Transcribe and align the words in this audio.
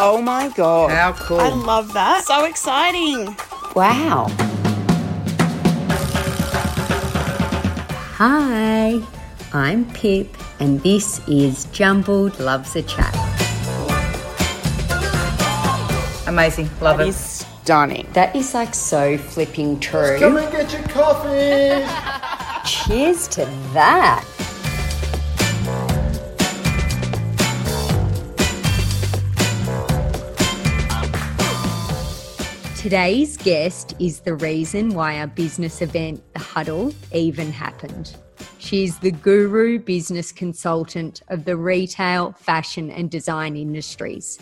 Oh 0.00 0.20
my 0.22 0.48
god. 0.54 0.90
How 0.90 1.12
cool. 1.12 1.40
I 1.40 1.48
love 1.48 1.92
that. 1.92 2.24
So 2.24 2.44
exciting. 2.44 3.36
Wow. 3.74 4.26
Hi, 8.16 9.00
I'm 9.52 9.90
Pip, 9.92 10.36
and 10.60 10.80
this 10.82 11.20
is 11.28 11.64
Jumbled 11.66 12.38
Loves 12.38 12.76
a 12.76 12.82
Chat. 12.82 13.14
Amazing. 16.28 16.70
Love 16.80 16.98
That 16.98 17.06
it. 17.06 17.08
is 17.10 17.16
stunning. 17.16 18.06
That 18.12 18.34
is 18.36 18.54
like 18.54 18.74
so 18.74 19.18
flipping 19.18 19.80
true. 19.80 20.18
Come 20.18 20.36
and 20.36 20.50
get 20.52 20.72
your 20.72 20.82
coffee. 20.84 21.84
Cheers 22.68 23.26
to 23.28 23.44
that. 23.72 24.24
Today's 32.82 33.36
guest 33.36 33.94
is 34.00 34.18
the 34.18 34.34
reason 34.34 34.92
why 34.92 35.20
our 35.20 35.28
business 35.28 35.82
event, 35.82 36.20
The 36.32 36.40
Huddle, 36.40 36.92
even 37.12 37.52
happened. 37.52 38.16
She's 38.58 38.98
the 38.98 39.12
guru 39.12 39.78
business 39.78 40.32
consultant 40.32 41.22
of 41.28 41.44
the 41.44 41.56
retail, 41.56 42.32
fashion, 42.32 42.90
and 42.90 43.08
design 43.08 43.54
industries. 43.54 44.40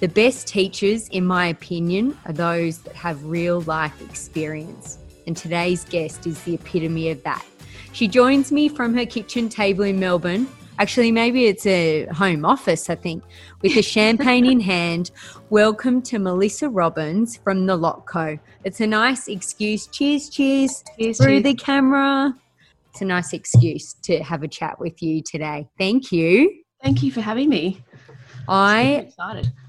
The 0.00 0.08
best 0.08 0.48
teachers, 0.48 1.06
in 1.10 1.24
my 1.24 1.46
opinion, 1.46 2.18
are 2.26 2.32
those 2.32 2.78
that 2.78 2.96
have 2.96 3.24
real 3.24 3.60
life 3.60 4.02
experience. 4.02 4.98
And 5.28 5.36
today's 5.36 5.84
guest 5.84 6.26
is 6.26 6.42
the 6.42 6.54
epitome 6.54 7.10
of 7.10 7.22
that. 7.22 7.46
She 7.92 8.08
joins 8.08 8.50
me 8.50 8.68
from 8.68 8.92
her 8.96 9.06
kitchen 9.06 9.48
table 9.48 9.84
in 9.84 10.00
Melbourne. 10.00 10.48
Actually, 10.80 11.10
maybe 11.10 11.46
it's 11.46 11.66
a 11.66 12.06
home 12.06 12.44
office, 12.44 12.88
I 12.88 12.94
think, 12.94 13.24
with 13.62 13.76
a 13.76 13.82
champagne 13.82 14.46
in 14.46 14.60
hand. 14.60 15.10
Welcome 15.50 16.00
to 16.02 16.20
Melissa 16.20 16.68
Robbins 16.68 17.36
from 17.36 17.66
The 17.66 17.74
Lot 17.74 18.06
Co. 18.06 18.38
It's 18.62 18.80
a 18.80 18.86
nice 18.86 19.26
excuse. 19.26 19.88
Cheers, 19.88 20.28
cheers, 20.28 20.84
Cheers, 20.96 21.18
through 21.18 21.42
cheers. 21.42 21.42
the 21.42 21.54
camera. 21.54 22.32
It's 22.92 23.00
a 23.00 23.06
nice 23.06 23.32
excuse 23.32 23.94
to 24.02 24.22
have 24.22 24.44
a 24.44 24.48
chat 24.48 24.78
with 24.78 25.02
you 25.02 25.20
today. 25.20 25.66
Thank 25.78 26.12
you. 26.12 26.62
Thank 26.80 27.02
you 27.02 27.10
for 27.10 27.22
having 27.22 27.48
me. 27.48 27.82
I 28.46 29.10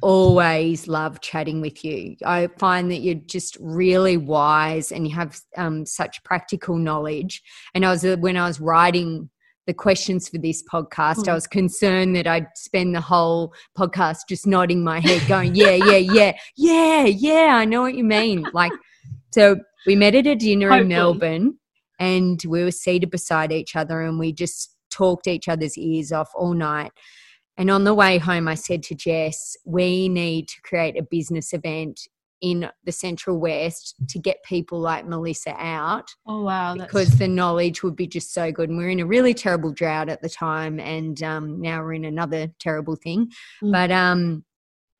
always 0.01 0.87
love 0.87 1.21
chatting 1.21 1.59
with 1.59 1.83
you. 1.83 2.17
I 2.23 2.49
find 2.59 2.91
that 2.91 2.99
you're 2.99 3.15
just 3.15 3.57
really 3.59 4.15
wise 4.15 4.91
and 4.91 5.07
you 5.07 5.15
have 5.15 5.41
um, 5.57 5.87
such 5.87 6.23
practical 6.23 6.77
knowledge. 6.77 7.41
And 7.73 7.83
I 7.83 7.89
was 7.89 8.05
uh, 8.05 8.15
when 8.19 8.37
I 8.37 8.47
was 8.47 8.59
writing 8.59 9.31
the 9.69 9.73
questions 9.75 10.27
for 10.27 10.39
this 10.39 10.63
podcast, 10.63 11.27
I 11.27 11.31
Mm. 11.31 11.35
was 11.35 11.45
concerned 11.45 12.15
that 12.15 12.25
I'd 12.25 12.47
spend 12.55 12.95
the 12.95 13.01
whole 13.01 13.53
podcast 13.77 14.21
just 14.27 14.47
nodding 14.47 14.83
my 14.83 14.99
head, 14.99 15.21
going, 15.27 15.53
"Yeah, 15.53 15.75
yeah, 15.75 15.97
yeah, 15.97 16.31
yeah, 16.55 17.03
yeah." 17.05 17.55
I 17.55 17.65
know 17.65 17.81
what 17.83 17.93
you 17.93 18.03
mean. 18.03 18.47
Like, 18.51 18.71
so 19.31 19.57
we 19.85 19.95
met 19.95 20.15
at 20.15 20.25
a 20.25 20.35
dinner 20.35 20.71
in 20.75 20.87
Melbourne, 20.87 21.59
and 21.99 22.41
we 22.47 22.63
were 22.63 22.71
seated 22.71 23.11
beside 23.11 23.51
each 23.51 23.75
other, 23.75 24.01
and 24.01 24.17
we 24.17 24.33
just 24.33 24.75
talked 24.89 25.27
each 25.27 25.47
other's 25.47 25.77
ears 25.77 26.11
off 26.11 26.31
all 26.33 26.55
night. 26.55 26.91
And 27.55 27.69
on 27.69 27.83
the 27.83 27.93
way 27.93 28.17
home, 28.17 28.47
I 28.47 28.55
said 28.55 28.81
to 28.83 28.95
Jess, 28.95 29.55
we 29.65 30.09
need 30.09 30.47
to 30.47 30.61
create 30.63 30.97
a 30.97 31.03
business 31.03 31.53
event 31.53 32.07
in 32.41 32.69
the 32.85 32.91
Central 32.91 33.37
West 33.37 33.95
to 34.09 34.19
get 34.19 34.43
people 34.43 34.79
like 34.79 35.05
Melissa 35.05 35.53
out 35.57 36.09
Oh 36.25 36.43
wow, 36.43 36.75
because 36.75 37.17
the 37.17 37.27
knowledge 37.27 37.83
would 37.83 37.95
be 37.95 38.07
just 38.07 38.33
so 38.33 38.51
good. 38.51 38.69
And 38.69 38.77
we 38.77 38.85
are 38.85 38.89
in 38.89 38.99
a 38.99 39.05
really 39.05 39.33
terrible 39.33 39.71
drought 39.71 40.09
at 40.09 40.21
the 40.21 40.29
time, 40.29 40.79
and 40.79 41.21
um, 41.23 41.61
now 41.61 41.81
we're 41.81 41.93
in 41.93 42.05
another 42.05 42.47
terrible 42.59 42.95
thing. 42.95 43.31
Mm. 43.63 43.71
But, 43.71 43.91
um, 43.91 44.43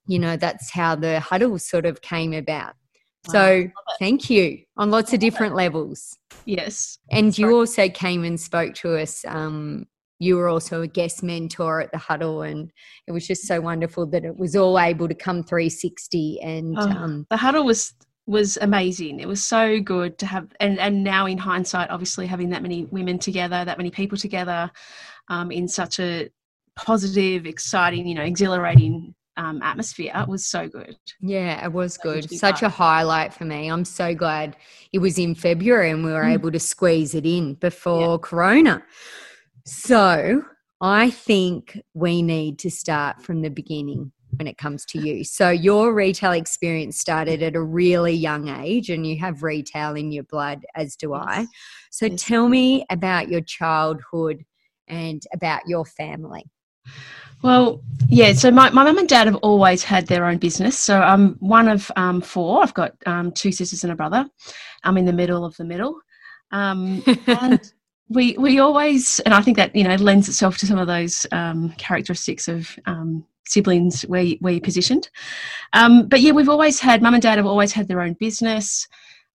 you 0.07 0.19
know, 0.19 0.37
that's 0.37 0.71
how 0.71 0.95
the 0.95 1.19
huddle 1.19 1.59
sort 1.59 1.85
of 1.85 2.01
came 2.01 2.33
about. 2.33 2.73
Wow, 3.27 3.31
So 3.31 3.67
thank 3.99 4.29
you 4.29 4.59
on 4.77 4.89
lots 4.91 5.13
of 5.13 5.19
different 5.19 5.55
levels. 5.55 6.17
yes. 6.45 6.97
And 7.11 7.37
you 7.37 7.55
also 7.55 7.89
came 7.89 8.23
and 8.23 8.39
spoke 8.39 8.73
to 8.75 8.97
us. 8.97 9.23
Um, 9.25 9.85
you 10.19 10.35
were 10.35 10.47
also 10.49 10.81
a 10.81 10.87
guest 10.87 11.23
mentor 11.23 11.81
at 11.81 11.91
the 11.91 11.97
huddle, 11.97 12.41
and 12.43 12.71
it 13.07 13.11
was 13.11 13.25
just 13.25 13.47
so 13.47 13.59
wonderful 13.61 14.05
that 14.07 14.25
it 14.25 14.37
was 14.37 14.55
all 14.55 14.77
able 14.80 15.07
to 15.07 15.15
come 15.15 15.43
360. 15.43 16.39
And 16.41 16.77
Oh, 16.77 16.89
um, 16.89 17.25
The 17.30 17.37
huddle 17.37 17.65
was 17.65 17.93
was 18.27 18.58
amazing. 18.61 19.19
It 19.19 19.27
was 19.27 19.43
so 19.43 19.79
good 19.79 20.19
to 20.19 20.25
have, 20.27 20.47
and 20.59 20.77
and 20.79 21.03
now 21.03 21.25
in 21.25 21.37
hindsight, 21.39 21.89
obviously 21.89 22.27
having 22.27 22.49
that 22.52 22.61
many 22.61 22.85
women 22.85 23.17
together, 23.17 23.65
that 23.65 23.77
many 23.77 23.89
people 23.89 24.17
together, 24.17 24.69
um, 25.29 25.52
in 25.52 25.67
such 25.67 25.99
a 25.99 26.29
positive, 26.75 27.45
exciting, 27.45 28.05
you 28.08 28.15
know, 28.15 28.21
exhilarating 28.23 29.15
um, 29.37 29.61
atmosphere 29.61 30.13
was 30.27 30.45
so 30.45 30.67
good. 30.67 30.95
yeah, 31.21 31.65
it 31.65 31.71
was 31.71 31.93
So 31.95 32.02
good 32.03 32.13
good. 32.15 32.23
to 32.23 32.29
be 32.29 32.37
Such 32.37 32.59
part 32.61 32.63
a 32.63 32.69
highlight 32.69 33.33
for 33.33 33.45
me. 33.45 33.69
I'm 33.71 33.85
so 33.85 34.13
glad 34.13 34.55
it 34.93 34.99
was 34.99 35.17
in 35.17 35.33
February 35.33 35.89
and 35.91 36.03
we 36.03 36.11
were 36.11 36.23
Mm. 36.23 36.33
able 36.33 36.52
to 36.52 36.59
squeeze 36.59 37.15
it 37.15 37.25
in 37.25 37.53
before 37.55 38.19
Corona. 38.19 38.83
So 39.69 40.43
I 40.81 41.11
think 41.11 41.80
we 41.93 42.23
need 42.23 42.57
to 42.59 42.71
start 42.71 43.21
from 43.21 43.43
the 43.43 43.49
beginning 43.49 44.11
when 44.37 44.47
it 44.47 44.57
comes 44.57 44.83
to 44.85 44.99
you. 44.99 45.23
So 45.23 45.52
your 45.52 45.93
retail 45.93 46.31
experience 46.31 46.99
started 46.99 47.43
at 47.43 47.55
a 47.55 47.61
really 47.61 48.13
young 48.13 48.47
age 48.47 48.89
and 48.89 49.05
you 49.05 49.19
have 49.19 49.43
retail 49.43 49.95
in 49.95 50.11
your 50.11 50.23
blood 50.23 50.65
as 50.75 50.95
do 50.95 51.13
I. 51.13 51.45
So 51.91 52.08
Yes. 52.08 52.23
tell 52.23 52.49
me 52.49 52.83
about 52.89 53.29
your 53.29 53.41
childhood 53.41 54.43
and 54.87 55.21
about 55.33 55.67
your 55.67 55.85
family. 55.85 56.45
Well, 57.43 57.81
yeah. 58.08 58.33
So 58.33 58.49
my, 58.49 58.71
my 58.71 58.83
mum 58.83 58.97
and 58.97 59.08
dad 59.08 59.27
have 59.27 59.35
always 59.37 59.83
had 59.83 60.08
their 60.08 60.25
own 60.25 60.39
business. 60.39 60.79
So 60.79 60.99
I'm 60.99 61.35
one 61.35 61.67
of 61.67 61.91
um, 61.95 62.21
four. 62.21 62.63
I've 62.63 62.73
got 62.73 62.93
um, 63.05 63.31
two 63.33 63.52
sisters 63.52 63.83
and 63.83 63.93
a 63.93 63.95
brother. 63.95 64.27
I'm 64.83 64.97
in 64.97 65.05
the 65.05 65.13
middle 65.13 65.45
of 65.45 65.55
the 65.58 65.65
middle. 65.65 65.99
Um, 66.52 67.03
and 67.27 67.71
we 68.09 68.36
we 68.37 68.59
always, 68.59 69.20
and 69.21 69.33
I 69.33 69.42
think 69.42 69.58
that 69.58 69.75
you 69.75 69.83
know 69.83 69.95
lends 69.95 70.27
itself 70.27 70.58
to 70.59 70.67
some 70.67 70.77
of 70.80 70.87
those 70.87 71.25
um, 71.31 71.70
characteristics 71.77 72.47
of 72.47 72.77
um, 72.86 73.25
siblings 73.47 74.02
where 74.03 74.21
you- 74.23 74.37
where 74.42 74.53
you're 74.53 74.61
positioned. 74.61 75.09
Um, 75.73 76.08
but 76.08 76.21
yeah, 76.21 76.31
we've 76.31 76.49
always 76.49 76.80
had 76.80 77.02
mum 77.02 77.14
and 77.14 77.23
dad 77.23 77.37
have 77.37 77.45
always 77.45 77.71
had 77.73 77.87
their 77.87 78.02
own 78.02 78.14
business. 78.20 78.87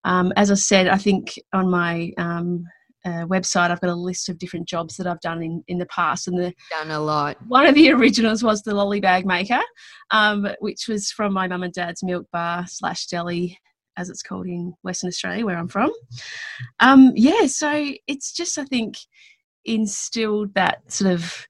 Um, 0.05 0.33
as 0.37 0.51
I 0.51 0.55
said, 0.55 0.89
I 0.89 0.99
think 0.99 1.39
on 1.53 1.71
my 1.71 2.13
um, 2.19 2.65
uh, 3.07 3.25
website 3.27 3.71
I've 3.71 3.81
got 3.81 3.91
a 3.91 3.95
list 3.95 4.29
of 4.29 4.39
different 4.39 4.69
jobs 4.69 4.97
that 4.97 5.07
I've 5.07 5.21
done 5.21 5.43
in, 5.43 5.65
in 5.69 5.79
the 5.79 5.87
past, 5.87 6.27
and 6.29 6.39
the 6.39 6.53
Done 6.71 6.91
a 6.91 7.01
lot. 7.01 7.37
one 7.47 7.67
of 7.67 7.75
the 7.75 7.91
originals 7.99 8.43
was 8.43 8.63
the 8.63 8.75
lolly 8.75 9.01
bag 9.01 9.25
maker, 9.27 9.61
um, 10.11 10.49
which 10.61 10.89
was 10.89 11.11
from 11.11 11.33
my 11.33 11.47
mum 11.49 11.63
and 11.63 11.73
dad's 11.73 12.03
milk 12.03 12.27
bar 12.33 12.67
slash 12.67 13.07
deli, 13.07 13.59
as 13.97 14.11
it's 14.11 14.23
called 14.23 14.47
in 14.47 14.75
Western 14.83 15.09
Australia, 15.09 15.45
where 15.45 15.57
I'm 15.57 15.69
from. 15.69 15.93
Um, 16.81 17.13
yeah, 17.15 17.47
so 17.47 17.93
it's 18.07 18.33
just 18.33 18.59
I 18.59 18.65
think 18.65 18.97
instilled 19.65 20.55
that 20.55 20.93
sort 20.93 21.13
of 21.13 21.47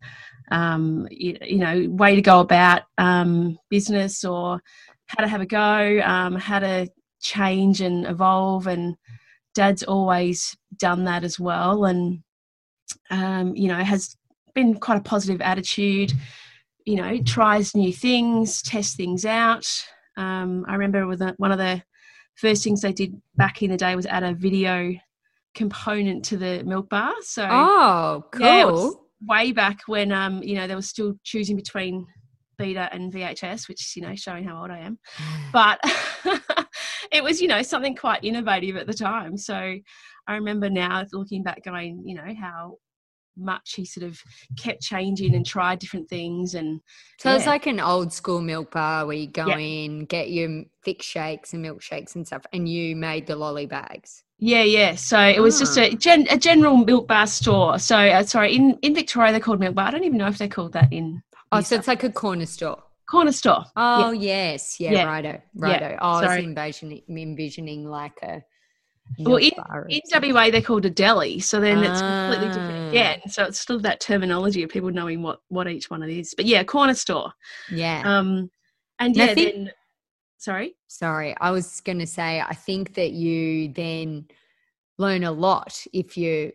um, 0.51 1.09
you, 1.11 1.37
you 1.43 1.59
know 1.59 1.87
way 1.89 2.15
to 2.15 2.23
go 2.23 2.41
about 2.41 2.83
um, 2.99 3.59
business 3.71 4.25
or 4.25 4.61
how 5.07 5.23
to 5.23 5.29
have 5.29 5.41
a 5.41 5.47
go, 5.47 6.01
um, 6.05 6.37
how 6.37 6.59
to 6.59 6.89
change 7.21 7.81
and 7.81 8.07
evolve, 8.07 8.67
and 8.67 8.97
Dad's 9.55 9.83
always 9.83 10.57
done 10.79 11.05
that 11.05 11.25
as 11.25 11.39
well, 11.39 11.85
and 11.85 12.23
um, 13.11 13.55
you 13.57 13.69
know 13.69 13.83
has 13.83 14.17
been 14.55 14.75
quite 14.75 14.99
a 14.99 15.03
positive 15.03 15.41
attitude. 15.41 16.13
You 16.87 16.97
know, 16.97 17.19
tries 17.23 17.75
new 17.75 17.95
things, 17.95 18.61
tests 18.61 18.95
things 18.95 19.25
out. 19.25 19.67
Um, 20.19 20.67
I 20.69 20.75
remember 20.75 21.07
with 21.07 21.23
one 21.39 21.51
of 21.51 21.57
the 21.57 21.83
first 22.37 22.65
things 22.65 22.81
they 22.81 22.93
did 22.93 23.21
back 23.37 23.63
in 23.63 23.71
the 23.71 23.77
day 23.77 23.95
was 23.97 24.07
add 24.07 24.23
a 24.23 24.35
video 24.35 24.95
component 25.55 26.25
to 26.27 26.37
the 26.37 26.63
milk 26.65 26.89
bar. 26.89 27.15
So 27.23 27.47
Oh, 27.49 28.25
cool. 28.33 28.45
yeah, 28.45 28.91
way 29.27 29.53
back 29.53 29.81
when 29.87 30.13
um, 30.13 30.43
you 30.43 30.57
know 30.57 30.67
they 30.67 30.75
were 30.75 30.83
still 30.83 31.15
choosing 31.23 31.57
between 31.57 32.07
beta 32.59 32.89
and 32.93 33.13
VHS, 33.13 33.69
which 33.69 33.81
is 33.81 33.97
you 33.97 34.03
know 34.03 34.15
showing 34.15 34.45
how 34.45 34.61
old 34.61 34.71
I 34.71 34.81
am. 34.81 34.99
But 35.53 35.81
it 37.13 37.23
was 37.23 37.41
you 37.41 37.49
know 37.49 37.63
something 37.63 37.95
quite 37.95 38.25
innovative 38.25 38.77
at 38.77 38.87
the 38.87 38.95
time. 38.95 39.37
So 39.37 39.55
I 40.27 40.35
remember 40.35 40.69
now 40.69 41.05
looking 41.13 41.43
back, 41.43 41.63
going 41.65 42.03
you 42.05 42.17
know 42.17 42.35
how 42.41 42.79
much 43.37 43.75
he 43.75 43.85
sort 43.85 44.05
of 44.05 44.21
kept 44.57 44.83
changing 44.83 45.35
and 45.35 45.45
tried 45.47 45.79
different 45.79 46.09
things 46.09 46.55
and 46.55 46.81
So 47.19 47.35
it's 47.35 47.47
like 47.47 47.67
an 47.67 47.81
old 47.81 48.13
school 48.13 48.41
milk 48.41 48.73
bar 48.73 49.07
where 49.07 49.17
you 49.17 49.27
go 49.29 49.47
Yeah. 49.49 49.59
in, 49.59 50.05
get 50.05 50.31
your 50.31 50.65
thick 50.85 51.03
shakes 51.03 51.53
and 51.53 51.65
milkshakes 51.65 52.15
and 52.15 52.27
stuff, 52.27 52.43
and 52.53 52.69
you 52.69 52.97
made 52.97 53.27
the 53.27 53.37
lolly 53.37 53.67
bags. 53.67 54.23
Yeah, 54.39 54.63
yeah. 54.63 54.95
So 54.97 55.19
it 55.21 55.41
was 55.41 55.59
just 55.59 55.79
a, 55.79 55.95
gen, 55.95 56.27
a 56.31 56.37
general 56.37 56.77
milk 56.77 57.09
bar 57.09 57.27
store. 57.27 57.79
So 57.79 57.97
uh, 57.97 58.23
sorry, 58.25 58.55
in, 58.55 58.79
in 58.83 58.95
Victoria 58.95 59.31
they're 59.33 59.41
called 59.41 59.61
milk 59.61 59.75
bar. 59.75 59.87
I 59.87 59.91
don't 59.93 60.05
even 60.05 60.19
know 60.19 60.27
if 60.29 60.39
they're 60.39 60.49
called 60.49 60.73
that 60.73 60.93
in 60.93 61.23
Oh, 61.53 61.61
so 61.61 61.77
it's 61.77 61.87
like 61.89 62.03
a 62.03 62.11
corner 62.11 62.47
store. 62.47 62.83
corner 63.09 63.33
store. 63.33 63.65
Oh 63.77 64.11
yes, 64.11 64.81
yeah, 64.81 64.93
Yeah. 64.93 65.05
righto, 65.07 65.41
righto. 65.55 65.97
Oh, 66.01 66.09
I 66.09 66.23
was 66.23 66.37
envisioning, 66.37 67.03
envisioning 67.09 67.85
like 67.89 68.19
a 68.23 68.43
Well, 69.19 69.37
or 69.37 69.87
In. 69.89 70.01
WA 70.33 70.51
they're 70.51 70.63
called 70.63 70.85
a 70.87 70.91
deli. 70.91 71.39
So 71.41 71.61
then 71.61 71.79
it's 71.85 72.01
completely 72.01 72.49
different 72.49 72.87
Ah. 72.87 72.89
again. 72.89 73.21
So 73.29 73.45
it's 73.45 73.61
still 73.61 73.79
that 73.81 74.01
terminology 74.01 74.63
of 74.63 74.71
people 74.71 74.91
knowing 74.91 75.23
what 75.23 75.41
what 75.49 75.69
each 75.69 75.91
one 75.91 76.03
it 76.03 76.11
is. 76.11 76.35
But 76.35 76.47
yeah, 76.47 76.65
corner 76.65 76.95
store. 76.95 77.33
yeah, 77.71 78.03
Um, 78.05 78.51
And 78.99 79.15
yeah, 79.17 79.35
think- 79.35 79.55
then 79.55 79.73
sorry. 80.39 80.75
Sorry, 80.89 81.35
I 81.41 81.51
was 81.51 81.81
going 81.81 81.99
to 81.99 82.07
say, 82.07 82.41
I 82.41 82.55
think 82.55 82.95
that 82.95 83.11
you 83.13 83.69
then 83.69 84.27
learn 84.99 85.25
a 85.25 85.33
lot 85.33 85.85
if 85.93 86.17
you're 86.17 86.53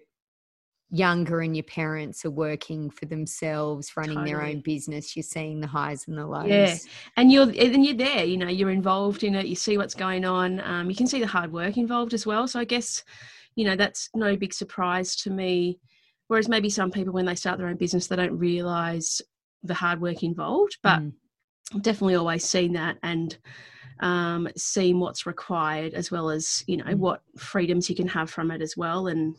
younger 0.91 1.41
and 1.41 1.55
your 1.55 1.63
parents 1.63 2.25
are 2.25 2.31
working 2.31 2.89
for 2.89 3.05
themselves, 3.05 3.95
running 3.95 4.23
their 4.23 4.41
own 4.41 4.61
business. 4.61 5.15
You're 5.15 5.23
seeing 5.23 5.59
the 5.61 5.67
highs 5.67 6.07
and 6.07 6.17
the 6.17 6.25
lows. 6.25 6.47
Yeah. 6.49 6.75
and 7.17 7.31
you're 7.31 7.43
and 7.49 7.85
you're 7.85 7.95
there 7.95 8.23
you 8.23 8.37
know 8.37 8.47
you're 8.47 8.71
involved 8.71 9.23
in 9.23 9.35
it 9.35 9.45
you 9.45 9.55
see 9.55 9.77
what's 9.77 9.93
going 9.93 10.25
on 10.25 10.59
um, 10.61 10.89
you 10.89 10.95
can 10.95 11.05
see 11.07 11.19
the 11.19 11.27
hard 11.27 11.51
work 11.51 11.77
involved 11.77 12.13
as 12.13 12.25
well 12.25 12.47
so 12.47 12.59
i 12.59 12.63
guess 12.65 13.03
you 13.55 13.65
know 13.65 13.75
that's 13.75 14.09
no 14.15 14.35
big 14.35 14.53
surprise 14.53 15.15
to 15.15 15.29
me 15.29 15.79
whereas 16.27 16.47
maybe 16.49 16.69
some 16.69 16.89
people 16.91 17.13
when 17.13 17.25
they 17.25 17.35
start 17.35 17.57
their 17.59 17.67
own 17.67 17.75
business 17.77 18.07
they 18.07 18.15
don't 18.15 18.37
realize 18.37 19.21
the 19.61 19.73
hard 19.75 20.01
work 20.01 20.23
involved 20.23 20.77
but 20.81 20.99
Mm. 21.01 21.13
I've 21.75 21.83
definitely 21.83 22.15
always 22.15 22.43
seen 22.45 22.73
that 22.73 22.97
and 23.03 23.37
um, 23.99 24.47
seen 24.57 24.99
what's 24.99 25.27
required 25.27 25.93
as 25.93 26.09
well 26.09 26.31
as 26.31 26.63
you 26.65 26.77
know 26.77 26.85
Mm. 26.85 26.97
what 26.97 27.21
freedoms 27.37 27.89
you 27.91 27.95
can 27.95 28.07
have 28.07 28.29
from 28.31 28.49
it 28.49 28.61
as 28.61 28.75
well 28.75 29.05
and 29.07 29.35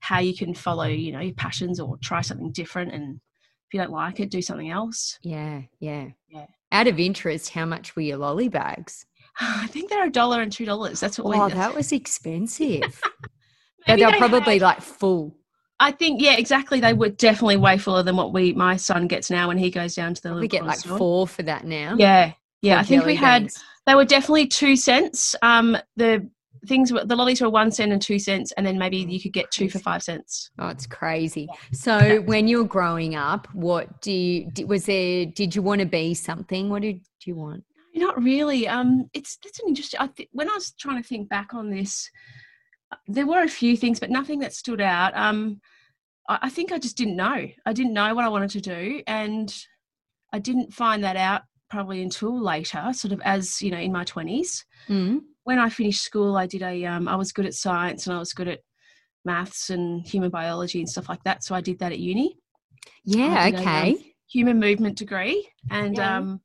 how 0.00 0.18
you 0.20 0.34
can 0.34 0.54
follow 0.54 0.84
you 0.84 1.12
know 1.12 1.20
your 1.20 1.34
passions 1.34 1.80
or 1.80 1.96
try 2.02 2.20
something 2.20 2.52
different 2.52 2.92
and 2.92 3.20
if 3.66 3.74
you 3.74 3.80
don't 3.80 3.92
like 3.92 4.20
it 4.20 4.30
do 4.30 4.40
something 4.42 4.70
else 4.70 5.18
Yeah, 5.22 5.62
yeah. 5.80 6.08
Yeah. 6.28 6.46
Out 6.72 6.86
of 6.86 6.98
interest, 7.00 7.50
how 7.50 7.64
much 7.64 7.96
were 7.96 8.02
your 8.02 8.18
lolly 8.18 8.48
bags? 8.48 9.06
I 9.40 9.66
think 9.68 9.88
they're 9.90 10.06
a 10.06 10.10
dollar 10.10 10.42
and 10.42 10.52
two 10.52 10.66
dollars. 10.66 11.00
That's 11.00 11.18
what 11.18 11.28
we. 11.28 11.36
Oh, 11.40 11.48
that 11.60 11.74
was 11.74 11.92
expensive. 11.92 13.00
but 13.86 13.96
they're 13.98 14.10
they 14.10 14.18
probably 14.18 14.54
had- 14.54 14.62
like 14.62 14.80
full. 14.82 15.34
I 15.80 15.92
think 15.92 16.20
yeah, 16.20 16.36
exactly. 16.36 16.80
They 16.80 16.92
were 16.92 17.08
definitely 17.10 17.56
way 17.56 17.78
fuller 17.78 18.02
than 18.02 18.16
what 18.16 18.32
we 18.32 18.52
my 18.52 18.76
son 18.76 19.06
gets 19.06 19.30
now 19.30 19.46
when 19.48 19.58
he 19.58 19.70
goes 19.70 19.94
down 19.94 20.12
to 20.14 20.22
the 20.22 20.34
We 20.34 20.48
get 20.48 20.66
like 20.66 20.78
store. 20.80 20.98
four 20.98 21.26
for 21.28 21.42
that 21.44 21.64
now. 21.64 21.94
Yeah, 21.96 22.32
yeah. 22.62 22.80
I 22.80 22.82
think 22.82 23.04
we 23.06 23.14
jelly 23.14 23.26
had 23.26 23.50
they 23.86 23.94
were 23.94 24.04
definitely 24.04 24.48
two 24.48 24.74
cents. 24.76 25.36
Um, 25.40 25.76
the 25.96 26.28
things 26.66 26.92
were 26.92 27.04
the 27.04 27.16
lollies 27.16 27.40
were 27.40 27.50
one 27.50 27.70
cent 27.70 27.92
and 27.92 28.00
two 28.00 28.18
cents, 28.18 28.52
and 28.52 28.66
then 28.66 28.78
maybe 28.78 28.98
you 28.98 29.20
could 29.20 29.32
get 29.32 29.50
two 29.50 29.68
for 29.68 29.78
five 29.78 30.02
cents. 30.02 30.50
Oh, 30.58 30.68
it's 30.68 30.86
crazy. 30.86 31.48
So, 31.72 32.20
when 32.22 32.48
you 32.48 32.58
were 32.58 32.68
growing 32.68 33.14
up, 33.14 33.48
what 33.54 34.00
do 34.00 34.12
you 34.12 34.50
was 34.66 34.86
there? 34.86 35.26
Did 35.26 35.54
you 35.54 35.62
want 35.62 35.80
to 35.80 35.86
be 35.86 36.14
something? 36.14 36.68
What 36.68 36.82
did 36.82 37.00
you 37.24 37.36
want? 37.36 37.64
Not 37.94 38.22
really. 38.22 38.68
Um, 38.68 39.08
it's 39.12 39.38
that's 39.42 39.60
an 39.60 39.68
interesting. 39.68 40.00
I 40.00 40.08
th- 40.08 40.28
when 40.32 40.48
I 40.48 40.54
was 40.54 40.72
trying 40.72 41.02
to 41.02 41.08
think 41.08 41.28
back 41.28 41.54
on 41.54 41.70
this, 41.70 42.10
uh, 42.92 42.96
there 43.06 43.26
were 43.26 43.42
a 43.42 43.48
few 43.48 43.76
things, 43.76 44.00
but 44.00 44.10
nothing 44.10 44.38
that 44.40 44.52
stood 44.52 44.80
out. 44.80 45.16
Um, 45.16 45.60
I, 46.28 46.38
I 46.42 46.50
think 46.50 46.72
I 46.72 46.78
just 46.78 46.96
didn't 46.96 47.16
know. 47.16 47.48
I 47.66 47.72
didn't 47.72 47.92
know 47.92 48.14
what 48.14 48.24
I 48.24 48.28
wanted 48.28 48.50
to 48.50 48.60
do, 48.60 49.02
and 49.06 49.54
I 50.32 50.38
didn't 50.38 50.72
find 50.72 51.02
that 51.04 51.16
out 51.16 51.42
probably 51.70 52.02
until 52.02 52.40
later, 52.40 52.82
sort 52.92 53.12
of 53.12 53.20
as 53.24 53.60
you 53.60 53.70
know, 53.70 53.78
in 53.78 53.92
my 53.92 54.04
twenties. 54.04 54.64
Mm. 54.88 55.20
When 55.48 55.58
I 55.58 55.70
finished 55.70 56.02
school, 56.02 56.36
I 56.36 56.46
did 56.46 56.60
a. 56.60 56.84
Um, 56.84 57.08
I 57.08 57.16
was 57.16 57.32
good 57.32 57.46
at 57.46 57.54
science, 57.54 58.06
and 58.06 58.14
I 58.14 58.18
was 58.18 58.34
good 58.34 58.48
at 58.48 58.60
maths 59.24 59.70
and 59.70 60.06
human 60.06 60.28
biology 60.28 60.78
and 60.78 60.86
stuff 60.86 61.08
like 61.08 61.24
that. 61.24 61.42
So 61.42 61.54
I 61.54 61.62
did 61.62 61.78
that 61.78 61.90
at 61.90 61.98
uni 61.98 62.36
Yeah. 63.04 63.46
A, 63.46 63.54
um, 63.54 63.60
Okay. 63.62 64.14
human 64.26 64.60
movement 64.60 64.98
degree 64.98 65.48
and 65.70 65.96
Yeah. 65.96 66.16
um, 66.16 66.40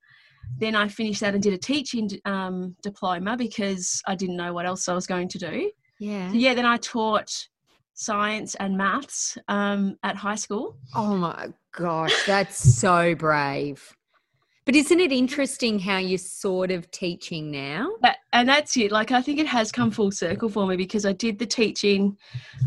then 0.57 0.73
i 0.73 0.87
finished 0.87 1.19
that 1.19 1.33
and 1.33 1.43
did 1.43 1.53
a 1.53 1.57
teaching 1.57 2.09
um, 2.23 2.77
diploma 2.81 3.35
because 3.35 4.01
i 4.07 4.15
didn't 4.15 4.37
know 4.37 4.53
what 4.53 4.65
else 4.65 4.87
i 4.87 4.93
was 4.93 5.05
going 5.05 5.27
to 5.27 5.37
do 5.37 5.69
Yeah. 5.99 6.29
so 6.31 6.37
yeah 6.37 6.53
then 6.53 6.65
i 6.65 6.77
taught 6.77 7.29
science 7.93 8.55
and 8.55 8.77
maths 8.77 9.37
um, 9.49 9.97
at 10.03 10.15
high 10.15 10.35
school 10.45 10.77
Oh 10.95 11.17
my 11.17 11.49
gosh, 11.73 12.15
that's 12.25 12.57
so 12.81 13.15
brave. 13.15 13.79
But 14.65 14.75
isn't 14.75 14.99
it 14.99 15.11
interesting 15.11 15.77
how 15.79 15.97
you're 15.97 16.17
sort 16.17 16.71
of 16.71 16.89
teaching 16.91 17.51
now? 17.51 17.89
That- 18.01 18.17
and 18.31 18.49
that's 18.49 18.75
it 18.77 18.91
like 18.91 19.11
i 19.11 19.21
think 19.21 19.37
it 19.39 19.45
has 19.45 19.71
come 19.71 19.91
full 19.91 20.09
circle 20.11 20.49
for 20.49 20.65
me 20.65 20.75
because 20.75 21.05
i 21.05 21.13
did 21.13 21.37
the 21.37 21.45
teaching 21.45 22.17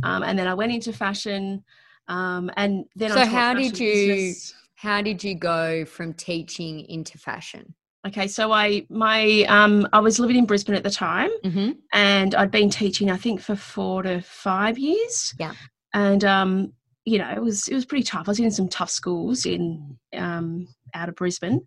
um, 0.04 0.22
and 0.22 0.38
then 0.38 0.46
i 0.46 0.54
went 0.54 0.70
into 0.72 0.92
fashion 0.92 1.64
um, 2.08 2.50
and 2.56 2.84
then 2.94 3.10
So 3.10 3.24
how 3.26 3.52
did 3.54 3.78
you- 3.78 4.06
business. 4.16 4.54
How 4.76 5.00
did 5.02 5.24
you 5.24 5.34
go 5.34 5.84
from 5.86 6.12
teaching 6.14 6.80
into 6.88 7.18
fashion? 7.18 7.74
okay 8.06 8.28
so 8.28 8.52
i 8.52 8.86
my 8.90 9.42
um, 9.48 9.88
i 9.92 9.98
was 9.98 10.20
living 10.20 10.36
in 10.36 10.46
brisbane 10.46 10.76
at 10.76 10.84
the 10.84 10.90
time 10.90 11.30
Mm-hmm. 11.44 11.70
and 11.92 12.34
I'd 12.36 12.52
been 12.52 12.70
teaching 12.70 13.10
I 13.10 13.16
think 13.16 13.40
for 13.40 13.56
four 13.56 14.02
to 14.04 14.20
five 14.20 14.78
years. 14.78 15.34
Yeah. 15.40 15.54
And 15.94 16.22
um, 16.24 16.72
you 17.04 17.18
know, 17.18 17.30
it 17.30 17.42
was 17.42 17.66
it 17.68 17.74
was 17.74 17.84
pretty 17.86 18.04
tough. 18.04 18.28
I 18.28 18.30
was 18.32 18.38
in 18.40 18.50
some 18.52 18.68
tough 18.68 18.90
schools 18.90 19.46
in 19.46 19.96
um 20.12 20.68
out 20.94 21.08
of 21.08 21.14
Brisbane. 21.16 21.60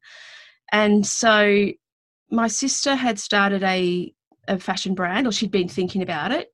And 0.71 1.05
so 1.05 1.67
my 2.31 2.47
sister 2.47 2.95
had 2.95 3.19
started 3.19 3.63
a 3.63 4.13
a 4.47 4.57
fashion 4.59 4.95
brand 4.95 5.27
or 5.27 5.31
she'd 5.31 5.51
been 5.51 5.67
thinking 5.67 6.01
about 6.01 6.31
it. 6.31 6.49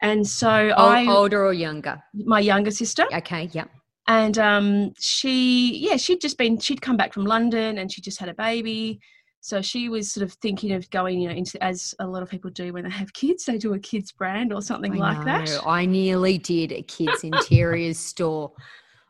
And 0.00 0.26
so 0.26 0.48
I 0.48 1.06
older 1.06 1.44
or 1.44 1.52
younger? 1.52 2.02
my 2.14 2.40
younger 2.40 2.70
sister 2.70 3.04
Okay. 3.12 3.48
yeah. 3.52 3.64
and 4.08 4.36
um 4.38 4.92
she 4.98 5.76
yeah 5.78 5.96
she'd 5.96 6.20
just 6.20 6.38
been 6.38 6.58
she'd 6.58 6.82
come 6.82 6.96
back 6.96 7.12
from 7.12 7.24
london 7.24 7.78
and 7.78 7.92
she 7.92 8.00
just 8.00 8.18
had 8.18 8.28
a 8.28 8.34
baby 8.34 8.98
so 9.40 9.62
she 9.62 9.88
was 9.88 10.10
sort 10.12 10.24
of 10.24 10.32
thinking 10.34 10.72
of 10.72 10.90
going 10.90 11.20
you 11.20 11.28
know 11.28 11.34
into 11.34 11.62
as 11.62 11.94
a 12.00 12.06
lot 12.06 12.22
of 12.22 12.28
people 12.28 12.50
do 12.50 12.72
when 12.72 12.82
they 12.84 12.90
have 12.90 13.12
kids 13.12 13.44
they 13.44 13.58
do 13.58 13.74
a 13.74 13.78
kids 13.78 14.10
brand 14.12 14.52
or 14.52 14.60
something 14.60 14.92
I 15.00 15.14
like 15.14 15.24
that. 15.24 15.60
I 15.66 15.84
nearly 15.86 16.36
did 16.38 16.72
a 16.72 16.82
kids 16.82 17.22
interiors 17.24 17.98
store. 17.98 18.52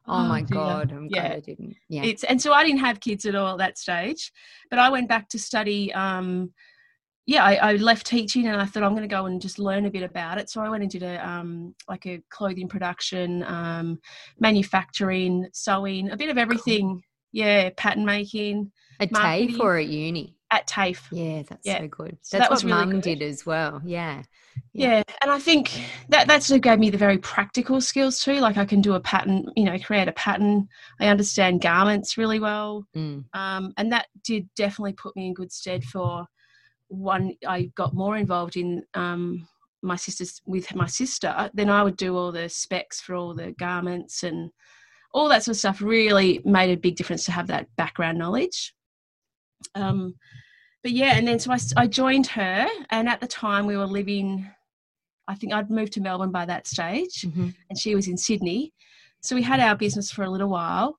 Oh, 0.06 0.18
Oh, 0.18 0.24
my 0.24 0.40
dear. 0.42 0.56
god, 0.56 0.92
I'm 0.92 1.08
glad 1.08 1.30
Yeah. 1.30 1.36
I 1.36 1.40
didn't. 1.40 1.76
Yeah. 1.88 2.02
it's 2.04 2.24
and 2.24 2.40
so 2.42 2.52
i 2.52 2.64
didn't 2.64 2.80
have 2.80 2.98
kids 3.00 3.24
at 3.24 3.34
all 3.36 3.52
at 3.52 3.58
that 3.58 3.78
stage 3.78 4.32
but 4.70 4.78
i 4.78 4.88
went 4.88 5.08
back 5.08 5.28
to 5.28 5.38
study 5.38 5.92
um 5.94 6.52
yeah 7.26 7.44
I, 7.44 7.54
I 7.54 7.72
left 7.76 8.06
teaching 8.06 8.48
and 8.48 8.60
i 8.60 8.64
thought 8.64 8.82
i'm 8.82 8.96
going 8.96 9.08
to 9.08 9.14
go 9.16 9.26
and 9.26 9.40
just 9.40 9.60
learn 9.60 9.84
a 9.86 9.90
bit 9.90 10.02
about 10.02 10.38
it 10.38 10.50
so 10.50 10.60
i 10.60 10.68
went 10.68 10.82
and 10.82 10.90
did 10.90 11.04
a 11.04 11.24
um 11.26 11.74
like 11.88 12.04
a 12.06 12.20
clothing 12.30 12.66
production 12.68 13.44
um 13.44 14.00
manufacturing 14.40 15.46
sewing 15.52 16.10
a 16.10 16.16
bit 16.16 16.30
of 16.30 16.38
everything 16.38 17.00
yeah 17.32 17.70
pattern 17.76 18.04
making 18.04 18.72
At. 19.00 19.10
TAFE 19.12 19.58
or 19.60 19.78
at 19.78 19.86
uni? 19.86 20.36
At 20.52 20.66
tafe 20.68 21.02
Yeah, 21.10 21.42
that's 21.48 21.66
Yeah. 21.66 21.80
so 21.80 21.88
good. 21.88 22.18
So 22.22 22.36
That's 22.38 22.48
that 22.48 22.50
was 22.52 22.64
what 22.64 22.72
really 22.72 22.86
mum 22.86 22.94
good. 22.96 23.02
did 23.02 23.22
as 23.22 23.44
well. 23.44 23.80
Yeah. 23.84 24.22
yeah 24.74 25.02
and 25.22 25.30
i 25.30 25.38
think 25.38 25.70
that 26.10 26.28
that 26.28 26.42
sort 26.42 26.56
of 26.56 26.62
gave 26.62 26.78
me 26.78 26.90
the 26.90 26.98
very 26.98 27.16
practical 27.16 27.80
skills 27.80 28.20
too 28.22 28.34
like 28.38 28.58
i 28.58 28.66
can 28.66 28.82
do 28.82 28.92
a 28.92 29.00
pattern 29.00 29.46
you 29.56 29.64
know 29.64 29.78
create 29.78 30.08
a 30.08 30.12
pattern 30.12 30.68
i 31.00 31.06
understand 31.06 31.62
garments 31.62 32.18
really 32.18 32.38
well 32.38 32.86
Mm. 32.94 33.24
um, 33.32 33.72
and 33.78 33.90
that 33.92 34.06
did 34.22 34.46
definitely 34.54 34.92
put 34.92 35.16
me 35.16 35.26
in 35.28 35.32
good 35.32 35.50
stead 35.50 35.82
for 35.84 36.26
one 36.88 37.32
i 37.48 37.70
got 37.74 37.94
more 37.94 38.18
involved 38.18 38.56
in 38.58 38.82
um, 38.92 39.48
my 39.82 39.96
sister's 39.96 40.42
with 40.44 40.74
my 40.74 40.86
sister 40.86 41.50
then 41.54 41.70
i 41.70 41.82
would 41.82 41.96
do 41.96 42.14
all 42.14 42.30
the 42.30 42.46
specs 42.50 43.00
for 43.00 43.14
all 43.14 43.32
the 43.34 43.52
garments 43.52 44.22
and 44.22 44.50
all 45.14 45.28
that 45.30 45.42
sort 45.44 45.54
of 45.54 45.58
stuff 45.58 45.80
really 45.80 46.40
made 46.44 46.70
a 46.70 46.76
big 46.86 46.96
difference 46.96 47.24
to 47.24 47.32
have 47.32 47.46
that 47.46 47.66
background 47.76 48.18
knowledge 48.18 48.74
um, 49.74 50.14
but 50.82 50.92
yeah 50.92 51.14
and 51.16 51.26
then 51.26 51.38
so 51.38 51.52
I, 51.52 51.58
I 51.76 51.86
joined 51.86 52.26
her 52.28 52.66
and 52.90 53.08
at 53.08 53.20
the 53.20 53.26
time 53.26 53.66
we 53.66 53.76
were 53.76 53.86
living 53.86 54.48
i 55.28 55.34
think 55.34 55.52
i'd 55.52 55.70
moved 55.70 55.92
to 55.94 56.00
melbourne 56.00 56.32
by 56.32 56.44
that 56.46 56.66
stage 56.66 57.22
Mhm. 57.22 57.54
and 57.70 57.78
she 57.78 57.94
was 57.94 58.08
in 58.08 58.16
Sydney. 58.16 58.72
So 59.24 59.36
we 59.36 59.42
had 59.42 59.60
our 59.60 59.76
business 59.76 60.10
for 60.10 60.24
a 60.24 60.28
little 60.30 60.48
while 60.48 60.98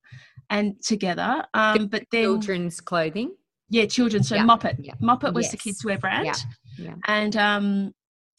and 0.50 0.82
together. 0.82 1.43
Um, 1.53 1.88
but 1.88 2.03
then, 2.10 2.24
Children's 2.24 2.79
clothing. 2.79 3.36
yeah, 3.70 3.86
children. 3.86 4.24
So 4.24 4.36
Yeah, 4.36 4.46
Moppet. 4.46 4.77
yeah. 4.79 4.93
Moppet 5.01 5.34
was 5.34 5.51
the 5.51 5.58
kids 5.58 5.84
wear 5.84 5.98
brand. 5.98 6.25
Yeah, 6.27 6.36
yeah. 6.77 6.96
And 7.08 7.36
um, 7.36 7.93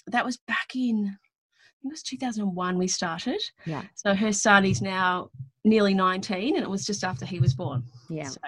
that 0.07 0.25
was 0.25 0.39
back 0.49 0.75
in, 0.75 0.97
I 1.05 1.77
think 1.83 1.91
it 1.91 1.97
was 1.97 2.03
2001 2.03 2.79
we 2.79 2.89
started. 2.89 3.43
Yeah. 3.67 3.83
So 3.95 4.15
her 4.15 4.33
son 4.33 4.65
is 4.65 4.81
now 4.81 5.29
nearly 5.67 5.93
19 5.93 6.57
and 6.57 6.65
it 6.65 6.71
was 6.71 6.87
just 6.87 7.05
after 7.05 7.27
he 7.27 7.39
was 7.39 7.53
born. 7.53 7.85
Yeah. 8.09 8.29
So, 8.31 8.39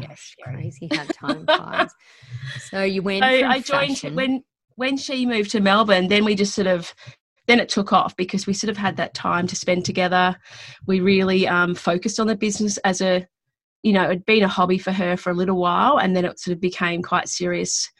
Gosh, 0.00 0.34
scary. 0.40 0.56
crazy 0.56 0.88
how 0.92 1.04
time 1.04 1.46
flies. 1.46 1.90
So 2.70 2.82
you 2.82 3.02
went 3.02 3.22
so 3.22 3.28
I 3.28 3.60
joined 3.60 3.98
fashion. 3.98 4.14
when 4.14 4.42
when 4.76 4.96
she 4.96 5.26
moved 5.26 5.50
to 5.50 5.60
Melbourne. 5.60 6.08
Then 6.08 6.24
we 6.24 6.34
just 6.34 6.54
sort 6.54 6.66
of 6.66 6.94
then 7.46 7.58
it 7.60 7.68
took 7.68 7.92
off 7.92 8.16
because 8.16 8.46
we 8.46 8.52
sort 8.54 8.70
of 8.70 8.76
had 8.76 8.96
that 8.96 9.14
time 9.14 9.46
to 9.48 9.56
spend 9.56 9.84
together. 9.84 10.36
We 10.86 11.00
really 11.00 11.46
um, 11.48 11.74
focused 11.74 12.20
on 12.20 12.26
the 12.28 12.36
business 12.36 12.78
as 12.78 13.00
a 13.00 13.26
you 13.82 13.92
know 13.92 14.04
it'd 14.04 14.24
been 14.26 14.44
a 14.44 14.48
hobby 14.48 14.78
for 14.78 14.92
her 14.92 15.16
for 15.16 15.30
a 15.30 15.34
little 15.34 15.56
while, 15.60 15.98
and 15.98 16.14
then 16.16 16.24
it 16.24 16.38
sort 16.38 16.54
of 16.54 16.60
became 16.60 17.02
quite 17.02 17.28
serious. 17.28 17.90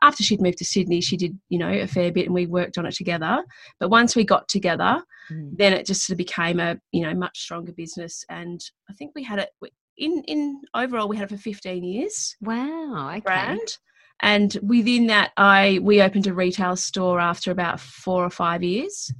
After 0.00 0.22
she'd 0.22 0.40
moved 0.40 0.58
to 0.58 0.64
Sydney, 0.64 1.00
she 1.00 1.16
did 1.16 1.36
you 1.48 1.58
know 1.58 1.70
a 1.70 1.86
fair 1.86 2.12
bit, 2.12 2.26
and 2.26 2.34
we 2.34 2.46
worked 2.46 2.76
on 2.78 2.86
it 2.86 2.94
together. 2.94 3.42
But 3.80 3.88
once 3.90 4.14
we 4.16 4.24
got 4.24 4.48
together, 4.48 5.02
Mm. 5.30 5.58
then 5.58 5.74
it 5.74 5.84
just 5.84 6.06
sort 6.06 6.14
of 6.14 6.16
became 6.18 6.58
a 6.58 6.78
you 6.90 7.02
know 7.02 7.12
much 7.14 7.38
stronger 7.40 7.72
business. 7.72 8.24
And 8.30 8.58
I 8.88 8.94
think 8.94 9.12
we 9.14 9.22
had 9.22 9.38
it 9.38 9.50
in 9.98 10.22
in 10.26 10.60
overall 10.74 11.08
we 11.08 11.16
had 11.16 11.30
it 11.30 11.34
for 11.34 11.42
15 11.42 11.84
years 11.84 12.36
Wow. 12.40 13.08
Okay. 13.10 13.20
brand. 13.20 13.78
And 14.20 14.58
within 14.62 15.06
that, 15.08 15.30
I 15.36 15.78
we 15.82 16.02
opened 16.02 16.26
a 16.26 16.34
retail 16.34 16.74
store 16.74 17.20
after 17.20 17.52
about 17.52 17.78
four 17.78 18.24
or 18.24 18.30
five 18.30 18.64
years, 18.64 19.12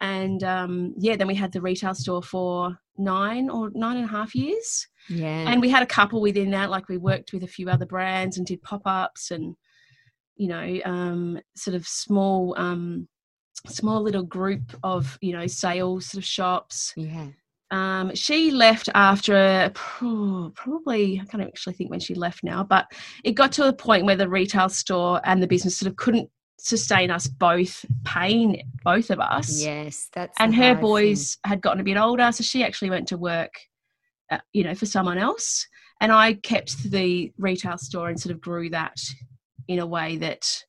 and 0.00 0.42
um, 0.42 0.92
yeah, 0.98 1.14
then 1.14 1.28
we 1.28 1.36
had 1.36 1.52
the 1.52 1.60
retail 1.60 1.94
store 1.94 2.20
for 2.22 2.76
nine 2.96 3.48
or 3.48 3.70
nine 3.74 3.96
and 3.96 4.06
a 4.06 4.08
half 4.08 4.34
years. 4.34 4.88
Yeah. 5.08 5.48
And 5.48 5.60
we 5.60 5.68
had 5.68 5.84
a 5.84 5.86
couple 5.86 6.20
within 6.20 6.50
that, 6.50 6.68
like 6.70 6.88
we 6.88 6.96
worked 6.96 7.32
with 7.32 7.44
a 7.44 7.46
few 7.46 7.68
other 7.68 7.86
brands 7.86 8.36
and 8.36 8.44
did 8.46 8.60
pop 8.62 8.82
ups 8.86 9.30
and, 9.30 9.54
you 10.36 10.48
know, 10.48 10.80
um, 10.84 11.38
sort 11.54 11.76
of 11.76 11.86
small, 11.86 12.54
um, 12.58 13.06
small 13.66 14.02
little 14.02 14.22
group 14.24 14.62
of, 14.82 15.16
you 15.20 15.32
know, 15.32 15.46
sales 15.46 16.06
sort 16.06 16.22
of 16.22 16.26
shops. 16.26 16.92
yeah. 16.96 17.28
Um, 17.74 18.14
she 18.14 18.52
left 18.52 18.88
after 18.94 19.70
probably, 19.74 21.20
I 21.20 21.24
can't 21.24 21.42
actually 21.42 21.74
think 21.74 21.90
when 21.90 21.98
she 21.98 22.14
left 22.14 22.44
now, 22.44 22.62
but 22.62 22.86
it 23.24 23.32
got 23.32 23.50
to 23.52 23.66
a 23.66 23.72
point 23.72 24.04
where 24.04 24.14
the 24.14 24.28
retail 24.28 24.68
store 24.68 25.20
and 25.24 25.42
the 25.42 25.48
business 25.48 25.76
sort 25.76 25.90
of 25.90 25.96
couldn't 25.96 26.30
sustain 26.56 27.10
us 27.10 27.26
both 27.26 27.84
paying 28.04 28.62
both 28.84 29.10
of 29.10 29.18
us 29.18 29.60
Yes, 29.60 30.08
that's 30.14 30.38
and 30.38 30.54
her 30.54 30.62
hard 30.66 30.76
thing. 30.76 30.82
boys 30.82 31.36
had 31.44 31.60
gotten 31.60 31.80
a 31.80 31.84
bit 31.84 31.96
older 31.96 32.30
so 32.32 32.42
she 32.44 32.62
actually 32.62 32.90
went 32.90 33.08
to 33.08 33.18
work 33.18 33.52
uh, 34.30 34.38
you 34.52 34.62
know 34.64 34.74
for 34.74 34.86
someone 34.86 35.18
else 35.18 35.66
and 36.00 36.10
i 36.12 36.32
kept 36.32 36.90
the 36.90 37.30
retail 37.38 37.76
store 37.76 38.08
and 38.08 38.18
sort 38.18 38.34
of 38.34 38.40
grew 38.40 38.70
that 38.70 38.96
in 39.68 39.80
a 39.80 39.86
way 39.86 40.16
that 40.16 40.64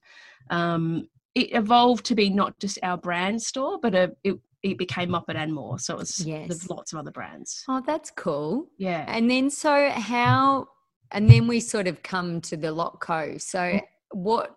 um, 0.49 1.07
it 1.35 1.53
evolved 1.53 2.03
to 2.05 2.15
be 2.15 2.29
not 2.29 2.59
just 2.59 2.79
our 2.83 2.97
brand 2.97 3.41
store 3.41 3.79
but 3.81 3.93
a, 3.95 4.11
it, 4.23 4.37
it 4.71 4.77
became 4.77 5.09
moppet 5.09 5.35
and 5.35 5.53
more 5.53 5.77
so 5.79 5.93
it 5.93 5.99
was 5.99 6.25
Yes. 6.25 6.47
there's 6.47 6.69
lots 6.69 6.91
of 6.93 6.99
other 6.99 7.11
brands 7.11 7.63
Oh, 7.67 7.81
that's 7.85 8.11
cool. 8.11 8.67
yeah 8.77 9.05
And 9.07 9.29
then 9.29 9.49
so 9.49 9.89
how 9.89 10.67
and 11.11 11.29
then 11.29 11.47
we 11.47 11.59
sort 11.59 11.87
of 11.87 12.01
come 12.01 12.41
to 12.41 12.57
the 12.57 12.71
Lot 12.71 12.99
Co. 12.99 13.37
So 13.37 13.79
what 14.11 14.55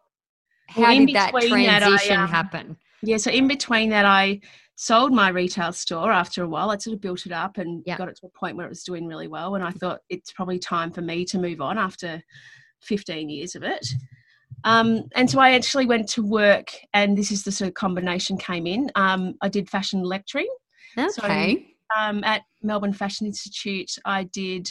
how 0.68 0.92
in 0.92 1.06
did 1.06 1.14
that 1.16 1.34
between 1.34 1.66
that, 1.66 1.82
I, 1.82 1.88
transition 1.88 2.20
um, 2.20 2.28
happen? 2.28 2.76
Yeah, 3.02 3.16
so 3.18 3.30
in 3.30 3.46
between 3.48 3.90
that, 3.90 4.04
I 4.04 4.40
sold 4.76 5.12
my 5.12 5.28
retail 5.28 5.72
store 5.72 6.10
after 6.10 6.42
a 6.42 6.48
while. 6.48 6.70
I 6.70 6.78
sort 6.78 6.94
of 6.94 7.00
built 7.00 7.26
it 7.26 7.32
up 7.32 7.58
and 7.58 7.84
got 7.96 8.08
it 8.08 8.16
to 8.20 8.26
a 8.26 8.38
point 8.38 8.56
where 8.56 8.66
it 8.66 8.70
was 8.70 8.82
doing 8.82 9.06
really 9.06 9.28
well. 9.28 9.54
And 9.54 9.62
I 9.64 9.70
thought 9.70 10.00
it's 10.08 10.32
probably 10.32 10.58
time 10.58 10.90
for 10.90 11.00
me 11.02 11.24
to 11.26 11.38
move 11.38 11.60
on 11.60 11.78
after 11.78 12.22
15 12.82 13.28
years 13.28 13.54
of 13.54 13.62
it. 13.62 13.86
Um, 14.64 15.04
and 15.14 15.30
so 15.30 15.38
I 15.38 15.52
actually 15.52 15.86
went 15.86 16.08
to 16.10 16.22
work, 16.22 16.72
and 16.92 17.16
this 17.16 17.30
is 17.30 17.44
the 17.44 17.52
sort 17.52 17.68
of 17.68 17.74
combination 17.74 18.36
came 18.38 18.66
in. 18.66 18.90
Um, 18.94 19.34
I 19.40 19.48
did 19.48 19.68
fashion 19.70 20.02
lecturing 20.02 20.48
so- 20.96 21.22
Okay. 21.24 21.74
um, 21.96 22.22
at 22.24 22.42
Melbourne 22.62 22.92
Fashion 22.92 23.26
Institute. 23.26 23.90
I 24.04 24.24
did. 24.24 24.70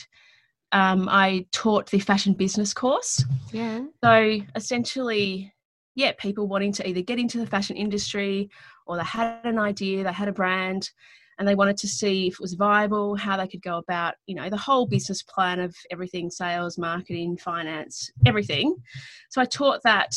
Um, 0.73 1.07
I 1.09 1.45
taught 1.53 1.89
the 1.89 1.99
fashion 1.99 2.33
business 2.33 2.73
course. 2.73 3.23
yeah. 3.53 3.85
So 4.03 4.39
essentially, 4.53 5.53
yeah, 5.95 6.11
people 6.19 6.47
wanting 6.47 6.73
to 6.73 6.87
either 6.87 7.01
get 7.01 7.19
into 7.19 7.37
the 7.39 7.47
fashion 7.47 7.77
industry 7.77 8.49
or 8.85 8.97
they 8.97 9.03
had 9.03 9.39
an 9.45 9.57
idea, 9.59 10.03
they 10.03 10.11
had 10.11 10.27
a 10.27 10.33
brand, 10.33 10.89
and 11.39 11.47
they 11.47 11.55
wanted 11.55 11.77
to 11.77 11.87
see 11.87 12.27
if 12.27 12.33
it 12.35 12.39
was 12.39 12.53
viable, 12.53 13.15
how 13.15 13.37
they 13.37 13.47
could 13.47 13.61
go 13.61 13.77
about, 13.77 14.15
you 14.25 14.35
know, 14.35 14.49
the 14.49 14.57
whole 14.57 14.85
business 14.87 15.21
plan 15.23 15.59
of 15.59 15.75
everything 15.91 16.29
sales, 16.29 16.77
marketing, 16.77 17.37
finance, 17.37 18.11
everything. 18.25 18.75
So 19.29 19.41
I 19.41 19.45
taught 19.45 19.81
that 19.83 20.11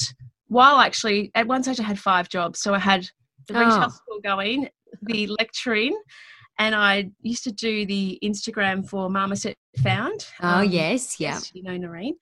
while 0.49 0.79
actually 0.79 1.31
at 1.35 1.47
one 1.47 1.63
stage 1.63 1.79
I 1.81 1.85
had 1.85 1.99
five 1.99 2.29
jobs. 2.29 2.61
So 2.61 2.75
I 2.75 2.79
had 2.79 3.09
the 3.49 3.55
retail 3.55 3.85
Oh. 3.85 3.89
school 3.89 4.21
going, 4.23 4.69
the 5.03 5.27
lecturing, 5.39 6.01
and 6.59 6.75
I 6.75 7.11
used 7.23 7.45
to 7.45 7.53
do 7.53 7.87
the 7.87 8.19
Instagram 8.23 8.89
for 8.89 9.09
Marmoset 9.11 9.57
Found. 9.83 10.27
Oh 10.43 10.59
Um, 10.61 10.71
yes, 10.71 11.21
yeah. 11.21 11.39
You 11.53 11.63
know 11.63 11.77
Noreen. 11.77 12.17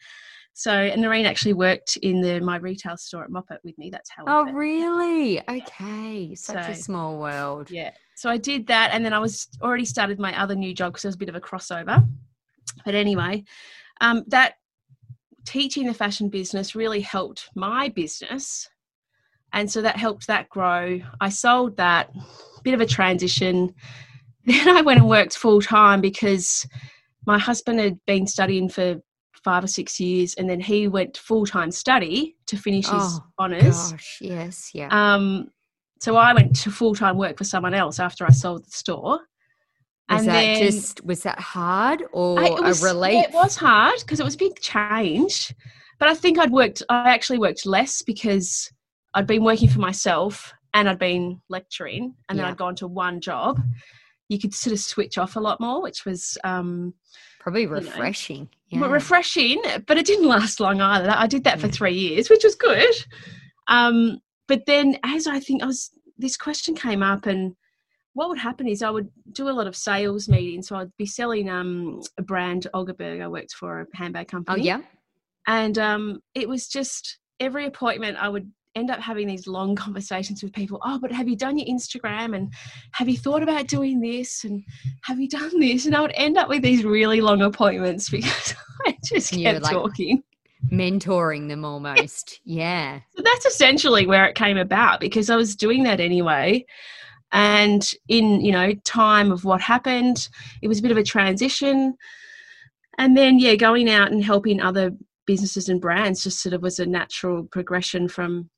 So 0.58 0.72
and 0.72 1.00
Noreen 1.00 1.24
actually 1.24 1.52
worked 1.52 1.98
in 1.98 2.20
the 2.20 2.40
my 2.40 2.56
retail 2.56 2.96
store 2.96 3.22
at 3.22 3.30
Moppet 3.30 3.58
with 3.62 3.78
me. 3.78 3.90
That's 3.90 4.10
how. 4.10 4.24
Oh 4.26 4.44
met. 4.44 4.54
really? 4.56 5.40
Okay. 5.48 6.34
Such 6.34 6.68
a 6.68 6.74
small 6.74 7.20
world. 7.20 7.70
Yeah. 7.70 7.92
So 8.16 8.28
I 8.28 8.38
did 8.38 8.66
that, 8.66 8.90
and 8.92 9.04
then 9.04 9.12
I 9.12 9.20
was 9.20 9.46
already 9.62 9.84
started 9.84 10.18
my 10.18 10.36
other 10.36 10.56
new 10.56 10.74
job 10.74 10.92
because 10.92 11.02
there 11.02 11.10
was 11.10 11.14
a 11.14 11.18
bit 11.18 11.28
of 11.28 11.36
a 11.36 11.40
crossover. 11.40 12.04
But 12.84 12.96
anyway, 12.96 13.44
um, 14.00 14.24
that 14.26 14.54
teaching 15.46 15.86
the 15.86 15.94
fashion 15.94 16.28
business 16.28 16.74
really 16.74 17.02
helped 17.02 17.50
my 17.54 17.88
business, 17.90 18.68
and 19.52 19.70
so 19.70 19.80
that 19.82 19.96
helped 19.96 20.26
that 20.26 20.48
grow. 20.48 21.00
I 21.20 21.28
sold 21.28 21.76
that, 21.76 22.10
bit 22.64 22.74
of 22.74 22.80
a 22.80 22.86
transition. 22.86 23.76
Then 24.44 24.76
I 24.76 24.80
went 24.80 24.98
and 24.98 25.08
worked 25.08 25.36
full 25.36 25.60
time 25.60 26.00
because 26.00 26.66
my 27.26 27.38
husband 27.38 27.78
had 27.80 27.98
been 28.06 28.26
studying 28.26 28.70
for 28.70 29.02
five 29.48 29.64
or 29.64 29.72
six 29.78 29.98
years, 29.98 30.34
and 30.34 30.46
then 30.50 30.60
he 30.60 30.88
went 30.88 31.16
full 31.16 31.46
time 31.46 31.70
study 31.70 32.36
to 32.46 32.56
finish 32.56 32.84
his 32.86 32.94
Oh, 33.18 33.20
honours. 33.38 33.92
Gosh, 33.92 34.18
yes, 34.20 34.70
yeah. 34.74 34.88
Um, 34.90 35.48
so 36.00 36.16
I 36.16 36.34
went 36.34 36.54
to 36.62 36.70
full 36.70 36.94
time 36.94 37.16
work 37.16 37.38
for 37.38 37.44
someone 37.44 37.72
else 37.82 37.98
after 37.98 38.26
I 38.26 38.30
sold 38.30 38.66
the 38.66 38.70
store. 38.70 39.20
was 40.10 40.20
and 40.20 40.28
that 40.28 40.32
then 40.32 40.62
just 40.62 41.04
was 41.04 41.22
that 41.22 41.38
hard 41.40 42.02
or 42.12 42.40
I- 42.40 42.46
it 42.46 42.62
was, 42.62 42.82
a 42.82 42.86
relief? 42.92 43.24
it 43.26 43.32
was 43.32 43.56
hard 43.56 43.98
because 44.00 44.20
it 44.20 44.24
was 44.24 44.34
a 44.34 44.44
big 44.46 44.60
change. 44.60 45.54
But 45.98 46.08
I 46.08 46.14
think 46.14 46.38
I'd 46.38 46.50
worked. 46.52 46.82
I 46.90 47.08
actually 47.16 47.38
worked 47.38 47.64
less 47.66 48.02
because 48.02 48.70
I'd 49.14 49.26
been 49.26 49.42
working 49.44 49.68
for 49.68 49.80
myself 49.80 50.52
and 50.74 50.88
I'd 50.88 50.98
been 50.98 51.40
lecturing, 51.48 52.14
and 52.28 52.38
then 52.38 52.44
Yeah. 52.44 52.50
I'd 52.52 52.58
gone 52.64 52.76
to 52.76 52.86
one 52.86 53.20
job. 53.20 53.60
You 54.28 54.38
could 54.38 54.52
sort 54.54 54.72
of 54.74 54.80
switch 54.80 55.16
off 55.18 55.36
a 55.36 55.40
lot 55.40 55.58
more, 55.58 55.80
which 55.82 56.04
was 56.04 56.36
um, 56.44 56.92
Probably 57.40 57.66
refreshing. 57.66 58.48
Yeah. 58.70 58.86
refreshing, 58.86 59.62
but 59.86 59.98
it 59.98 60.06
didn't 60.06 60.28
last 60.28 60.60
long 60.60 60.80
either. 60.80 61.10
I 61.10 61.26
did 61.26 61.44
that 61.44 61.60
for 61.60 61.68
three 61.68 61.94
years, 61.94 62.28
which 62.28 62.44
was 62.44 62.54
good. 62.54 62.94
Um, 63.68 64.18
but 64.46 64.66
then, 64.66 64.98
as 65.04 65.26
I 65.26 65.40
think 65.40 65.62
I 65.62 65.66
was, 65.66 65.90
this 66.16 66.36
question 66.36 66.74
came 66.74 67.02
up, 67.02 67.26
and 67.26 67.54
what 68.14 68.28
would 68.28 68.38
happen 68.38 68.66
is 68.66 68.82
I 68.82 68.90
would 68.90 69.10
do 69.32 69.48
a 69.48 69.50
lot 69.50 69.66
of 69.66 69.76
sales 69.76 70.28
meetings. 70.28 70.68
So 70.68 70.76
I'd 70.76 70.96
be 70.96 71.06
selling 71.06 71.48
um, 71.48 72.02
a 72.18 72.22
brand, 72.22 72.66
Olga 72.74 72.94
I 73.22 73.28
worked 73.28 73.52
for 73.52 73.82
a 73.82 73.96
handbag 73.96 74.28
company. 74.28 74.60
oh 74.60 74.64
yeah. 74.64 74.80
And 75.46 75.78
um, 75.78 76.20
it 76.34 76.48
was 76.48 76.68
just 76.68 77.18
every 77.40 77.66
appointment 77.66 78.18
I 78.18 78.28
would 78.28 78.50
end 78.78 78.90
up 78.90 79.00
having 79.00 79.26
these 79.26 79.46
long 79.46 79.74
conversations 79.74 80.42
with 80.42 80.52
people. 80.52 80.80
Oh, 80.84 80.98
but 80.98 81.12
have 81.12 81.28
you 81.28 81.36
done 81.36 81.58
your 81.58 81.66
Instagram? 81.66 82.34
And 82.36 82.52
have 82.92 83.08
you 83.08 83.16
thought 83.18 83.42
about 83.42 83.66
doing 83.66 84.00
this? 84.00 84.44
And 84.44 84.64
have 85.02 85.20
you 85.20 85.28
done 85.28 85.58
this? 85.60 85.86
And 85.86 85.94
I 85.94 86.00
would 86.00 86.12
end 86.14 86.38
up 86.38 86.48
with 86.48 86.62
these 86.62 86.84
really 86.84 87.20
long 87.20 87.42
appointments 87.42 88.08
because 88.10 88.54
I 88.86 88.96
just 89.04 89.32
And 89.32 89.42
kept 89.42 89.62
like- 89.62 89.72
talking. 89.72 90.22
Mentoring 90.72 91.48
them 91.48 91.64
almost. 91.64 92.40
yeah. 92.44 92.98
So 93.16 93.22
that's 93.22 93.46
essentially 93.46 94.06
where 94.06 94.26
it 94.26 94.34
came 94.34 94.58
about 94.58 94.98
because 94.98 95.30
I 95.30 95.36
was 95.36 95.54
doing 95.54 95.84
that 95.84 96.00
anyway. 96.00 96.66
And 97.30 97.88
in, 98.08 98.40
you 98.40 98.50
know, 98.52 98.72
time 98.84 99.30
of 99.30 99.44
what 99.44 99.60
happened, 99.60 100.28
it 100.60 100.66
was 100.68 100.80
a 100.80 100.82
bit 100.82 100.90
of 100.90 100.96
a 100.96 101.04
transition. 101.04 101.94
And 102.98 103.16
then, 103.16 103.38
yeah, 103.38 103.54
going 103.54 103.88
out 103.88 104.10
and 104.10 104.24
helping 104.24 104.60
other 104.60 104.90
businesses 105.26 105.68
and 105.68 105.80
brands 105.80 106.24
just 106.24 106.42
sort 106.42 106.54
of 106.54 106.62
was 106.62 106.78
a 106.80 106.86
natural 106.86 107.44
progression 107.44 108.08
from 108.08 108.50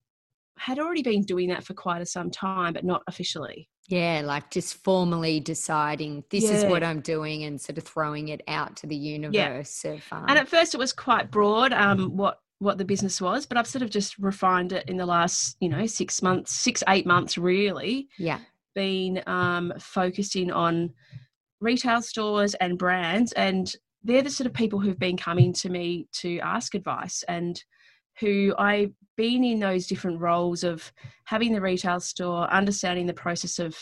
had 0.61 0.79
already 0.79 1.03
been 1.03 1.23
doing 1.23 1.49
that 1.49 1.65
for 1.65 1.73
quite 1.73 2.03
a 2.03 2.07
some 2.07 2.31
time, 2.31 2.75
but 2.75 2.85
not 2.85 3.03
officially. 3.07 3.67
Yeah, 3.89 4.21
like 4.23 4.51
just 4.51 4.75
formally 4.85 5.41
deciding 5.41 6.23
this 6.31 6.45
is 6.45 6.65
what 6.65 6.85
I'm 6.85 7.01
doing 7.01 7.45
and 7.45 7.59
sort 7.59 7.79
of 7.79 7.85
throwing 7.85 8.29
it 8.29 8.43
out 8.47 8.77
to 8.77 8.87
the 8.87 8.95
universe 8.95 9.85
of 9.87 10.03
um, 10.13 10.27
And 10.29 10.39
at 10.39 10.49
first, 10.49 10.75
it 10.75 10.79
was 10.79 10.93
quite 10.93 11.31
broad 11.31 11.73
um, 11.73 12.15
what 12.15 12.39
what 12.59 12.77
the 12.77 12.85
business 12.85 13.23
was, 13.23 13.47
but 13.47 13.57
I've 13.57 13.67
sort 13.67 13.81
of 13.81 13.89
just 13.89 14.19
refined 14.19 14.73
it 14.73 14.87
in 14.87 14.99
the 14.99 15.07
last, 15.07 15.57
you 15.61 15.71
know, 15.71 15.87
six 15.87 16.21
months, 16.21 16.55
six 16.55 16.83
eight 16.89 17.07
months, 17.07 17.39
really. 17.39 18.09
yeah. 18.19 18.39
been 18.75 19.23
um, 19.27 19.73
focusing 19.79 20.53
on 20.53 20.91
retail 21.61 22.03
stores 22.03 22.53
and 22.55 22.79
brands, 22.79 23.33
and 23.33 23.75
they're 24.05 24.23
the 24.23 24.31
sort 24.31 24.47
of 24.47 24.53
people 24.53 24.79
who've 24.79 24.99
been 24.99 25.17
coming 25.17 25.55
to 25.55 25.71
me 25.71 26.07
to 26.13 26.39
ask 26.41 26.75
advice 26.75 27.25
and 27.29 27.65
who 28.21 28.55
I've 28.59 28.93
been 29.17 29.45
in 29.45 29.61
those 29.61 29.87
different 29.87 30.21
roles 30.21 30.65
of 30.65 30.93
having 31.25 31.53
the 31.53 31.61
retail 31.61 32.01
store, 32.01 32.51
understanding 32.51 33.07
the 33.07 33.15
process 33.15 33.59
of, 33.59 33.77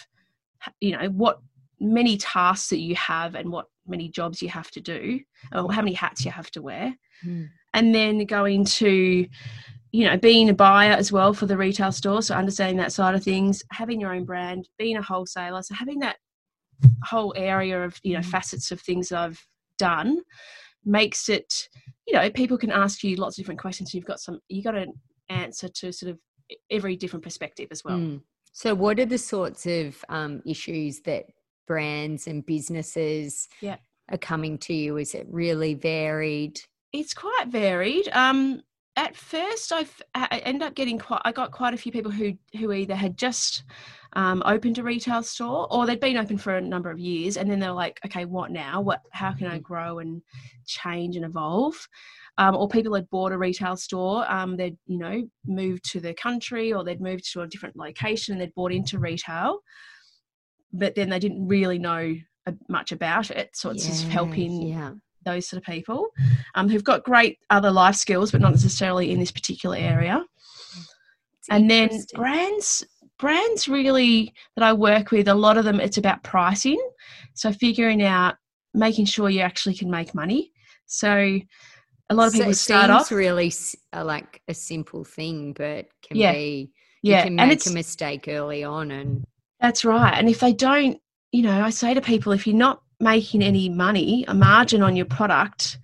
you 0.81 0.93
know, 0.97 1.09
what 1.09 1.41
many 1.81 2.17
tasks 2.17 2.71
that 2.71 2.79
you 2.81 2.95
have 2.97 3.35
and 3.35 3.51
what 3.51 3.67
many 3.87 4.09
jobs 4.09 4.43
you 4.43 4.49
have 4.49 4.71
to 4.73 4.81
do, 4.81 5.21
or 5.55 5.73
how 5.73 5.83
many 5.83 5.95
hats 5.95 6.25
you 6.25 6.31
have 6.31 6.51
to 6.53 6.63
wear 6.63 6.97
Hmm. 7.23 7.47
and 7.75 7.93
then 7.93 8.25
going 8.27 8.65
to 8.65 9.27
you 9.91 10.05
know 10.05 10.17
being 10.17 10.49
a 10.51 10.55
buyer 10.55 10.93
as 10.93 11.11
well 11.11 11.35
for 11.35 11.47
the 11.47 11.57
retail 11.57 11.91
store 11.91 12.23
so 12.23 12.35
understanding 12.35 12.77
that 12.77 12.93
side 12.93 13.15
of 13.17 13.25
things 13.25 13.63
having 13.73 14.01
your 14.01 14.15
own 14.15 14.25
brand 14.25 14.69
being 14.79 14.97
a 14.97 15.03
wholesaler 15.03 15.63
so 15.63 15.75
having 15.75 15.99
that 15.99 16.17
whole 17.03 17.35
area 17.37 17.83
of 17.85 17.99
you 18.05 18.13
know 18.15 18.21
Mhm. 18.21 18.27
facets 18.27 18.71
of 18.71 18.81
things 18.81 19.09
that 19.09 19.19
i've 19.19 19.45
done 19.79 20.19
makes 20.89 21.29
it 21.29 21.69
you 22.07 22.15
know 22.15 22.29
people 22.31 22.59
can 22.59 22.71
ask 22.73 23.05
you 23.05 23.17
lots 23.17 23.37
of 23.37 23.43
different 23.43 23.61
questions 23.61 23.93
you've 23.95 24.05
got 24.07 24.19
some 24.21 24.41
you 24.49 24.63
got 24.63 24.75
an 24.75 24.93
answer 25.29 25.69
to 25.69 25.93
sort 25.93 26.11
of 26.11 26.19
every 26.71 26.97
different 26.97 27.23
perspective 27.23 27.69
as 27.71 27.85
well 27.85 27.99
Mm. 27.99 28.23
So, 28.55 28.75
what 28.75 28.99
are 28.99 29.07
the 29.07 29.19
sorts 29.19 29.67
of 29.67 30.05
um, 30.09 30.43
issues 30.45 31.01
that 31.01 31.27
brands 31.69 32.27
and 32.27 32.45
businesses 32.45 33.47
Yeah. 33.61 33.77
are 34.11 34.19
coming 34.19 34.59
to 34.59 34.75
you? 34.75 34.97
Is 34.97 35.15
it 35.15 35.27
really 35.31 35.75
varied? 35.75 36.61
it's 36.95 37.13
quite 37.13 37.49
varied 37.49 38.09
um 38.15 38.63
at 38.99 39.17
first 39.17 39.73
I, 39.73 39.87
I 40.15 40.39
ended 40.39 40.67
up 40.67 40.75
getting 40.75 40.99
quite 40.99 41.23
I 41.25 41.31
got 41.31 41.53
quite 41.53 41.73
a 41.73 41.77
few 41.77 41.93
people 41.93 42.11
who 42.11 42.33
who 42.59 42.73
either 42.73 42.97
had 42.97 43.17
just 43.17 43.63
um, 44.15 44.43
opened 44.45 44.79
a 44.79 44.83
retail 44.83 45.23
store 45.23 45.69
or 45.71 45.87
they'd 45.87 46.01
been 46.01 46.17
open 46.17 46.37
for 46.37 46.57
a 46.57 46.61
number 46.61 46.91
of 46.91 46.99
years 46.99 47.37
and 47.37 47.49
then 47.49 47.61
they're 47.61 47.73
like 47.73 48.01
okay 48.05 48.25
what 48.25 48.51
now? 48.51 48.81
What 48.81 49.01
how 49.13 49.33
can 49.33 49.47
I 49.47 49.59
grow 49.59 50.01
and 50.01 50.21
change 50.67 51.15
and 51.15 51.25
evolve? 51.25 51.89
Um, 52.39 52.57
or 52.57 52.69
people 52.69 52.95
had 52.95 53.09
bought 53.11 53.33
a 53.33 53.39
retail 53.39 53.77
store 53.77 54.31
um, 54.31 54.57
they'd 54.57 54.77
you 54.87 54.99
know 54.99 55.23
moved 55.47 55.85
to 55.93 56.01
the 56.01 56.15
country 56.15 56.73
or 56.73 56.83
they'd 56.83 57.01
moved 57.01 57.33
to 57.33 57.43
a 57.43 57.47
different 57.47 57.77
location 57.77 58.33
and 58.33 58.41
they'd 58.41 58.55
bought 58.55 58.73
into 58.73 58.99
retail 58.99 59.61
but 60.73 60.95
then 60.95 61.09
they 61.09 61.19
didn't 61.19 61.47
really 61.47 61.79
know 61.79 62.15
uh, 62.47 62.53
much 62.69 62.93
about 62.93 63.31
it. 63.31 63.51
So 63.55 63.71
it's 63.71 63.87
just 63.87 64.09
helping 64.09 64.63
Yeah. 64.63 64.93
Those 65.29 65.49
sort 65.49 65.63
of 65.63 65.67
people 65.67 66.09
um, 66.55 66.69
who've 66.69 66.85
got 66.85 67.05
great 67.05 67.39
other 67.51 67.71
life 67.71 67.95
skills, 67.95 68.33
but 68.33 68.41
not 68.41 68.53
necessarily 68.53 69.11
in 69.13 69.19
this 69.21 69.31
particular 69.31 69.77
area. 69.77 70.25
It's 71.39 71.49
And 71.51 71.71
then 71.71 71.91
brands, 72.15 72.85
brands 73.19 73.69
really 73.69 74.33
that 74.57 74.65
I 74.65 74.73
work 74.73 75.11
with, 75.11 75.29
a 75.29 75.35
lot 75.35 75.57
of 75.59 75.65
them, 75.65 75.81
it's 75.81 75.99
about 75.99 76.23
pricing. 76.23 76.81
So 77.35 77.53
figuring 77.53 78.03
out, 78.03 78.37
making 78.75 79.07
sure 79.07 79.31
you 79.31 79.41
actually 79.41 79.75
can 79.75 79.91
make 79.91 80.15
money. 80.15 80.53
So 80.87 81.39
a 82.11 82.15
lot 82.15 82.29
of 82.29 82.33
So 82.33 82.39
people 82.41 82.55
start 82.55 82.91
off, 82.91 83.11
really 83.11 83.53
uh, 83.93 84.05
like 84.05 84.43
a 84.49 84.55
simple 84.55 85.05
thing, 85.05 85.53
but 85.53 85.87
can 86.03 86.19
Yeah. 86.19 86.33
be 86.33 86.71
yeah, 87.03 87.19
you 87.19 87.23
can 87.23 87.39
and 87.39 87.49
make 87.49 87.59
it's 87.59 87.67
a 87.67 87.71
mistake 87.75 88.27
early 88.29 88.65
on, 88.65 88.91
and 88.91 89.25
That's 89.61 89.85
right. 89.85 90.15
And 90.19 90.29
if 90.29 90.41
they 90.41 90.53
don't, 90.53 91.01
you 91.33 91.43
know, 91.43 91.63
I 91.63 91.71
say 91.71 91.95
to 91.95 92.01
people, 92.01 92.33
if 92.33 92.47
you're 92.47 92.57
not 92.57 92.83
making 93.01 93.43
any 93.43 93.69
money, 93.69 94.25
a 94.29 94.35
margin 94.35 94.83
on 94.83 94.97
your 94.97 95.07
product, 95.07 95.79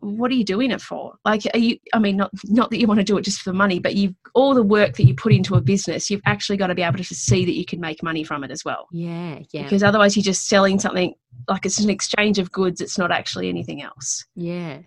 what 0.00 0.30
are 0.32 0.34
you 0.34 0.44
doing 0.44 0.70
it 0.72 0.80
for? 0.80 1.14
Like, 1.24 1.42
are 1.54 1.58
you? 1.58 1.78
I 1.94 1.98
mean, 2.00 2.16
not 2.16 2.30
not 2.44 2.70
that 2.70 2.78
you 2.80 2.86
want 2.88 2.98
to 2.98 3.04
do 3.04 3.16
it 3.18 3.22
just 3.22 3.40
for 3.40 3.52
money, 3.52 3.78
but 3.78 3.94
you've 3.94 4.14
all 4.34 4.52
the 4.54 4.62
work 4.62 4.96
that 4.96 5.04
you 5.04 5.14
put 5.14 5.32
into 5.32 5.54
a 5.54 5.60
business, 5.60 6.10
you've 6.10 6.22
actually 6.26 6.56
got 6.56 6.68
to 6.68 6.74
be 6.74 6.82
able 6.82 6.98
to 6.98 7.04
see 7.04 7.44
that 7.44 7.54
you 7.54 7.64
can 7.64 7.78
make 7.80 8.02
money 8.02 8.24
from 8.24 8.42
it 8.42 8.50
as 8.50 8.64
well. 8.64 8.88
yeah, 8.90 9.38
yeah, 9.52 9.62
Because 9.62 9.82
otherwise, 9.82 10.16
you're 10.16 10.22
just 10.24 10.48
selling 10.48 10.78
something 10.80 11.14
like 11.48 11.64
it's 11.66 11.78
an 11.78 11.90
exchange 11.90 12.38
of 12.38 12.50
goods. 12.50 12.80
It's 12.80 12.98
not 12.98 13.12
actually 13.12 13.48
anything 13.48 13.82
else. 13.82 14.24
yeah. 14.34 14.78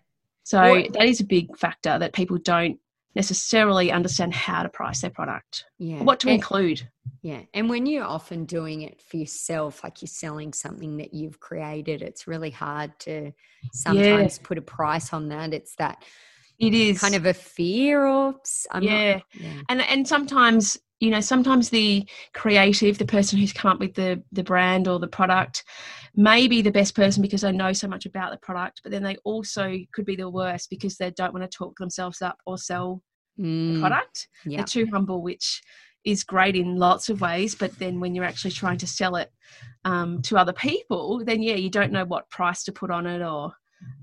So 0.43 0.59
What- 0.61 0.93
that 0.93 1.05
is 1.05 1.19
a 1.21 1.25
big 1.25 1.57
factor 1.57 1.97
that 1.97 2.13
people 2.13 2.37
don't 2.37 2.77
necessarily 3.15 3.91
understand 3.91 4.33
how 4.33 4.61
to 4.63 4.69
price 4.69 5.01
their 5.01 5.09
product, 5.09 5.65
Yeah. 5.79 6.03
what 6.03 6.19
to 6.21 6.27
And- 6.27 6.35
include. 6.35 6.89
Yeah. 7.21 7.41
And 7.53 7.69
when 7.69 7.85
you're 7.85 8.03
often 8.05 8.45
doing 8.45 8.81
it 8.81 9.01
for 9.01 9.17
yourself, 9.17 9.83
like 9.83 10.01
you're 10.01 10.07
selling 10.07 10.53
something 10.53 10.97
that 10.97 11.13
you've 11.13 11.39
created, 11.39 12.01
it's 12.01 12.27
really 12.27 12.49
hard 12.51 12.97
to 13.01 13.31
sometimes 13.73 14.37
put 14.39 14.57
a 14.57 14.61
price 14.61 15.13
on 15.13 15.29
that. 15.29 15.53
It's 15.53 15.75
that 15.77 16.03
It 16.59 16.73
is 16.73 16.99
kind 16.99 17.15
of 17.15 17.25
a 17.25 17.33
fear 17.33 18.05
or 18.05 18.35
I'm 18.71 18.83
yeah. 18.83 19.13
not, 19.13 19.23
yeah. 19.33 19.61
and 19.69 19.81
and 19.81 20.07
sometimes 20.07 20.77
you 20.99 21.09
know 21.09 21.19
sometimes 21.19 21.69
the 21.69 22.07
creative 22.33 22.97
the 22.97 23.05
person 23.05 23.37
who's 23.37 23.53
come 23.53 23.71
up 23.71 23.79
with 23.79 23.93
the 23.95 24.21
the 24.31 24.43
brand 24.43 24.87
or 24.87 24.99
the 24.99 25.07
product 25.07 25.63
may 26.15 26.47
be 26.47 26.61
the 26.61 26.71
best 26.71 26.95
person 26.95 27.21
because 27.21 27.41
they 27.41 27.51
know 27.51 27.73
so 27.73 27.87
much 27.87 28.05
about 28.05 28.31
the 28.31 28.37
product 28.37 28.81
but 28.83 28.91
then 28.91 29.03
they 29.03 29.17
also 29.23 29.75
could 29.93 30.05
be 30.05 30.15
the 30.15 30.29
worst 30.29 30.69
because 30.69 30.97
they 30.97 31.11
don't 31.11 31.33
want 31.33 31.49
to 31.49 31.57
talk 31.57 31.77
themselves 31.77 32.21
up 32.21 32.37
or 32.45 32.57
sell 32.57 33.01
the 33.37 33.43
Mm, 33.43 33.79
product 33.81 34.29
yeah. 34.45 34.59
they're 34.59 34.65
too 34.65 34.87
humble 34.91 35.21
which 35.21 35.61
is 36.05 36.23
great 36.23 36.55
in 36.55 36.77
lots 36.77 37.09
of 37.09 37.19
ways 37.19 37.53
but 37.53 37.77
then 37.79 37.99
when 37.99 38.15
you're 38.15 38.23
actually 38.23 38.51
trying 38.51 38.77
to 38.77 38.87
sell 38.87 39.17
it 39.17 39.29
um, 39.83 40.21
to 40.21 40.37
other 40.37 40.53
people 40.53 41.21
then 41.25 41.41
yeah 41.41 41.55
you 41.55 41.69
don't 41.69 41.91
know 41.91 42.05
what 42.05 42.29
price 42.29 42.63
to 42.63 42.71
put 42.71 42.91
on 42.91 43.05
it 43.05 43.21
or 43.21 43.51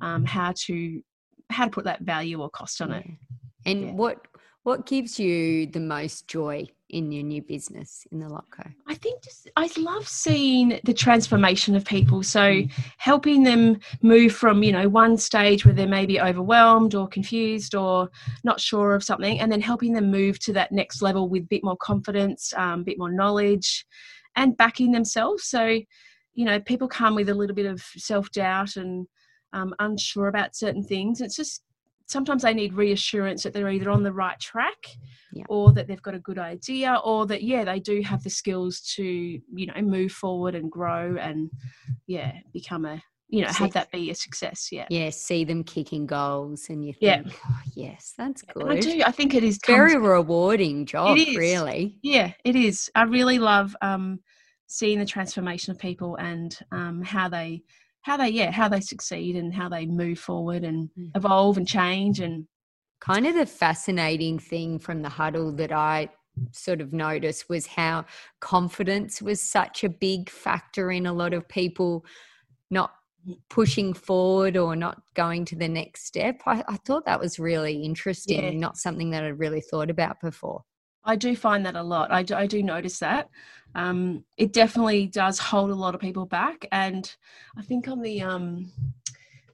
um, 0.02 0.26
how 0.26 0.52
to 0.54 1.00
how 1.50 1.64
to 1.64 1.70
put 1.70 1.84
that 1.84 2.00
value 2.02 2.40
or 2.40 2.50
cost 2.50 2.80
on 2.80 2.92
it. 2.92 3.06
And 3.64 3.84
Yeah. 3.86 3.92
what 3.92 4.31
what 4.64 4.86
gives 4.86 5.18
you 5.18 5.66
the 5.66 5.80
most 5.80 6.28
joy 6.28 6.66
in 6.88 7.10
your 7.10 7.24
new 7.24 7.42
business 7.42 8.06
in 8.12 8.20
the 8.20 8.28
Lot 8.28 8.44
Co? 8.50 8.62
I 8.86 8.94
think 8.94 9.22
just 9.22 9.50
I 9.56 9.68
love 9.76 10.06
seeing 10.06 10.78
the 10.84 10.94
transformation 10.94 11.74
of 11.74 11.84
people. 11.84 12.22
So 12.22 12.62
helping 12.98 13.42
them 13.42 13.78
move 14.02 14.32
from, 14.32 14.62
you 14.62 14.72
know, 14.72 14.88
one 14.88 15.16
stage 15.16 15.64
where 15.64 15.74
they're 15.74 15.88
maybe 15.88 16.20
overwhelmed 16.20 16.94
or 16.94 17.08
confused 17.08 17.74
or 17.74 18.08
not 18.44 18.60
sure 18.60 18.94
of 18.94 19.02
something, 19.02 19.40
and 19.40 19.50
then 19.50 19.60
helping 19.60 19.92
them 19.92 20.10
move 20.10 20.38
to 20.40 20.52
that 20.52 20.70
next 20.70 21.02
level 21.02 21.28
with 21.28 21.44
a 21.44 21.46
bit 21.46 21.64
more 21.64 21.76
confidence, 21.78 22.52
um, 22.56 22.80
a 22.80 22.84
bit 22.84 22.98
more 22.98 23.10
knowledge, 23.10 23.84
and 24.36 24.56
backing 24.56 24.92
themselves. 24.92 25.44
So, 25.44 25.80
you 26.34 26.44
know, 26.44 26.60
people 26.60 26.88
come 26.88 27.14
with 27.16 27.28
a 27.28 27.34
little 27.34 27.56
bit 27.56 27.66
of 27.66 27.80
self 27.96 28.30
doubt 28.30 28.76
and 28.76 29.06
um, 29.52 29.74
unsure 29.80 30.28
about 30.28 30.54
certain 30.54 30.82
things. 30.82 31.20
It's 31.20 31.36
just 31.36 31.62
sometimes 32.06 32.42
they 32.42 32.54
need 32.54 32.74
reassurance 32.74 33.42
that 33.42 33.52
they're 33.52 33.68
either 33.70 33.90
on 33.90 34.02
the 34.02 34.12
right 34.12 34.38
track 34.40 34.76
Yeah. 35.32 35.44
or 35.48 35.72
that 35.72 35.86
they've 35.86 36.02
got 36.02 36.14
a 36.14 36.18
good 36.20 36.38
idea 36.38 37.00
or 37.04 37.26
that 37.26 37.42
yeah 37.42 37.64
they 37.64 37.80
do 37.80 38.02
have 38.02 38.22
the 38.22 38.30
skills 38.30 38.80
to 38.96 39.04
you 39.04 39.66
know 39.66 39.80
move 39.82 40.12
forward 40.12 40.54
and 40.54 40.70
grow 40.70 41.16
and 41.18 41.50
yeah 42.06 42.32
become 42.52 42.84
a 42.84 43.02
you 43.28 43.40
know 43.42 43.50
See- 43.50 43.64
have 43.64 43.72
that 43.72 43.90
be 43.90 44.10
a 44.10 44.14
success 44.14 44.68
yeah 44.70 44.86
Yeah, 44.90 45.10
see 45.10 45.44
them 45.44 45.64
kicking 45.64 46.06
goals 46.06 46.66
and 46.68 46.84
you 46.84 46.92
Yeah. 47.00 47.22
think, 47.22 47.34
oh, 47.48 47.60
yes, 47.74 48.12
that's 48.18 48.42
good. 48.42 48.62
and 48.62 48.72
i 48.72 48.80
do 48.80 49.02
i 49.06 49.10
think 49.10 49.34
it 49.34 49.42
is 49.44 49.58
Very 49.66 49.92
comes- 49.92 50.06
rewarding 50.06 50.84
job, 50.86 51.16
really. 51.16 51.98
yeah 52.02 52.32
it 52.44 52.56
is 52.56 52.90
i 52.94 53.02
really 53.04 53.38
love 53.38 53.74
um 53.80 54.20
seeing 54.66 54.98
the 54.98 55.06
transformation 55.06 55.70
of 55.70 55.78
people 55.78 56.16
and 56.16 56.58
um 56.72 57.02
how 57.02 57.28
they 57.28 57.62
how 58.02 58.16
they 58.16 58.28
yeah 58.28 58.50
how 58.50 58.68
they 58.68 58.80
succeed 58.80 59.36
and 59.36 59.54
how 59.54 59.68
they 59.68 59.86
move 59.86 60.18
forward 60.18 60.64
and 60.64 60.90
Mm. 60.98 61.10
evolve 61.14 61.56
and 61.58 61.66
change 61.68 62.20
and 62.20 62.46
Kind 63.00 63.26
of 63.26 63.34
the 63.34 63.46
fascinating 63.46 64.38
thing 64.38 64.78
from 64.78 65.02
the 65.02 65.08
huddle 65.08 65.50
that 65.56 65.72
I 65.72 66.08
sort 66.52 66.80
of 66.80 66.92
noticed 66.92 67.48
was 67.48 67.66
how 67.66 68.04
confidence 68.38 69.20
was 69.20 69.42
such 69.42 69.82
a 69.82 69.88
big 69.88 70.30
factor 70.30 70.92
in 70.92 71.06
a 71.06 71.12
lot 71.12 71.32
of 71.34 71.48
people 71.48 72.04
not 72.70 72.92
pushing 73.50 73.92
forward 73.92 74.56
or 74.56 74.76
not 74.76 75.02
going 75.14 75.44
to 75.46 75.56
the 75.56 75.68
next 75.68 76.06
step. 76.06 76.42
I, 76.46 76.62
I 76.68 76.76
thought 76.86 77.04
that 77.06 77.18
was 77.18 77.40
really 77.40 77.82
interesting, 77.82 78.52
Yeah. 78.52 78.58
not 78.58 78.76
something 78.76 79.10
that 79.10 79.24
I'd 79.24 79.38
really 79.38 79.60
thought 79.60 79.90
about 79.90 80.20
before. 80.20 80.62
I 81.04 81.16
do 81.16 81.34
find 81.34 81.66
that 81.66 81.76
a 81.76 81.82
lot. 81.82 82.12
I 82.12 82.22
do, 82.22 82.34
I 82.34 82.46
do 82.46 82.62
notice 82.62 82.98
that. 83.00 83.28
Um, 83.74 84.24
it 84.36 84.52
definitely 84.52 85.06
does 85.06 85.38
hold 85.38 85.70
a 85.70 85.74
lot 85.74 85.94
of 85.94 86.00
people 86.00 86.26
back. 86.26 86.66
And 86.70 87.12
I 87.56 87.62
think 87.62 87.88
on 87.88 88.02
the 88.02 88.22
um, 88.22 88.70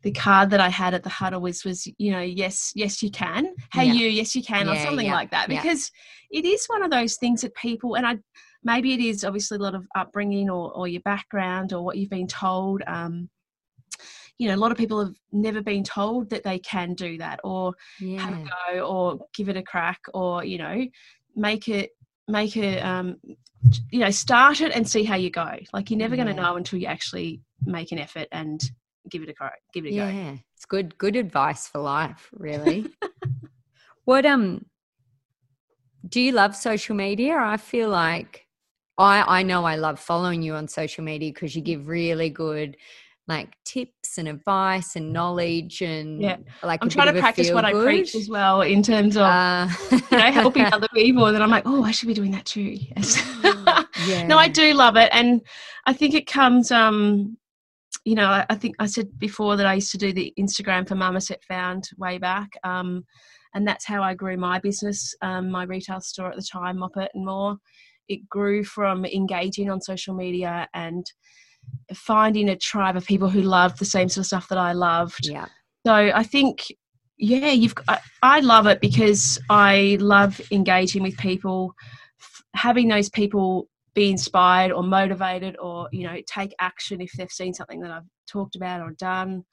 the 0.03 0.13
card 0.13 0.51
that 0.51 0.61
I 0.61 0.69
had 0.69 0.95
at 0.95 1.03
the 1.03 1.09
huddle 1.09 1.41
was 1.41 1.65
was 1.65 1.87
you 1.99 2.13
know 2.13 2.21
yes 2.21 2.73
yes 2.75 3.03
you 3.03 3.11
can 3.11 3.55
hey 3.73 3.87
Yeah. 3.87 3.93
you 3.93 4.09
yes 4.09 4.35
you 4.35 4.43
can 4.43 4.69
or 4.69 4.77
something 4.77 5.07
yeah, 5.07 5.15
like 5.15 5.31
that 5.33 5.51
yeah. 5.51 5.61
because 5.61 5.91
it 6.31 6.45
is 6.45 6.67
one 6.67 6.83
of 6.83 6.91
those 6.91 7.17
things 7.17 7.41
that 7.43 7.55
people 7.55 7.97
and 7.97 8.07
I 8.07 8.19
maybe 8.63 8.93
it 8.95 9.01
is 9.01 9.25
obviously 9.25 9.57
a 9.57 9.61
lot 9.61 9.75
of 9.75 9.87
upbringing 9.95 10.51
or 10.51 10.73
or 10.73 10.89
your 10.89 11.03
background 11.03 11.73
or 11.73 11.85
what 11.85 11.97
you've 11.97 12.11
been 12.11 12.29
told. 12.29 12.83
Um, 12.87 13.29
you 14.39 14.49
know, 14.49 14.55
a 14.55 14.57
lot 14.57 14.71
of 14.71 14.79
people 14.79 15.05
have 15.05 15.17
never 15.33 15.61
been 15.61 15.83
told 15.83 16.31
that 16.31 16.45
they 16.45 16.61
can 16.61 16.95
do 16.95 17.19
that 17.19 17.41
or 17.43 17.75
have 18.19 18.35
a 18.35 18.45
go 18.45 18.87
or 18.87 19.19
give 19.35 19.49
it 19.49 19.57
a 19.57 19.63
crack 19.63 19.99
or 20.15 20.45
you 20.45 20.59
know 20.59 20.87
make 21.39 21.69
it 21.69 21.91
make 22.27 22.57
it 22.57 22.85
um 22.85 23.17
you 23.91 24.01
know 24.01 24.11
start 24.11 24.61
it 24.61 24.73
and 24.75 24.89
see 24.89 25.05
how 25.05 25.17
you 25.17 25.31
go 25.31 25.51
like 25.73 25.91
you're 25.91 25.99
never 25.99 26.17
going 26.17 26.29
to 26.29 26.35
know 26.35 26.57
until 26.57 26.79
you 26.79 26.87
actually 26.87 27.41
make 27.65 27.93
an 27.93 27.99
effort 27.99 28.29
and 28.33 28.61
give 29.11 29.23
it 29.23 29.29
a 29.29 29.33
crack 29.33 29.61
give 29.73 29.85
it 29.87 29.91
a 29.91 29.93
go 29.93 30.05
Yeah, 30.05 30.37
it's 30.55 30.65
good 30.67 30.99
good 30.99 31.17
advice 31.17 31.67
for 31.69 31.79
life, 31.79 32.29
really. 32.33 32.87
what 34.05 34.27
um 34.27 34.67
do 36.09 36.21
you 36.21 36.33
love 36.33 36.55
social 36.55 36.95
media? 36.95 37.37
I 37.37 37.57
feel 37.57 37.89
like 37.89 38.47
I 38.99 39.41
I 39.41 39.43
know 39.43 39.65
I 39.65 39.77
love 39.77 39.99
following 39.99 40.43
you 40.43 40.55
on 40.55 40.69
social 40.69 41.05
media 41.05 41.33
because 41.33 41.55
you 41.57 41.63
give 41.63 41.89
really 41.89 42.31
good 42.31 42.77
like 43.29 43.55
tips 43.65 44.17
and 44.17 44.27
advice 44.27 44.97
and 44.97 45.13
knowledge 45.13 45.83
and 45.83 46.21
Yeah. 46.21 46.39
like 46.63 46.83
i'm 46.83 46.89
trying 46.89 47.13
to 47.15 47.21
practice 47.21 47.51
what 47.53 47.65
i 47.65 47.73
preach 47.73 48.15
as 48.15 48.29
well 48.29 48.63
in 48.63 48.83
terms 48.83 49.17
of 49.17 49.23
Uh, 49.25 49.69
you 49.91 50.01
know 50.19 50.33
helping 50.33 50.65
other 50.73 50.89
people 50.95 51.27
and 51.27 51.35
then 51.35 51.43
i'm 51.43 51.51
like 51.51 51.65
oh 51.67 51.85
i 51.85 51.91
should 51.91 52.09
be 52.09 52.15
doing 52.15 52.31
that 52.33 52.47
too 52.47 52.77
yes 52.97 53.23
yeah. 54.07 54.27
no 54.27 54.39
i 54.39 54.49
do 54.49 54.73
love 54.73 54.97
it 54.97 55.11
and 55.13 55.43
i 55.87 55.93
think 55.93 56.15
it 56.15 56.27
comes 56.27 56.71
um 56.71 57.37
you 58.05 58.15
know 58.15 58.27
I, 58.27 58.47
I 58.49 58.55
think 58.55 58.77
i 58.79 58.87
said 58.87 59.19
before 59.19 59.57
that 59.57 59.67
i 59.67 59.75
used 59.75 59.93
to 59.93 59.99
do 59.99 60.13
the 60.13 60.33
instagram 60.39 60.89
for 60.89 60.95
Marmoset 60.95 61.43
Found 61.49 61.89
way 61.99 62.17
back 62.19 62.49
um 62.65 63.05
and 63.55 63.67
that's 63.69 63.85
how 63.87 64.03
i 64.03 64.15
grew 64.15 64.37
my 64.39 64.59
business 64.59 65.15
um, 65.21 65.51
my 65.51 65.65
retail 65.65 66.01
store 66.01 66.31
at 66.31 66.37
the 66.37 66.49
time 66.51 66.79
moppet 66.79 67.09
and 67.15 67.27
more 67.27 67.57
it 68.09 68.27
grew 68.31 68.65
from 68.65 69.05
engaging 69.05 69.71
on 69.71 69.83
social 69.83 70.15
media 70.15 70.67
and 70.73 71.05
finding 71.95 72.49
a 72.49 72.57
tribe 72.57 72.97
of 72.97 73.07
people 73.07 73.29
who 73.29 73.41
loved 73.43 73.79
the 73.79 73.85
same 73.85 74.09
sort 74.09 74.23
of 74.23 74.27
stuff 74.27 74.49
that 74.49 74.59
i 74.59 74.73
loved 74.73 75.29
Yeah. 75.29 75.47
so 75.87 75.93
I 75.95 76.23
think, 76.23 76.67
yeah, 77.17 77.51
you've. 77.51 77.75
I, 77.89 77.99
I 78.23 78.41
love 78.41 78.67
it 78.67 78.81
because 78.81 79.39
I 79.51 79.97
love 80.01 80.41
engaging 80.53 81.03
with 81.03 81.17
people, 81.19 81.75
f- 82.21 82.43
having 82.55 82.89
those 82.89 83.09
people 83.11 83.69
be 83.95 84.11
inspired 84.11 84.71
or 84.71 84.83
motivated, 84.83 85.57
or 85.59 85.89
you 85.93 86.05
know, 86.07 86.17
take 86.27 86.55
action 86.61 87.01
if 87.01 87.11
they've 87.13 87.31
seen 87.31 87.55
something 87.55 87.81
that 87.81 87.91
I've 87.91 88.07
talked 88.29 88.55
about 88.55 88.81
or 88.83 88.91
done. 88.93 89.45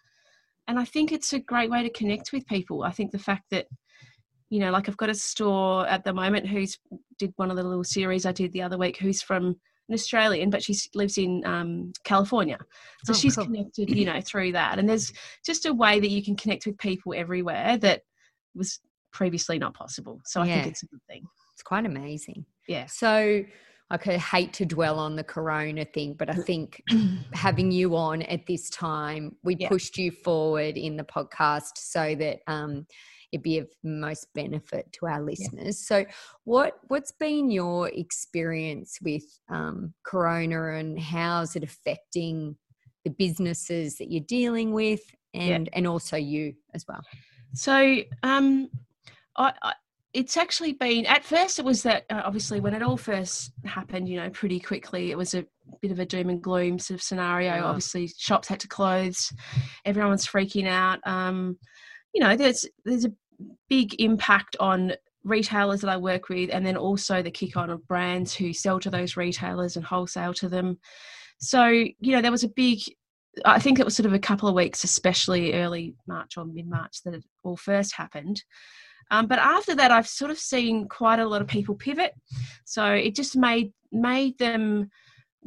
And 0.67 0.77
I 0.79 0.85
think 0.85 1.11
it's 1.11 1.33
a 1.33 1.39
great 1.39 1.69
way 1.71 1.81
to 1.83 1.89
connect 1.89 2.31
with 2.33 2.45
people. 2.47 2.83
I 2.83 2.91
think 2.91 3.11
the 3.11 3.19
fact 3.19 3.45
that 3.51 3.65
you 4.49 4.59
know, 4.59 4.71
like 4.71 4.87
I've 4.87 4.97
got 4.97 5.09
a 5.09 5.15
store 5.15 5.87
at 5.87 6.03
the 6.03 6.13
moment 6.13 6.47
who's 6.47 6.77
did 7.17 7.33
one 7.37 7.49
of 7.49 7.57
the 7.57 7.63
little 7.63 7.83
series 7.83 8.25
I 8.25 8.31
did 8.31 8.51
the 8.53 8.61
other 8.61 8.77
week 8.77 8.97
who's 8.97 9.21
from 9.21 9.55
an 9.87 9.93
Australian, 9.93 10.49
but 10.49 10.63
she 10.63 10.75
lives 10.93 11.17
in 11.17 11.43
um, 11.45 11.91
California. 12.03 12.57
So 13.05 13.13
Oh, 13.13 13.15
she's 13.15 13.35
cool. 13.35 13.45
connected, 13.45 13.89
you 13.89 14.05
know, 14.05 14.19
through 14.21 14.53
that. 14.53 14.79
And 14.79 14.89
there's 14.89 15.13
just 15.45 15.65
a 15.65 15.73
way 15.73 15.99
that 15.99 16.09
you 16.09 16.23
can 16.23 16.35
connect 16.35 16.65
with 16.65 16.77
people 16.77 17.13
everywhere 17.15 17.77
that 17.77 18.01
was 18.55 18.79
previously 19.13 19.59
not 19.59 19.73
possible. 19.73 20.21
So 20.25 20.41
I 20.41 20.47
Yeah. 20.47 20.53
think 20.55 20.67
it's 20.67 20.83
a 20.83 20.87
good 20.87 21.03
thing. 21.07 21.23
It's 21.53 21.63
quite 21.63 21.85
amazing. 21.85 22.45
Yeah. 22.67 22.85
So 22.87 23.43
I 23.91 23.97
could 23.97 24.19
hate 24.19 24.51
to 24.53 24.65
dwell 24.65 24.97
on 24.97 25.15
the 25.15 25.23
corona 25.23 25.85
thing, 25.85 26.15
but 26.15 26.29
I 26.29 26.33
think 26.33 26.81
having 27.33 27.71
you 27.71 27.95
on 27.95 28.23
at 28.23 28.47
this 28.47 28.69
time, 28.71 29.35
we 29.43 29.55
Yeah. 29.59 29.69
pushed 29.69 29.97
you 29.97 30.11
forward 30.11 30.77
in 30.77 30.97
the 30.97 31.03
podcast 31.03 31.77
so 31.77 32.15
that 32.15 32.39
um, 32.47 32.87
it'd 33.35 33.43
be 33.43 33.59
of 33.59 33.67
most 33.83 34.27
benefit 34.33 34.91
to 34.93 35.05
our 35.05 35.21
listeners. 35.21 35.85
So, 35.85 36.05
what 36.45 36.79
what's 36.87 37.11
been 37.11 37.51
your 37.51 37.89
experience 37.89 38.97
with 39.01 39.25
um, 39.49 39.93
corona, 40.03 40.75
and 40.75 40.97
how's 40.97 41.55
it 41.55 41.63
affecting 41.63 42.55
the 43.03 43.11
businesses 43.11 43.97
that 43.97 44.09
you're 44.09 44.23
dealing 44.23 44.71
with, 44.71 45.01
and 45.33 45.69
and 45.73 45.85
also 45.85 46.15
you 46.15 46.53
as 46.73 46.85
well? 46.87 47.01
So, 47.53 47.97
um, 48.23 48.69
I, 49.35 49.53
I, 49.61 49.73
it's 50.13 50.37
actually 50.37 50.71
been 50.71 51.05
at 51.05 51.25
first. 51.25 51.59
It 51.59 51.65
was 51.65 51.83
that 51.83 52.05
uh, 52.09 52.21
obviously 52.23 52.61
when 52.61 52.73
it 52.73 52.81
all 52.81 52.97
first 52.97 53.51
happened, 53.65 54.07
you 54.07 54.15
know, 54.15 54.29
pretty 54.29 54.61
quickly. 54.61 55.11
It 55.11 55.17
was 55.17 55.33
a 55.33 55.45
bit 55.81 55.91
of 55.91 55.99
a 55.99 56.05
doom 56.05 56.29
and 56.29 56.41
gloom 56.41 56.79
sort 56.79 56.99
of 56.99 57.03
scenario. 57.03 57.55
Yeah. 57.55 57.65
Obviously, 57.65 58.09
shops 58.17 58.47
had 58.47 58.61
to 58.61 58.67
close. 58.69 59.33
Everyone's 59.83 60.25
freaking 60.25 60.67
out. 60.67 60.99
Um, 61.05 61.57
you 62.15 62.21
know, 62.21 62.37
there's 62.37 62.65
there's 62.85 63.03
a 63.03 63.11
big 63.69 63.99
impact 63.99 64.55
on 64.59 64.93
retailers 65.23 65.81
that 65.81 65.89
I 65.89 65.97
work 65.97 66.29
with, 66.29 66.49
and 66.51 66.65
then 66.65 66.77
also 66.77 67.21
the 67.21 67.31
kick 67.31 67.57
on 67.57 67.69
of 67.69 67.87
brands 67.87 68.33
who 68.33 68.53
sell 68.53 68.79
to 68.79 68.89
those 68.89 69.17
retailers 69.17 69.75
and 69.75 69.85
wholesale 69.85 70.33
to 70.35 70.49
them. 70.49 70.77
So, 71.39 71.65
you 71.67 71.95
know, 71.99 72.21
there 72.21 72.31
was 72.31 72.43
a 72.43 72.49
big 72.49 72.79
I 73.43 73.59
think 73.59 73.79
it 73.79 73.85
was 73.85 73.95
sort 73.95 74.05
of 74.05 74.13
a 74.13 74.19
couple 74.19 74.47
of 74.47 74.55
weeks, 74.55 74.83
especially 74.83 75.53
early 75.53 75.95
March 76.07 76.37
or 76.37 76.45
mid 76.45 76.67
March, 76.69 77.01
that 77.03 77.13
it 77.13 77.23
all 77.43 77.57
first 77.57 77.93
happened. 77.93 78.43
Um, 79.11 79.27
but 79.27 79.39
after 79.39 79.75
that, 79.75 79.91
I've 79.91 80.07
sort 80.07 80.31
of 80.31 80.39
seen 80.39 80.87
quite 80.87 81.19
a 81.19 81.27
lot 81.27 81.41
of 81.41 81.47
people 81.47 81.75
pivot. 81.75 82.13
So 82.63 82.85
it 82.85 83.15
just 83.15 83.35
made 83.35 83.73
made 83.91 84.37
them 84.37 84.89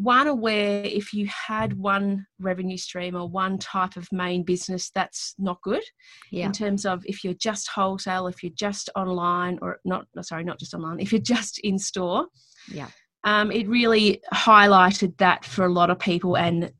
one 0.00 0.28
aware 0.28 0.84
if 0.84 1.12
you 1.12 1.26
had 1.26 1.72
one 1.72 2.24
revenue 2.38 2.76
stream 2.76 3.16
or 3.16 3.28
one 3.28 3.58
type 3.58 3.96
of 3.96 4.06
main 4.12 4.44
business, 4.44 4.90
that's 4.94 5.34
not 5.38 5.60
good 5.62 5.82
Yeah, 6.30 6.46
in 6.46 6.52
terms 6.52 6.86
of 6.86 7.02
if 7.04 7.24
you're 7.24 7.34
just 7.34 7.68
wholesale, 7.68 8.28
if 8.28 8.42
you're 8.42 8.52
just 8.54 8.90
online, 8.94 9.58
or 9.60 9.80
not. 9.84 10.06
Sorry, 10.22 10.44
not 10.44 10.60
just 10.60 10.72
online. 10.72 11.00
If 11.00 11.10
you're 11.12 11.20
just 11.20 11.58
in 11.60 11.78
store, 11.80 12.26
yeah, 12.68 12.88
um, 13.24 13.50
it 13.50 13.68
really 13.68 14.20
highlighted 14.32 15.16
that 15.18 15.44
for 15.44 15.64
a 15.64 15.72
lot 15.72 15.90
of 15.90 15.98
people 15.98 16.36
and 16.36 16.70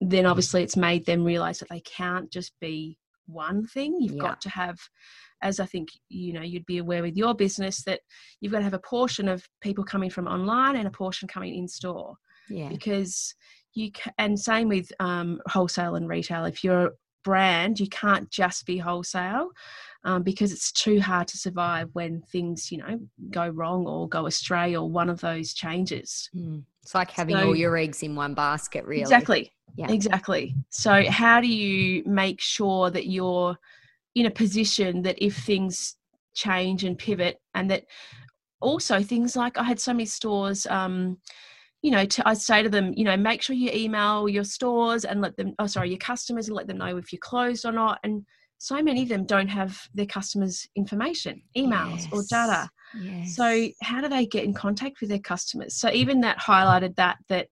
then 0.00 0.26
obviously 0.26 0.62
it's 0.62 0.76
made 0.76 1.04
them 1.04 1.24
realize 1.24 1.58
that 1.58 1.68
they 1.68 1.80
can't 1.80 2.30
just 2.30 2.52
be 2.60 2.96
one 3.26 3.66
thing 3.66 4.00
you've 4.00 4.14
Yeah. 4.14 4.22
got 4.22 4.40
to 4.42 4.48
have 4.48 4.78
as 5.42 5.60
i 5.60 5.66
think 5.66 5.88
you 6.08 6.32
know 6.32 6.40
you'd 6.40 6.66
be 6.66 6.78
aware 6.78 7.02
with 7.02 7.16
your 7.16 7.34
business 7.34 7.82
that 7.82 8.00
you've 8.40 8.52
got 8.52 8.58
to 8.58 8.64
have 8.64 8.74
a 8.74 8.78
portion 8.78 9.28
of 9.28 9.44
people 9.60 9.84
coming 9.84 10.08
from 10.10 10.26
online 10.28 10.76
and 10.76 10.86
a 10.86 10.90
portion 10.90 11.28
coming 11.28 11.54
in 11.56 11.68
store 11.68 12.14
yeah, 12.48 12.68
because 12.68 13.34
you 13.74 13.90
ca- 13.92 14.12
and 14.18 14.38
same 14.38 14.68
with 14.68 14.92
um, 15.00 15.40
wholesale 15.46 15.94
and 15.94 16.08
retail 16.08 16.44
if 16.44 16.64
you're 16.64 16.86
a 16.86 16.90
brand 17.24 17.78
you 17.78 17.88
can't 17.88 18.30
just 18.30 18.64
be 18.64 18.78
wholesale 18.78 19.50
um, 20.04 20.22
because 20.22 20.52
it's 20.52 20.72
too 20.72 21.00
hard 21.00 21.28
to 21.28 21.36
survive 21.36 21.88
when 21.92 22.22
things 22.22 22.72
you 22.72 22.78
know 22.78 22.98
go 23.30 23.48
wrong 23.48 23.86
or 23.86 24.08
go 24.08 24.26
astray 24.26 24.74
or 24.74 24.88
one 24.88 25.10
of 25.10 25.20
those 25.20 25.52
changes 25.52 26.30
Mm. 26.34 26.62
It's 26.82 26.94
like 26.94 27.10
having 27.10 27.36
So- 27.36 27.48
all 27.48 27.56
your 27.56 27.76
eggs 27.76 28.02
in 28.02 28.14
one 28.16 28.32
basket, 28.34 28.84
really. 28.86 29.02
exactly 29.02 29.52
Yeah. 29.76 29.90
exactly 29.90 30.54
so 30.70 31.04
how 31.10 31.40
do 31.40 31.48
you 31.48 32.02
make 32.06 32.40
sure 32.40 32.90
that 32.90 33.06
you're 33.08 33.56
in 34.14 34.26
a 34.26 34.30
position 34.30 35.02
that 35.02 35.22
if 35.22 35.36
things 35.36 35.96
change 36.34 36.84
and 36.84 36.96
pivot 36.96 37.40
and 37.54 37.70
that 37.70 37.84
also 38.60 39.02
things 39.02 39.36
like 39.36 39.58
i 39.58 39.62
had 39.64 39.78
so 39.80 39.92
many 39.92 40.06
stores 40.06 40.66
um 40.66 41.18
you 41.82 41.90
know 41.90 42.04
to, 42.04 42.28
i'd 42.28 42.38
say 42.38 42.62
to 42.62 42.68
them 42.68 42.92
you 42.96 43.04
know 43.04 43.16
make 43.16 43.42
sure 43.42 43.54
you 43.54 43.70
email 43.72 44.28
your 44.28 44.44
stores 44.44 45.04
and 45.04 45.20
let 45.20 45.36
them 45.36 45.54
oh 45.58 45.66
sorry 45.66 45.88
your 45.90 45.98
customers 45.98 46.48
and 46.48 46.56
let 46.56 46.66
them 46.66 46.78
know 46.78 46.96
if 46.96 47.12
you're 47.12 47.20
closed 47.20 47.64
or 47.64 47.72
not 47.72 47.98
and 48.02 48.24
so 48.58 48.82
many 48.82 49.02
of 49.02 49.08
them 49.08 49.24
don't 49.24 49.48
have 49.48 49.80
their 49.94 50.06
customers 50.06 50.66
information 50.74 51.40
emails 51.56 52.00
or 52.12 52.22
data 52.28 52.68
Yes. 52.94 53.36
so 53.36 53.68
how 53.82 54.00
do 54.00 54.08
they 54.08 54.26
get 54.26 54.44
in 54.44 54.54
contact 54.54 55.00
with 55.00 55.10
their 55.10 55.18
customers? 55.18 55.74
So 55.78 55.90
even 55.90 56.20
that 56.22 56.38
highlighted 56.38 56.96
that 56.96 57.18
that 57.28 57.48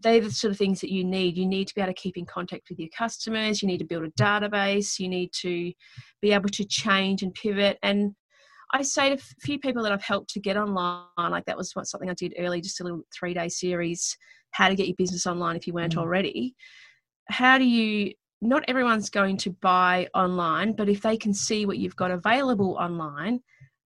they're 0.00 0.20
the 0.20 0.30
sort 0.30 0.50
of 0.50 0.58
things 0.58 0.80
that 0.80 0.90
you 0.90 1.04
need. 1.04 1.36
You 1.36 1.46
need 1.46 1.68
to 1.68 1.74
be 1.74 1.80
able 1.80 1.92
to 1.92 2.00
keep 2.00 2.16
in 2.16 2.26
contact 2.26 2.68
with 2.68 2.80
your 2.80 2.88
customers. 2.96 3.62
You 3.62 3.68
need 3.68 3.78
to 3.78 3.84
build 3.84 4.04
a 4.04 4.10
database. 4.10 4.98
You 4.98 5.08
need 5.08 5.30
to 5.40 5.72
be 6.20 6.32
able 6.32 6.48
to 6.48 6.64
change 6.64 7.22
and 7.22 7.32
pivot. 7.32 7.78
And 7.82 8.16
I 8.72 8.82
say 8.82 9.08
to 9.08 9.14
a 9.14 9.18
few 9.40 9.58
people 9.58 9.82
that 9.82 9.92
I've 9.92 10.02
helped 10.02 10.30
to 10.30 10.40
get 10.40 10.56
online, 10.56 11.06
like 11.18 11.44
that 11.46 11.56
was 11.56 11.72
what 11.74 11.86
something 11.86 12.10
I 12.10 12.14
did 12.14 12.34
early, 12.38 12.60
just 12.60 12.80
a 12.80 12.84
little 12.84 13.02
three 13.18 13.34
day 13.34 13.48
series, 13.48 14.16
how 14.50 14.68
to 14.68 14.74
get 14.74 14.86
your 14.88 14.96
business 14.96 15.26
online 15.26 15.56
if 15.56 15.66
you 15.66 15.72
weren't 15.72 15.94
Mm. 15.94 16.00
already. 16.00 16.54
How 17.28 17.58
do 17.58 17.64
you? 17.64 18.12
Not 18.40 18.64
everyone's 18.68 19.10
going 19.10 19.36
to 19.38 19.50
buy 19.50 20.08
online, 20.14 20.74
but 20.76 20.88
if 20.88 21.02
they 21.02 21.16
can 21.16 21.34
see 21.34 21.66
what 21.66 21.78
you've 21.78 21.96
got 21.96 22.12
available 22.12 22.76
online, 22.78 23.40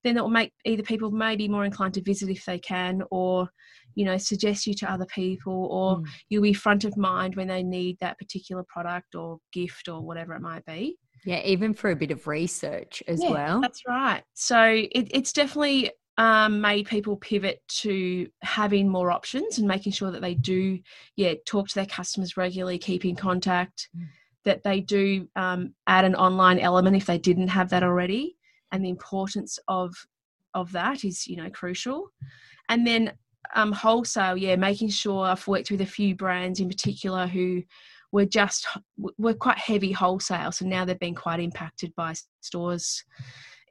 then 0.05 0.17
it 0.19 0.21
will 0.21 0.29
make 0.29 0.53
either 0.67 0.83
people 0.83 1.11
may 1.11 1.37
be 1.37 1.49
more 1.49 1.65
inclined 1.65 1.95
to 1.95 2.03
visit 2.03 2.29
if 2.29 2.45
they 2.45 2.59
can 2.59 3.03
or 3.11 3.49
you 3.95 4.05
know 4.05 4.17
suggest 4.19 4.67
you 4.67 4.75
to 4.75 4.91
other 4.91 5.07
people 5.07 5.69
or 5.71 5.99
Mm. 5.99 6.07
you'll 6.29 6.43
be 6.43 6.53
front 6.53 6.85
of 6.85 6.97
mind 6.97 7.37
when 7.37 7.49
they 7.49 7.63
need 7.63 7.99
that 8.01 8.19
particular 8.19 8.65
product 8.69 9.15
or 9.15 9.39
gift 9.53 9.89
or 9.89 10.01
whatever 10.03 10.35
it 10.35 10.41
might 10.41 10.65
be 10.65 10.97
Yeah, 11.25 11.41
even 11.45 11.73
for 11.75 11.91
a 11.91 11.97
bit 11.97 12.11
of 12.11 12.27
research 12.27 13.03
as 13.07 13.21
well. 13.21 13.61
that's 13.61 13.83
right 13.87 14.23
so 14.35 14.63
it, 14.65 15.09
it's 15.13 15.33
definitely 15.33 15.91
um, 16.19 16.61
made 16.61 16.87
people 16.89 17.17
pivot 17.17 17.63
to 17.69 18.29
having 18.43 18.89
more 18.89 19.11
options 19.11 19.59
and 19.59 19.67
making 19.67 19.93
sure 19.93 20.11
that 20.11 20.21
they 20.21 20.35
do 20.35 20.79
yeah 21.17 21.35
talk 21.47 21.69
to 21.69 21.75
their 21.75 21.87
customers 21.87 22.37
regularly 22.37 22.79
keep 22.79 23.05
in 23.05 23.17
contact 23.17 23.89
Mm. 23.97 24.07
that 24.45 24.63
they 24.63 24.81
do 24.81 25.29
um, 25.37 25.75
add 25.87 26.05
an 26.05 26.15
online 26.17 26.59
element 26.59 26.97
if 26.97 27.07
they 27.07 27.19
didn't 27.19 27.49
have 27.49 27.71
that 27.71 27.83
already 27.83 28.37
and 28.73 28.85
the 28.85 28.91
importance 28.91 29.59
of 29.69 29.95
of 30.55 30.73
that 30.73 31.05
is 31.05 31.27
you 31.27 31.37
know 31.37 31.49
crucial 31.51 32.09
and 32.69 32.87
then 32.87 33.13
um, 33.55 33.73
wholesale 33.73 34.37
yeah 34.37 34.57
making 34.57 34.89
sure 34.91 35.25
i've 35.27 35.47
worked 35.49 35.71
with 35.71 35.81
a 35.81 35.87
few 35.87 36.15
brands 36.15 36.61
in 36.61 36.69
particular 36.69 37.27
who 37.27 37.63
were 38.13 38.27
just 38.27 38.67
were 39.19 39.35
quite 39.35 39.59
heavy 39.59 39.91
wholesale 39.93 40.53
so 40.53 40.65
now 40.67 40.85
they've 40.85 40.99
been 41.01 41.15
quite 41.15 41.41
impacted 41.41 41.93
by 41.97 42.15
stores 42.41 43.03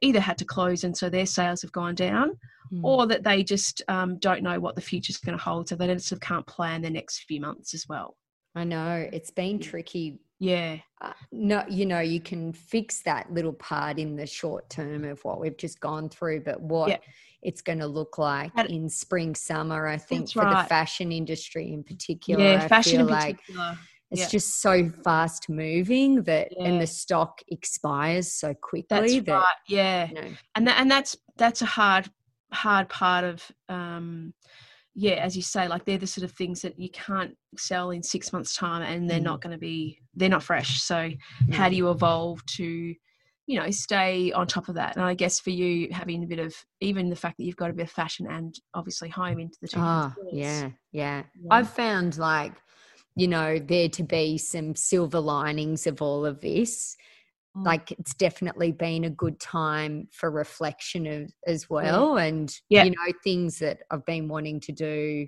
either 0.02 0.20
had 0.20 0.36
to 0.36 0.44
close 0.44 0.82
and 0.84 0.96
so 0.96 1.08
their 1.08 1.26
sales 1.26 1.62
have 1.62 1.72
gone 1.72 1.94
down 1.94 2.36
Mm. 2.72 2.84
or 2.84 3.06
that 3.06 3.22
they 3.22 3.42
just 3.42 3.82
um, 3.88 4.16
don't 4.18 4.42
know 4.42 4.58
what 4.58 4.76
the 4.76 4.80
future's 4.80 5.18
going 5.18 5.36
to 5.36 5.44
hold 5.44 5.68
so 5.68 5.76
they 5.76 5.88
just 5.88 6.08
sort 6.08 6.16
of 6.16 6.26
can't 6.26 6.46
plan 6.46 6.80
the 6.80 6.88
next 6.88 7.24
few 7.24 7.38
months 7.38 7.74
as 7.74 7.86
well 7.86 8.16
I 8.54 8.64
know 8.64 9.06
it's 9.12 9.30
been 9.30 9.58
tricky. 9.58 10.20
yeah 10.38 10.78
Uh, 11.02 11.12
no, 11.32 11.64
you 11.68 11.84
know, 11.84 12.00
you 12.00 12.20
can 12.20 12.52
fix 12.52 13.02
that 13.02 13.30
little 13.30 13.52
part 13.52 13.98
in 13.98 14.16
the 14.16 14.26
short 14.26 14.70
term 14.70 15.04
of 15.04 15.22
what 15.22 15.38
we've 15.40 15.56
just 15.58 15.80
gone 15.80 16.08
through, 16.08 16.44
but 16.44 16.60
what 16.62 16.88
Yeah. 16.90 16.98
it's 17.42 17.60
going 17.60 17.80
to 17.80 17.86
look 17.86 18.16
like 18.16 18.54
That- 18.54 18.70
in 18.70 18.88
spring, 18.88 19.34
summer, 19.34 19.86
I 19.86 19.98
think 19.98 20.30
for 20.30 20.44
the 20.44 20.64
fashion 20.68 21.12
industry 21.12 21.72
in 21.74 21.82
particular, 21.84 22.42
yeah 22.42 22.64
I 22.64 22.68
fashion 22.68 23.00
in 23.00 23.06
like 23.08 23.38
particular 23.42 23.78
it's 24.12 24.20
yeah. 24.20 24.28
just 24.28 24.60
so 24.60 24.88
fast 25.02 25.48
moving 25.48 26.22
that, 26.22 26.52
and 26.60 26.80
the 26.80 26.86
stock 26.86 27.40
expires 27.48 28.32
so 28.32 28.54
quickly 28.54 28.84
that's 28.88 29.20
that, 29.26 29.32
right 29.32 29.54
yeah 29.66 30.08
you 30.08 30.14
know, 30.14 30.28
and 30.54 30.68
that, 30.68 30.78
and 30.80 30.90
that's 30.90 31.16
that's 31.36 31.62
a 31.62 31.66
hard 31.66 32.08
hard 32.52 32.88
part 32.88 33.24
of 33.24 33.42
um 33.68 34.34
yeah 34.94 35.14
as 35.14 35.34
you 35.34 35.42
say 35.42 35.66
like 35.66 35.84
they're 35.86 35.96
the 35.96 36.06
sort 36.06 36.24
of 36.24 36.32
things 36.32 36.60
that 36.60 36.78
you 36.78 36.90
can't 36.90 37.34
sell 37.56 37.90
in 37.90 38.02
six 38.02 38.32
months 38.32 38.54
time 38.54 38.82
and 38.82 39.08
they're 39.08 39.20
Mm. 39.20 39.24
not 39.24 39.40
going 39.40 39.52
to 39.52 39.58
be 39.58 39.98
they're 40.14 40.28
not 40.28 40.42
fresh 40.42 40.82
so 40.82 41.10
how 41.50 41.68
do 41.70 41.76
you 41.76 41.90
evolve 41.90 42.44
to 42.44 42.94
you 43.46 43.58
know 43.58 43.70
stay 43.70 44.30
on 44.32 44.46
top 44.46 44.68
of 44.68 44.74
that 44.74 44.96
and 44.96 45.04
i 45.04 45.14
guess 45.14 45.40
for 45.40 45.50
you 45.50 45.88
having 45.90 46.22
a 46.22 46.26
bit 46.26 46.38
of 46.38 46.54
even 46.80 47.08
the 47.08 47.16
fact 47.16 47.38
that 47.38 47.44
you've 47.44 47.56
got 47.56 47.70
a 47.70 47.72
bit 47.72 47.84
of 47.84 47.90
fashion 47.90 48.26
and 48.30 48.54
obviously 48.74 49.08
home 49.08 49.40
into 49.40 49.56
the 49.62 49.68
two 49.68 49.80
Ah, 49.80 50.14
yeah, 50.30 50.70
yeah. 50.92 51.22
Yeah. 51.40 51.48
I've 51.50 51.70
found 51.70 52.18
like, 52.18 52.52
you 53.14 53.28
know, 53.28 53.58
there 53.58 53.88
to 53.90 54.02
be 54.02 54.38
some 54.38 54.74
silver 54.74 55.20
linings 55.20 55.86
of 55.86 56.00
all 56.02 56.24
of 56.24 56.40
this. 56.40 56.96
Mm. 57.56 57.66
Like 57.66 57.92
it's 57.92 58.14
definitely 58.14 58.72
been 58.72 59.04
a 59.04 59.10
good 59.10 59.38
time 59.38 60.08
for 60.12 60.30
reflection 60.30 61.06
of, 61.06 61.30
as 61.46 61.68
well. 61.68 62.16
And, 62.16 62.54
Yeah. 62.68 62.84
you 62.84 62.90
know, 62.90 63.12
things 63.22 63.58
that 63.58 63.80
I've 63.90 64.06
been 64.06 64.28
wanting 64.28 64.60
to 64.60 64.72
do, 64.72 65.26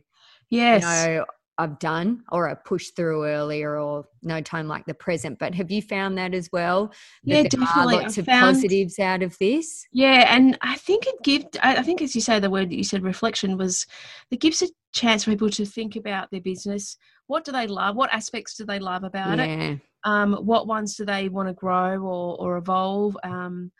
yes 0.50 0.82
you 0.82 0.88
know, 1.14 1.24
I've 1.56 1.78
done 1.78 2.24
or 2.32 2.48
I 2.50 2.54
pushed 2.54 2.96
through 2.96 3.26
earlier 3.26 3.78
or 3.78 4.06
no 4.24 4.40
time 4.40 4.66
like 4.66 4.86
the 4.86 4.94
present. 4.94 5.38
But 5.38 5.54
have 5.54 5.70
you 5.70 5.82
found 5.82 6.18
that 6.18 6.34
as 6.34 6.48
well? 6.52 6.88
That 6.88 6.94
Yeah, 7.24 7.34
there 7.34 7.44
are 7.44 7.66
definitely. 7.66 7.94
lots 7.96 8.14
I've 8.14 8.18
of 8.18 8.26
found- 8.26 8.56
positives 8.56 8.98
out 8.98 9.22
of 9.22 9.38
this. 9.38 9.86
Yeah, 9.92 10.34
and 10.34 10.58
I 10.62 10.74
think 10.76 11.06
it 11.06 11.14
gives. 11.22 11.44
I 11.62 11.76
I 11.76 11.82
think, 11.82 12.02
as 12.02 12.14
you 12.16 12.20
say, 12.22 12.40
the 12.40 12.50
word 12.50 12.70
that 12.70 12.76
you 12.76 12.82
said, 12.82 13.04
reflection, 13.04 13.56
was 13.56 13.86
it 14.32 14.40
gives 14.40 14.62
a 14.62 14.68
chance 14.94 15.24
for 15.24 15.30
people 15.30 15.50
to 15.50 15.66
think 15.66 15.96
about 15.96 16.30
their 16.30 16.40
business. 16.40 16.96
What 17.26 17.44
do 17.44 17.52
they 17.52 17.66
love? 17.66 17.96
What 17.96 18.12
aspects 18.12 18.56
do 18.56 18.64
they 18.64 18.78
love 18.78 19.04
about 19.04 19.38
it? 19.40 19.50
Um, 20.04 20.34
what 20.34 20.66
ones 20.66 20.96
do 20.96 21.04
they 21.04 21.28
want 21.28 21.48
to 21.48 21.54
grow 21.54 21.98
or 22.00 22.40
or 22.40 22.56
evolve? 22.56 23.16
Um, 23.24 23.72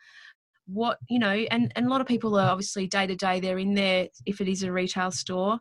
what 0.67 0.97
you 1.09 1.19
know, 1.19 1.31
and 1.51 1.71
and 1.75 1.85
a 1.85 1.89
lot 1.89 2.01
of 2.01 2.07
people 2.07 2.37
are 2.37 2.49
obviously 2.49 2.87
day 2.87 3.07
to 3.07 3.15
day. 3.15 3.39
They're 3.39 3.59
in 3.59 3.73
there 3.73 4.07
if 4.25 4.41
it 4.41 4.47
is 4.47 4.63
a 4.63 4.71
retail 4.71 5.11
store. 5.11 5.59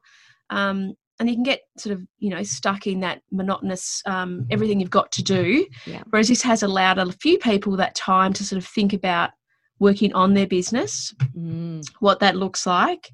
Um, 0.50 0.94
and 1.20 1.28
you 1.28 1.36
can 1.36 1.44
get 1.44 1.60
sort 1.78 1.94
of 1.94 2.02
you 2.18 2.30
know 2.30 2.42
stuck 2.42 2.86
in 2.86 3.00
that 3.00 3.22
monotonous 3.30 4.02
um, 4.06 4.46
everything 4.50 4.80
you've 4.80 4.90
got 4.90 5.12
to 5.12 5.22
do 5.22 5.66
Yeah. 5.86 6.02
whereas 6.10 6.28
this 6.28 6.42
has 6.42 6.62
allowed 6.62 6.98
a 6.98 7.12
few 7.12 7.38
people 7.38 7.76
that 7.76 7.94
time 7.94 8.32
to 8.32 8.44
sort 8.44 8.60
of 8.60 8.66
think 8.66 8.92
about 8.92 9.30
working 9.78 10.12
on 10.12 10.34
their 10.34 10.46
business 10.46 11.14
Mm, 11.36 11.82
what 12.00 12.20
that 12.20 12.36
looks 12.36 12.66
like 12.66 13.10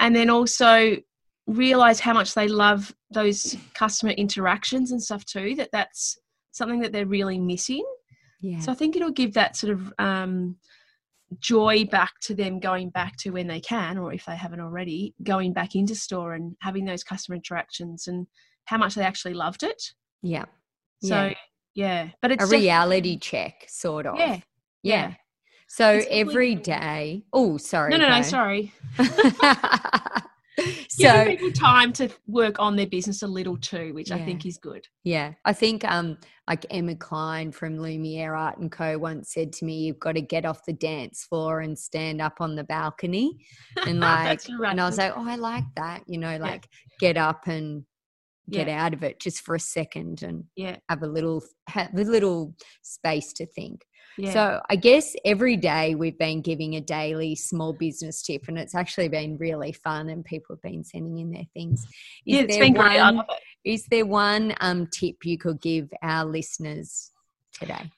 and 0.00 0.14
then 0.14 0.30
also 0.30 0.96
realize 1.46 2.00
how 2.00 2.12
much 2.12 2.34
they 2.34 2.48
love 2.48 2.94
those 3.10 3.56
customer 3.74 4.12
interactions 4.12 4.90
and 4.90 5.02
stuff 5.02 5.24
too 5.24 5.54
that 5.56 5.70
that's 5.72 6.18
something 6.50 6.80
that 6.80 6.92
they're 6.92 7.06
really 7.06 7.38
missing 7.38 7.84
yeah. 8.40 8.58
so 8.58 8.72
i 8.72 8.74
think 8.74 8.96
it'll 8.96 9.10
give 9.12 9.34
that 9.34 9.56
sort 9.56 9.72
of 9.72 9.92
um, 9.98 10.56
joy 11.40 11.84
back 11.84 12.12
to 12.20 12.34
them 12.34 12.58
going 12.60 12.88
back 12.90 13.16
to 13.16 13.30
when 13.30 13.46
they 13.46 13.60
can 13.60 13.98
or 13.98 14.12
if 14.12 14.24
they 14.24 14.36
haven't 14.36 14.60
already 14.60 15.14
going 15.22 15.52
back 15.52 15.74
into 15.74 15.94
store 15.94 16.34
and 16.34 16.56
having 16.60 16.84
those 16.84 17.02
customer 17.04 17.36
interactions 17.36 18.06
and 18.08 18.26
how 18.66 18.76
much 18.78 18.94
they 18.94 19.02
actually 19.02 19.34
loved 19.34 19.62
it 19.62 19.82
yeah. 20.22 20.44
so 21.02 21.26
Yeah. 21.26 21.34
yeah, 21.74 22.08
but 22.22 22.32
it's 22.32 22.44
a 22.44 22.46
reality 22.56 23.18
check, 23.18 23.64
sort 23.68 24.06
of. 24.06 24.18
yeah 24.18 24.40
Yeah. 24.82 25.14
So 25.68 25.90
It's 25.94 26.06
every 26.10 26.54
completely- 26.54 26.62
day. 26.80 27.24
Oh, 27.32 27.56
sorry. 27.58 27.90
no 27.90 27.96
no 27.98 28.08
no 28.08 28.16
go. 28.16 28.22
sorry 28.22 28.72
so 30.88 31.24
people 31.26 31.50
time 31.52 31.92
to 31.94 32.08
work 32.26 32.58
on 32.58 32.76
their 32.76 32.86
business 32.86 33.22
a 33.22 33.26
little 33.26 33.56
too, 33.56 33.92
which 33.94 34.10
I 34.10 34.18
think 34.24 34.46
is 34.46 34.58
good. 34.58 34.86
Yeah, 35.04 35.34
I 35.44 35.52
think 35.52 35.84
um 35.84 36.18
like 36.48 36.64
Emma 36.70 36.94
Klein 36.94 37.52
from 37.52 37.78
Lumiere 37.78 38.34
Art 38.34 38.58
and 38.58 38.70
Co 38.70 38.98
once 38.98 39.32
said 39.32 39.52
to 39.54 39.64
me, 39.64 39.80
"You've 39.84 40.00
got 40.00 40.12
to 40.12 40.20
get 40.22 40.44
off 40.46 40.64
the 40.66 40.72
dance 40.72 41.24
floor 41.24 41.60
and 41.60 41.78
stand 41.78 42.20
up 42.20 42.40
on 42.40 42.54
the 42.54 42.64
balcony," 42.64 43.44
and 43.86 44.00
like, 44.00 44.40
right. 44.58 44.70
and 44.70 44.80
I 44.80 44.86
was 44.86 44.98
like, 44.98 45.12
"Oh, 45.16 45.28
I 45.28 45.36
like 45.36 45.64
that," 45.76 46.02
you 46.06 46.18
know, 46.18 46.36
like 46.38 46.66
get 47.00 47.16
up 47.16 47.46
and 47.46 47.84
get 48.48 48.68
Yeah. 48.68 48.84
out 48.84 48.94
of 48.94 49.02
it 49.02 49.18
just 49.18 49.40
for 49.42 49.56
a 49.56 49.60
second 49.60 50.22
and 50.22 50.44
Yeah, 50.54 50.76
have 50.88 51.02
a 51.02 51.06
little 51.08 51.42
have 51.68 51.92
a 51.94 52.02
little 52.04 52.54
space 52.82 53.32
to 53.34 53.46
think. 53.46 53.84
Yeah, 54.18 54.32
So 54.32 54.60
I 54.70 54.76
guess 54.76 55.14
every 55.24 55.56
day 55.56 55.94
we've 55.94 56.18
been 56.18 56.40
giving 56.40 56.76
a 56.76 56.80
daily 56.80 57.34
small 57.34 57.72
business 57.72 58.22
tip, 58.22 58.48
and 58.48 58.58
it's 58.58 58.74
actually 58.74 59.08
been 59.08 59.36
really 59.38 59.72
fun, 59.72 60.08
and 60.08 60.24
people 60.24 60.56
have 60.56 60.62
been 60.62 60.84
sending 60.84 61.18
in 61.18 61.30
their 61.30 61.46
things. 61.54 61.82
Is 61.82 61.88
yeah. 62.24 62.40
It's 62.40 62.54
there 62.56 62.64
been 62.64 62.74
great. 62.74 62.98
I 62.98 63.04
one- 63.04 63.16
love 63.16 63.26
it. 63.30 63.70
is 63.70 63.86
there 63.86 64.06
one 64.06 64.54
um, 64.60 64.86
tip 64.86 65.16
you 65.24 65.38
could 65.38 65.60
give 65.60 65.92
our 66.02 66.24
listeners 66.24 67.10
today? 67.58 67.90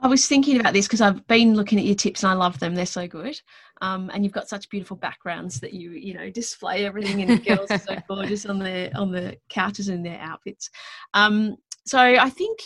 I 0.00 0.08
was 0.08 0.26
thinking 0.26 0.58
about 0.58 0.72
this 0.72 0.88
because 0.88 1.00
I've 1.00 1.24
been 1.28 1.54
looking 1.54 1.78
at 1.78 1.84
your 1.84 1.94
tips 1.94 2.24
and 2.24 2.32
I 2.32 2.34
love 2.34 2.58
them. 2.58 2.74
They're 2.74 2.86
so 2.86 3.06
good. 3.06 3.40
Um, 3.82 4.10
and 4.12 4.24
you've 4.24 4.32
got 4.32 4.48
such 4.48 4.68
beautiful 4.68 4.96
backgrounds 4.96 5.60
that 5.60 5.72
you 5.74 5.92
you 5.92 6.14
know 6.14 6.28
display 6.28 6.84
everything, 6.84 7.22
and 7.22 7.30
the 7.30 7.44
girls 7.56 7.70
are 7.70 7.78
so 7.78 7.96
gorgeous 8.08 8.44
on 8.46 8.58
the 8.58 8.92
on 8.96 9.12
the 9.12 9.36
couches 9.48 9.88
in 9.88 10.02
their 10.02 10.18
outfits. 10.20 10.70
Um, 11.14 11.56
so 11.86 11.98
I 11.98 12.30
think 12.30 12.58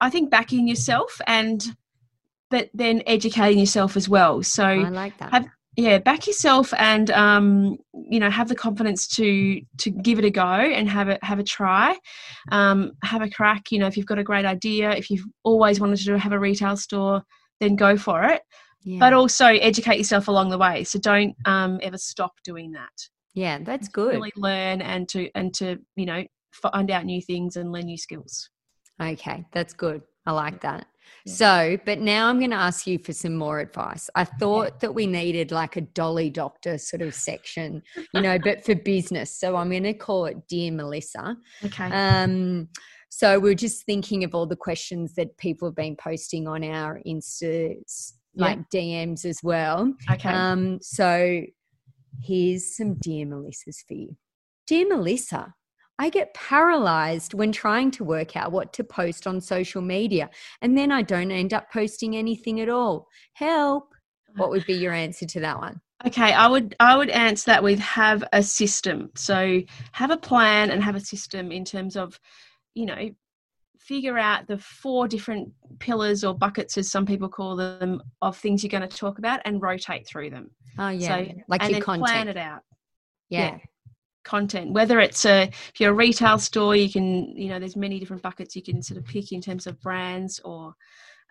I 0.00 0.10
think 0.10 0.30
backing 0.30 0.66
yourself 0.66 1.20
and 1.26 1.62
but 2.50 2.70
then 2.74 3.02
educating 3.06 3.58
yourself 3.58 3.96
as 3.96 4.08
well. 4.08 4.42
So 4.42 4.64
I 4.64 4.88
like 4.88 5.18
that. 5.18 5.32
have- 5.32 5.48
yeah 5.76 5.96
back 5.98 6.26
yourself 6.26 6.74
and 6.76 7.08
um 7.12 7.76
you 7.92 8.18
know 8.18 8.28
have 8.28 8.48
the 8.48 8.54
confidence 8.56 9.06
to 9.06 9.60
to 9.76 9.90
give 9.90 10.18
it 10.18 10.24
a 10.24 10.30
go 10.30 10.42
and 10.42 10.88
have 10.88 11.08
a 11.08 11.18
have 11.22 11.38
a 11.38 11.44
try 11.44 11.96
um 12.50 12.90
have 13.04 13.22
a 13.22 13.30
crack 13.30 13.70
you 13.70 13.78
know 13.78 13.86
if 13.86 13.96
you've 13.96 14.04
got 14.04 14.18
a 14.18 14.24
great 14.24 14.44
idea 14.44 14.90
if 14.90 15.08
you've 15.08 15.24
always 15.44 15.78
wanted 15.78 15.96
to 16.04 16.18
have 16.18 16.32
a 16.32 16.38
retail 16.38 16.76
store 16.76 17.22
then 17.60 17.76
go 17.76 17.96
for 17.96 18.24
it 18.24 18.42
yeah. 18.82 18.98
but 18.98 19.12
also 19.12 19.46
educate 19.46 19.98
yourself 19.98 20.26
along 20.26 20.50
the 20.50 20.58
way 20.58 20.82
so 20.82 20.98
don't 20.98 21.36
um 21.44 21.78
ever 21.80 21.96
stop 21.96 22.32
doing 22.42 22.72
that 22.72 23.08
yeah, 23.34 23.58
that's 23.62 23.86
good. 23.86 24.14
really 24.14 24.32
learn 24.34 24.82
and 24.82 25.08
to 25.10 25.30
and 25.36 25.54
to 25.54 25.78
you 25.94 26.06
know 26.06 26.24
find 26.50 26.90
out 26.90 27.04
new 27.04 27.22
things 27.22 27.54
and 27.54 27.70
learn 27.70 27.84
new 27.84 27.98
skills 27.98 28.50
Okay, 29.00 29.44
that's 29.52 29.74
good. 29.74 30.02
I 30.26 30.32
like 30.32 30.60
that. 30.62 30.86
Yeah. 31.24 31.32
So, 31.34 31.78
but 31.84 31.98
now 32.00 32.28
I'm 32.28 32.38
going 32.38 32.50
to 32.50 32.56
ask 32.56 32.86
you 32.86 32.98
for 32.98 33.12
some 33.12 33.34
more 33.36 33.60
advice. 33.60 34.08
I 34.14 34.24
thought 34.24 34.80
that 34.80 34.94
we 34.94 35.06
needed 35.06 35.50
like 35.52 35.76
a 35.76 35.82
dolly 35.82 36.30
doctor 36.30 36.78
sort 36.78 37.02
of 37.02 37.14
section, 37.14 37.82
you 38.14 38.20
know, 38.20 38.38
but 38.42 38.64
for 38.64 38.74
business. 38.74 39.30
So 39.38 39.56
I'm 39.56 39.70
going 39.70 39.82
to 39.84 39.94
call 39.94 40.26
it 40.26 40.46
Dear 40.48 40.72
Melissa. 40.72 41.36
okay 41.64 41.90
Um, 41.92 42.68
so 43.10 43.38
we're 43.38 43.54
just 43.54 43.84
thinking 43.86 44.22
of 44.24 44.34
all 44.34 44.46
the 44.46 44.56
questions 44.56 45.14
that 45.14 45.36
people 45.38 45.68
have 45.68 45.74
been 45.76 45.96
posting 45.96 46.46
on 46.46 46.62
our 46.62 47.00
Insta, 47.06 47.74
Yeah. 48.34 48.44
like 48.44 48.58
DMs 48.70 49.24
as 49.24 49.40
well. 49.42 49.92
okay 50.10 50.28
Um, 50.30 50.78
so 50.82 51.42
here's 52.22 52.76
some 52.76 52.94
Dear 52.94 53.26
Melissas 53.26 53.76
for 53.86 53.94
you. 53.94 54.16
Dear 54.66 54.86
Melissa, 54.88 55.54
I 55.98 56.10
get 56.10 56.32
paralyzed 56.34 57.34
when 57.34 57.50
trying 57.50 57.90
to 57.92 58.04
work 58.04 58.36
out 58.36 58.52
what 58.52 58.72
to 58.74 58.84
post 58.84 59.26
on 59.26 59.40
social 59.40 59.82
media, 59.82 60.30
and 60.62 60.78
then 60.78 60.92
I 60.92 61.02
don't 61.02 61.30
end 61.32 61.52
up 61.52 61.72
posting 61.72 62.16
anything 62.16 62.60
at 62.60 62.68
all. 62.68 63.08
Help. 63.32 63.92
Uh-huh. 63.92 64.34
What 64.36 64.50
would 64.50 64.66
be 64.66 64.74
your 64.74 64.92
answer 64.92 65.26
to 65.26 65.40
that 65.40 65.58
one? 65.58 65.80
Okay, 66.06 66.32
I 66.32 66.46
would 66.46 66.76
I 66.78 66.96
would 66.96 67.10
answer 67.10 67.50
that 67.50 67.62
with 67.62 67.80
have 67.80 68.22
a 68.32 68.42
system. 68.42 69.10
So 69.16 69.60
have 69.92 70.12
a 70.12 70.16
plan 70.16 70.70
and 70.70 70.82
have 70.82 70.94
a 70.94 71.00
system 71.00 71.50
in 71.50 71.64
terms 71.64 71.96
of, 71.96 72.20
you 72.74 72.86
know, 72.86 73.10
figure 73.80 74.16
out 74.16 74.46
the 74.46 74.58
four 74.58 75.08
different 75.08 75.50
pillars 75.80 76.22
or 76.22 76.34
buckets 76.38 76.78
as 76.78 76.88
some 76.88 77.06
people 77.06 77.28
call 77.28 77.56
them 77.56 78.00
of 78.22 78.36
things 78.36 78.62
you're 78.62 78.70
going 78.70 78.88
to 78.88 78.96
talk 78.96 79.18
about 79.18 79.40
and 79.44 79.60
rotate 79.60 80.06
through 80.06 80.30
them. 80.30 80.50
Oh, 80.78 80.90
yeah. 80.90 81.08
So 81.08 81.32
like 81.48 81.62
and 81.62 81.70
your 81.70 81.80
then 81.80 81.82
content. 81.82 82.06
plan 82.06 82.28
it 82.28 82.36
out. 82.36 82.62
yeah. 83.28 83.58
Content, 84.28 84.72
whether 84.72 85.00
it's 85.00 85.24
a 85.24 85.44
if 85.72 85.80
you're 85.80 85.92
a 85.92 85.94
retail 85.94 86.38
store, 86.38 86.76
you 86.76 86.90
can 86.90 87.34
you 87.36 87.48
know 87.48 87.58
there's 87.58 87.76
many 87.76 87.98
different 87.98 88.22
buckets 88.22 88.54
you 88.54 88.62
can 88.62 88.82
sort 88.82 88.98
of 88.98 89.04
pick 89.06 89.32
in 89.32 89.40
terms 89.40 89.66
of 89.66 89.80
brands 89.80 90.38
or 90.44 90.74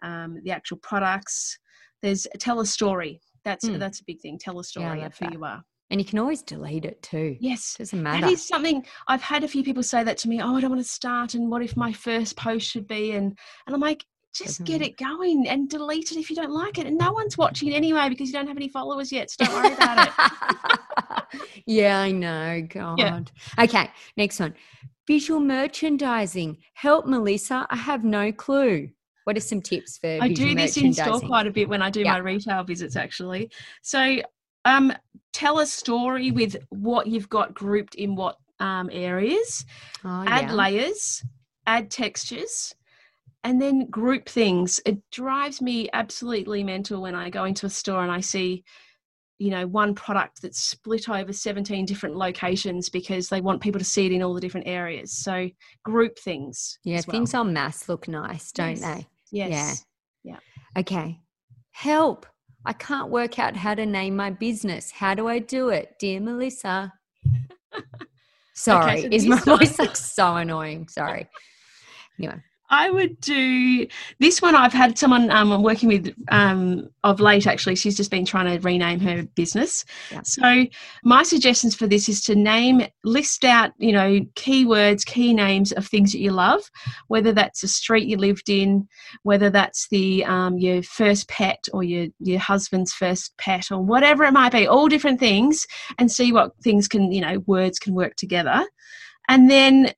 um, 0.02 0.40
the 0.44 0.52
actual 0.52 0.78
products. 0.78 1.58
There's 2.02 2.26
tell 2.40 2.60
a 2.60 2.66
story. 2.66 3.22
That's 3.46 3.68
Hmm. 3.68 3.78
that's 3.78 4.00
a 4.02 4.04
big 4.06 4.20
thing. 4.22 4.38
Tell 4.40 4.60
a 4.60 4.64
story 4.64 5.00
love 5.02 5.12
of 5.12 5.18
who 5.20 5.26
that. 5.26 5.34
you 5.34 5.44
are. 5.46 5.62
And 5.90 6.02
you 6.02 6.06
can 6.06 6.20
always 6.20 6.42
delete 6.42 6.84
it 6.86 7.02
too. 7.02 7.38
Yes, 7.40 7.76
Doesn't 7.78 8.04
matter. 8.04 8.28
is 8.28 8.46
something 8.46 8.86
I've 9.08 9.22
had 9.22 9.44
a 9.44 9.48
few 9.48 9.64
people 9.64 9.84
say 9.84 10.04
that 10.04 10.18
to 10.20 10.28
me. 10.28 10.42
Oh, 10.42 10.56
I 10.58 10.60
don't 10.62 10.72
want 10.72 10.84
to 10.84 10.90
start, 11.02 11.34
and 11.36 11.50
what 11.52 11.62
if 11.62 11.78
my 11.78 11.94
first 11.94 12.36
post 12.36 12.68
should 12.70 12.88
be? 12.88 13.12
And 13.12 13.38
and 13.66 13.76
I'm 13.76 13.80
like, 13.80 14.04
just 14.38 14.64
get 14.64 14.82
it 14.82 14.98
going 14.98 15.48
and 15.48 15.70
delete 15.70 16.12
it 16.12 16.18
if 16.18 16.30
you 16.30 16.36
don't 16.36 16.52
like 16.52 16.78
it. 16.78 16.86
And 16.86 16.98
no 16.98 17.12
one's 17.12 17.38
watching 17.38 17.74
anyway 17.74 18.10
because 18.10 18.28
you 18.28 18.34
don't 18.34 18.48
have 18.48 18.58
any 18.58 18.70
followers 18.70 19.12
yet. 19.12 19.32
So 19.32 19.46
don't 19.46 19.54
worry 19.54 19.74
about 19.74 20.08
it. 20.08 21.62
yeah, 21.66 22.00
I 22.00 22.12
know. 22.12 22.66
God. 22.70 23.00
Yeah. 23.00 23.20
Okay, 23.60 23.90
next 24.16 24.40
one. 24.40 24.54
Visual 25.08 25.40
merchandising. 25.40 26.58
Help, 26.74 27.06
Melissa. 27.06 27.66
I 27.70 27.78
have 27.78 28.04
no 28.04 28.32
clue. 28.32 28.90
What 29.24 29.36
are 29.38 29.42
some 29.42 29.62
tips 29.62 29.98
for? 29.98 30.20
I 30.22 30.30
do 30.30 30.56
this 30.56 30.78
in 30.78 30.94
store 30.94 31.20
quite 31.20 31.48
a 31.48 31.52
bit 31.52 31.68
when 31.68 31.82
I 31.82 31.90
do 31.90 32.02
Yeah. 32.02 32.14
my 32.14 32.20
retail 32.20 32.64
visits, 32.64 32.96
actually. 32.96 33.52
So, 33.82 34.22
um, 34.64 34.94
tell 35.34 35.60
a 35.60 35.66
story 35.66 36.32
with 36.32 36.56
what 36.70 37.08
you've 37.08 37.30
got 37.30 37.54
grouped 37.54 37.96
in 37.96 38.16
what 38.16 38.38
um, 38.60 38.90
areas. 38.92 39.66
Oh, 40.04 40.24
add 40.28 40.50
yeah. 40.50 40.54
layers, 40.54 41.24
add 41.66 41.92
textures, 41.92 42.74
and 43.48 43.62
then 43.62 43.90
group 43.90 44.28
things. 44.28 44.82
It 44.86 44.98
drives 45.10 45.62
me 45.62 45.90
absolutely 45.94 46.66
mental 46.66 47.02
when 47.02 47.16
I 47.16 47.30
go 47.30 47.46
into 47.46 47.66
a 47.66 47.70
store 47.70 48.04
and 48.04 48.12
I 48.12 48.20
see, 48.20 48.66
you 49.40 49.52
know, 49.52 49.66
one 49.66 49.96
product 49.96 50.42
that's 50.42 50.60
split 50.60 51.08
over 51.08 51.32
17 51.32 51.86
different 51.86 52.18
locations 52.18 52.90
because 52.90 53.30
they 53.30 53.40
want 53.40 53.62
people 53.62 53.80
to 53.80 53.86
see 53.86 54.06
it 54.06 54.12
in 54.12 54.22
all 54.22 54.34
the 54.34 54.42
different 54.42 54.68
areas. 54.68 55.14
So 55.14 55.50
group 55.86 56.20
things. 56.20 56.78
Yeah, 56.84 56.96
well. 57.08 57.14
things 57.14 57.34
on 57.34 57.54
mass 57.54 57.88
look 57.88 58.10
nice, 58.10 58.52
don't 58.52 58.82
they? 58.82 59.08
Yes. 59.32 59.50
yeah 59.50 59.74
Yes. 60.24 60.42
Okay. 60.78 61.18
Help. 61.72 62.26
I 62.66 62.74
can't 62.74 63.10
work 63.10 63.40
out 63.40 63.56
how 63.56 63.76
to 63.76 63.86
name 63.86 64.18
my 64.18 64.30
business. 64.30 64.92
How 64.92 65.14
do 65.16 65.30
I 65.30 65.40
do 65.40 65.70
it? 65.70 65.94
Dear 66.02 66.20
Melissa. 66.20 66.92
Sorry. 68.56 69.04
so 69.04 69.08
Is 69.10 69.26
my 69.26 69.40
voice 69.40 69.80
like 69.80 69.96
so 69.96 70.36
annoying? 70.36 70.90
Sorry. 70.90 71.30
Anyway, 72.20 72.42
I 72.70 72.90
would 72.90 73.20
do 73.22 73.88
this 74.20 74.42
one. 74.42 74.56
I've 74.56 74.74
had 74.74 74.98
someone 74.98 75.32
um, 75.32 75.52
I'm 75.52 75.64
working 75.64 75.88
with 75.88 76.14
um, 76.30 76.90
of 77.04 77.20
late. 77.20 77.48
Actually, 77.48 77.76
she's 77.76 77.96
just 77.96 78.12
been 78.12 78.26
trying 78.26 78.54
to 78.54 78.62
rename 78.62 79.00
her 79.00 79.24
business. 79.36 79.86
Yeah. 80.12 80.22
So 80.24 80.66
my 81.04 81.24
suggestions 81.24 81.76
for 81.76 81.88
this 81.88 82.10
is 82.10 82.22
to 82.24 82.36
name, 82.36 82.86
list 83.04 83.46
out, 83.46 83.72
you 83.78 83.94
know, 83.94 84.20
keywords, 84.36 85.06
key 85.06 85.34
names 85.34 85.72
of 85.72 85.88
things 85.88 86.12
that 86.12 86.20
you 86.20 86.32
love. 86.32 86.62
Whether 87.08 87.32
that's 87.32 87.64
a 87.64 87.68
street 87.68 88.08
you 88.08 88.18
lived 88.18 88.50
in, 88.50 88.88
whether 89.24 89.50
that's 89.50 89.88
the 89.90 90.26
um, 90.26 90.58
your 90.58 90.84
first 90.84 91.30
pet 91.30 91.68
or 91.74 91.84
your 91.84 92.08
your 92.20 92.40
husband's 92.40 92.94
first 92.94 93.38
pet 93.38 93.72
or 93.72 93.82
whatever 93.82 94.24
it 94.26 94.34
might 94.34 94.52
be. 94.52 94.68
All 94.68 94.90
different 94.90 95.20
things, 95.20 95.66
and 95.98 96.12
see 96.12 96.34
what 96.34 96.52
things 96.62 96.88
can, 96.88 97.12
you 97.12 97.22
know, 97.22 97.40
words 97.46 97.80
can 97.80 97.94
work 97.94 98.16
together. 98.16 98.66
And 99.30 99.50
then 99.50 99.94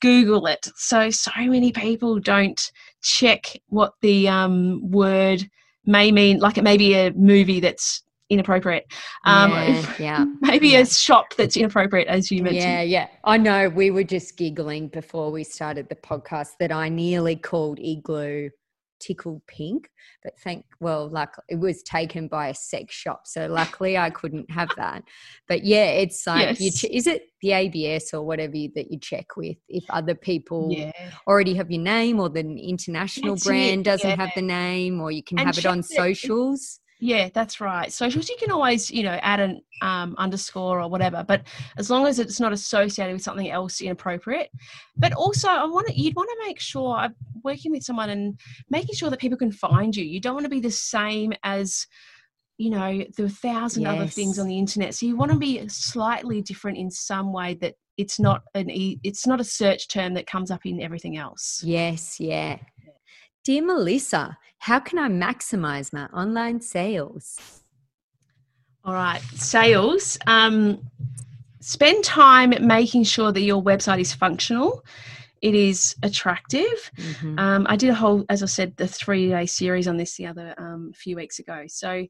Google 0.00 0.46
it. 0.46 0.68
So, 0.76 1.10
so 1.10 1.30
many 1.36 1.72
people 1.72 2.18
don't 2.18 2.70
check 3.02 3.60
what 3.68 3.94
the 4.00 4.28
um, 4.28 4.90
word 4.90 5.48
may 5.86 6.12
mean. 6.12 6.38
Like 6.38 6.58
it 6.58 6.64
may 6.64 6.76
be 6.76 6.94
a 6.94 7.12
movie 7.12 7.60
that's 7.60 8.02
inappropriate. 8.28 8.86
Um, 9.24 9.50
yeah, 9.50 9.94
yeah. 9.98 10.24
maybe 10.40 10.68
yeah. 10.70 10.80
a 10.80 10.86
shop 10.86 11.34
that's 11.36 11.56
inappropriate, 11.56 12.08
as 12.08 12.30
you 12.30 12.42
mentioned. 12.42 12.62
Yeah, 12.62 12.82
yeah. 12.82 13.08
I 13.24 13.36
know 13.36 13.68
we 13.68 13.90
were 13.90 14.04
just 14.04 14.36
giggling 14.36 14.88
before 14.88 15.30
we 15.30 15.44
started 15.44 15.88
the 15.88 15.96
podcast 15.96 16.50
that 16.60 16.72
I 16.72 16.88
nearly 16.88 17.36
called 17.36 17.78
Igloo 17.80 18.50
Tickle 19.00 19.42
Pink, 19.46 19.90
but 20.22 20.38
thank 20.40 20.64
well, 20.80 21.08
like 21.08 21.30
it 21.48 21.58
was 21.58 21.82
taken 21.82 22.28
by 22.28 22.48
a 22.48 22.54
sex 22.54 22.94
shop, 22.94 23.26
so 23.26 23.46
luckily 23.46 23.96
I 23.98 24.10
couldn't 24.10 24.50
have 24.50 24.70
that. 24.76 25.02
But 25.48 25.64
yeah, 25.64 25.86
it's 25.86 26.26
like 26.26 26.60
you 26.60 26.66
Yes. 26.66 26.80
ch- 26.80 26.84
is 26.84 27.06
it 27.06 27.22
the 27.42 27.52
ABS 27.52 28.12
or 28.14 28.22
whatever 28.24 28.56
you, 28.56 28.70
that 28.74 28.90
you 28.90 28.98
check 28.98 29.36
with 29.36 29.56
if 29.68 29.84
other 29.90 30.14
people 30.14 30.68
Yeah. 30.76 30.92
already 31.26 31.54
have 31.54 31.70
your 31.70 31.82
name 31.82 32.20
or 32.20 32.28
the 32.28 32.40
international 32.40 33.34
That's 33.34 33.46
it, 33.46 33.48
brand 33.48 33.84
doesn't 33.84 34.08
yeah. 34.10 34.16
have 34.16 34.30
the 34.34 34.42
name 34.42 35.00
or 35.00 35.10
you 35.10 35.22
can 35.22 35.38
And 35.38 35.46
have 35.46 35.58
it 35.58 35.66
on 35.66 35.82
socials. 35.82 36.80
Yeah, 37.00 37.30
that's 37.32 37.60
right. 37.60 37.90
Socials, 37.90 38.28
you 38.28 38.36
can 38.38 38.50
always, 38.50 38.90
you 38.90 39.02
know, 39.02 39.18
add 39.22 39.40
an 39.40 39.62
um, 39.80 40.14
underscore 40.18 40.80
or 40.82 40.88
whatever, 40.88 41.24
but 41.26 41.42
as 41.78 41.90
long 41.90 42.06
as 42.06 42.18
it's 42.18 42.38
not 42.38 42.52
associated 42.52 43.14
with 43.14 43.22
something 43.22 43.50
else 43.50 43.80
inappropriate. 43.80 44.50
But 44.96 45.14
also, 45.14 45.48
I 45.48 45.64
want 45.64 45.88
to, 45.88 45.98
you'd 45.98 46.14
want 46.14 46.28
to 46.28 46.46
make 46.46 46.60
sure 46.60 46.94
I'm 46.94 47.14
working 47.42 47.72
with 47.72 47.84
someone 47.84 48.10
and 48.10 48.38
making 48.68 48.94
sure 48.94 49.08
that 49.08 49.18
people 49.18 49.38
can 49.38 49.50
find 49.50 49.96
you. 49.96 50.04
You 50.04 50.20
don't 50.20 50.34
want 50.34 50.44
to 50.44 50.50
be 50.50 50.60
the 50.60 50.70
same 50.70 51.32
as, 51.42 51.86
you 52.58 52.68
know, 52.68 53.02
the 53.16 53.30
thousand 53.30 53.86
other 53.86 54.06
things 54.06 54.38
on 54.38 54.46
the 54.46 54.58
internet. 54.58 54.94
So 54.94 55.06
you 55.06 55.16
want 55.16 55.32
to 55.32 55.38
be 55.38 55.66
slightly 55.68 56.42
different 56.42 56.76
in 56.76 56.90
some 56.90 57.32
way 57.32 57.54
that 57.62 57.76
it's 57.96 58.20
not 58.20 58.42
an, 58.54 58.68
e- 58.70 59.00
it's 59.02 59.26
not 59.26 59.40
a 59.40 59.44
search 59.44 59.88
term 59.88 60.12
that 60.14 60.26
comes 60.26 60.50
up 60.50 60.66
in 60.66 60.82
everything 60.82 61.16
else. 61.16 61.62
Yes, 61.64 62.20
yeah. 62.20 62.58
Dear 63.42 63.64
Melissa, 63.64 64.36
how 64.58 64.80
can 64.80 64.98
I 64.98 65.08
maximize 65.08 65.92
my 65.92 66.06
online 66.06 66.60
sales? 66.60 67.62
All 68.84 68.92
right, 68.92 69.22
sales. 69.34 70.18
Um, 70.26 70.80
spend 71.60 72.04
time 72.04 72.54
making 72.60 73.04
sure 73.04 73.32
that 73.32 73.40
your 73.40 73.62
website 73.62 74.00
is 74.00 74.12
functional. 74.12 74.84
It 75.40 75.54
is 75.54 75.96
attractive. 76.02 76.90
Mhm. 76.96 77.40
Um, 77.40 77.66
I 77.68 77.76
did 77.76 77.88
a 77.88 77.94
whole, 77.94 78.26
as 78.28 78.42
I 78.42 78.46
said, 78.46 78.76
the 78.76 78.86
three 78.86 79.28
day 79.28 79.46
series 79.46 79.88
on 79.88 79.96
this 79.96 80.16
the 80.16 80.26
other 80.26 80.54
um, 80.58 80.92
few 80.94 81.16
weeks 81.16 81.38
ago. 81.38 81.64
So, 81.66 82.06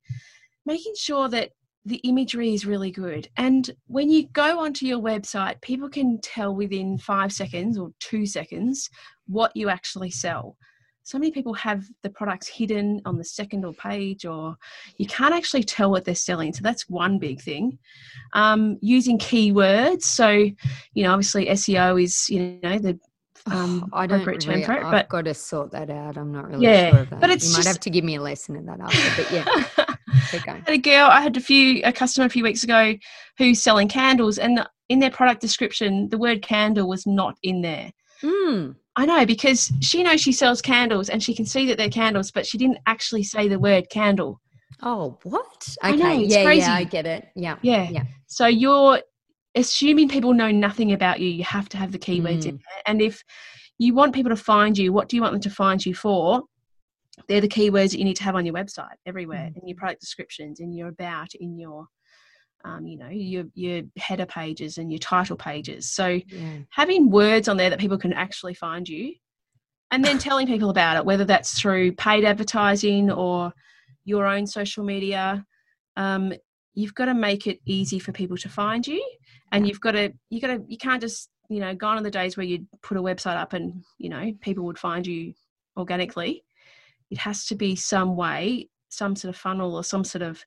making 0.66 0.94
sure 0.96 1.28
that 1.28 1.50
the 1.84 1.96
imagery 1.98 2.52
is 2.54 2.66
really 2.66 2.90
good. 2.90 3.28
And 3.36 3.70
when 3.86 4.10
you 4.10 4.28
go 4.28 4.60
onto 4.60 4.84
your 4.84 5.00
website, 5.00 5.60
people 5.62 5.88
can 5.88 6.20
tell 6.20 6.54
within 6.54 6.98
five 6.98 7.32
seconds 7.32 7.78
or 7.78 7.92
two 8.00 8.26
seconds 8.26 8.90
what 9.26 9.52
you 9.54 9.68
actually 9.68 10.10
sell. 10.10 10.56
So 11.02 11.18
many 11.18 11.30
people 11.32 11.54
have 11.54 11.84
the 12.02 12.10
products 12.10 12.46
hidden 12.46 13.00
on 13.04 13.16
the 13.16 13.24
second 13.24 13.64
or 13.64 13.72
page, 13.72 14.24
or 14.24 14.56
you 14.96 15.06
can't 15.06 15.34
actually 15.34 15.64
tell 15.64 15.90
what 15.90 16.04
they're 16.04 16.14
selling. 16.14 16.52
So 16.52 16.60
that's 16.62 16.88
one 16.88 17.18
big 17.18 17.40
thing. 17.40 17.78
Um, 18.32 18.78
using 18.80 19.18
keywords. 19.18 20.02
So, 20.02 20.28
you 20.28 21.02
know, 21.02 21.12
obviously 21.12 21.46
SEO 21.46 22.02
is, 22.02 22.28
you 22.28 22.58
know, 22.62 22.78
the 22.78 22.98
um, 23.46 23.90
I 23.92 24.06
don't 24.06 24.20
appropriate 24.20 24.40
term 24.42 24.54
really, 24.54 24.64
for 24.64 24.74
it, 24.74 24.84
I've 24.84 24.92
but 24.92 25.08
got 25.08 25.24
to 25.24 25.34
sort 25.34 25.72
that 25.72 25.90
out. 25.90 26.16
I'm 26.16 26.30
not 26.30 26.48
really 26.48 26.64
Yeah, 26.66 26.90
sure 26.90 27.00
of 27.00 27.10
that. 27.10 27.20
but 27.20 27.30
it's 27.30 27.48
you 27.48 27.58
might 27.58 27.66
have 27.66 27.80
to 27.80 27.90
give 27.90 28.04
me 28.04 28.16
a 28.16 28.20
lesson 28.20 28.54
in 28.56 28.66
that 28.66 28.80
after. 28.80 29.10
But 29.10 29.32
yeah, 29.32 29.44
keep 30.30 30.44
going. 30.44 30.62
I 30.66 30.70
had 30.70 30.74
a 30.74 30.78
girl 30.78 31.06
i 31.08 31.20
had 31.20 31.36
a 31.36 31.40
few 31.40 31.80
a 31.84 31.92
customer 31.92 32.26
a 32.26 32.30
few 32.30 32.44
weeks 32.44 32.64
ago 32.64 32.94
who's 33.38 33.62
selling 33.62 33.88
candles 33.88 34.38
and 34.38 34.64
in 34.88 34.98
their 34.98 35.10
product 35.10 35.40
description 35.40 36.08
the 36.10 36.18
word 36.18 36.42
candle 36.42 36.88
was 36.88 37.06
not 37.06 37.36
in 37.42 37.62
there 37.62 37.92
Mm, 38.22 38.76
i 38.96 39.06
know 39.06 39.24
because 39.26 39.72
she 39.80 40.02
knows 40.02 40.20
she 40.20 40.32
sells 40.32 40.60
candles 40.60 41.08
and 41.08 41.22
she 41.22 41.34
can 41.34 41.46
see 41.46 41.66
that 41.66 41.78
they're 41.78 41.88
candles 41.88 42.30
but 42.30 42.46
she 42.46 42.58
didn't 42.58 42.78
actually 42.86 43.22
say 43.22 43.48
the 43.48 43.58
word 43.58 43.88
candle 43.90 44.40
Oh, 44.82 45.18
what? 45.24 45.76
I 45.82 45.90
Okay, 45.90 45.98
know, 45.98 46.22
it's 46.22 46.34
yeah, 46.34 46.42
crazy. 46.42 46.60
yeah, 46.60 46.74
I 46.74 46.84
get 46.84 47.04
it. 47.04 47.28
Yeah, 47.36 47.56
yeah 47.62 47.88
Yeah. 47.90 48.04
so 48.28 48.46
you're 48.46 48.98
assuming 49.54 50.08
people 50.08 50.32
know 50.32 50.50
nothing 50.50 50.92
about 50.92 51.20
you 51.20 51.28
you 51.28 51.44
have 51.44 51.68
to 51.68 51.76
have 51.76 51.92
the 51.92 51.98
keywords 51.98 52.44
Mm. 52.44 52.50
in 52.50 52.54
there 52.56 52.82
and 52.86 53.02
if 53.02 53.22
you 53.78 53.94
want 53.94 54.14
people 54.14 54.30
to 54.30 54.36
find 54.36 54.78
you 54.78 54.92
what 54.92 55.08
do 55.08 55.16
you 55.16 55.22
want 55.22 55.32
them 55.32 55.40
to 55.42 55.50
find 55.50 55.84
you 55.84 55.94
for 55.94 56.42
they're 57.28 57.40
the 57.42 57.48
keywords 57.48 57.90
that 57.90 57.98
you 57.98 58.04
need 58.04 58.16
to 58.16 58.22
have 58.22 58.36
on 58.36 58.46
your 58.46 58.54
website 58.54 58.94
everywhere 59.06 59.50
Mm. 59.52 59.56
in 59.60 59.68
your 59.68 59.76
product 59.76 60.00
descriptions 60.00 60.60
in 60.60 60.72
your 60.72 60.88
about 60.88 61.34
in 61.34 61.58
your 61.58 61.86
um, 62.64 62.86
you 62.86 62.96
know 62.96 63.08
your 63.08 63.44
your 63.54 63.82
header 63.96 64.26
pages 64.26 64.78
and 64.78 64.90
your 64.90 64.98
title 64.98 65.36
pages. 65.36 65.88
So 65.88 66.20
yeah. 66.26 66.58
having 66.70 67.10
words 67.10 67.48
on 67.48 67.56
there 67.56 67.70
that 67.70 67.78
people 67.78 67.98
can 67.98 68.12
actually 68.12 68.54
find 68.54 68.88
you 68.88 69.14
and 69.90 70.04
then 70.04 70.18
telling 70.26 70.46
people 70.46 70.70
about 70.70 70.96
it 70.96 71.04
whether 71.04 71.24
that's 71.24 71.58
through 71.58 71.92
paid 71.92 72.24
advertising 72.24 73.10
or 73.10 73.52
your 74.04 74.26
own 74.26 74.46
social 74.46 74.84
media 74.84 75.44
um, 75.96 76.32
you've 76.74 76.94
got 76.94 77.06
to 77.06 77.14
make 77.14 77.46
it 77.46 77.60
easy 77.66 77.98
for 77.98 78.12
people 78.12 78.36
to 78.38 78.48
find 78.48 78.86
you. 78.86 79.04
And 79.52 79.66
you've 79.66 79.80
got 79.80 79.92
to 79.92 80.12
you 80.28 80.40
got 80.40 80.48
to 80.48 80.62
you 80.68 80.78
can't 80.78 81.00
just 81.00 81.28
you 81.48 81.60
know 81.60 81.74
gone 81.74 81.98
are 81.98 82.02
the 82.02 82.10
days 82.10 82.36
where 82.36 82.46
you'd 82.46 82.66
put 82.82 82.96
a 82.96 83.02
website 83.02 83.36
up 83.36 83.52
and 83.52 83.82
you 83.98 84.08
know 84.08 84.32
people 84.40 84.64
would 84.64 84.78
find 84.78 85.06
you 85.06 85.34
organically. 85.76 86.44
It 87.10 87.18
has 87.18 87.46
to 87.46 87.54
be 87.56 87.74
some 87.76 88.16
way 88.16 88.68
some 88.88 89.14
sort 89.14 89.32
of 89.34 89.40
funnel 89.40 89.76
or 89.76 89.84
some 89.84 90.04
sort 90.04 90.22
of 90.22 90.44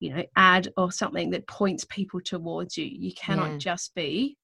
you 0.00 0.12
know 0.14 0.24
ad 0.36 0.68
or 0.76 0.90
something 0.90 1.30
that 1.30 1.46
points 1.46 1.84
people 1.84 2.20
towards 2.20 2.76
you 2.76 2.84
you 2.86 3.12
cannot 3.14 3.52
Yeah. 3.52 3.58
just 3.58 3.94
be 3.94 4.36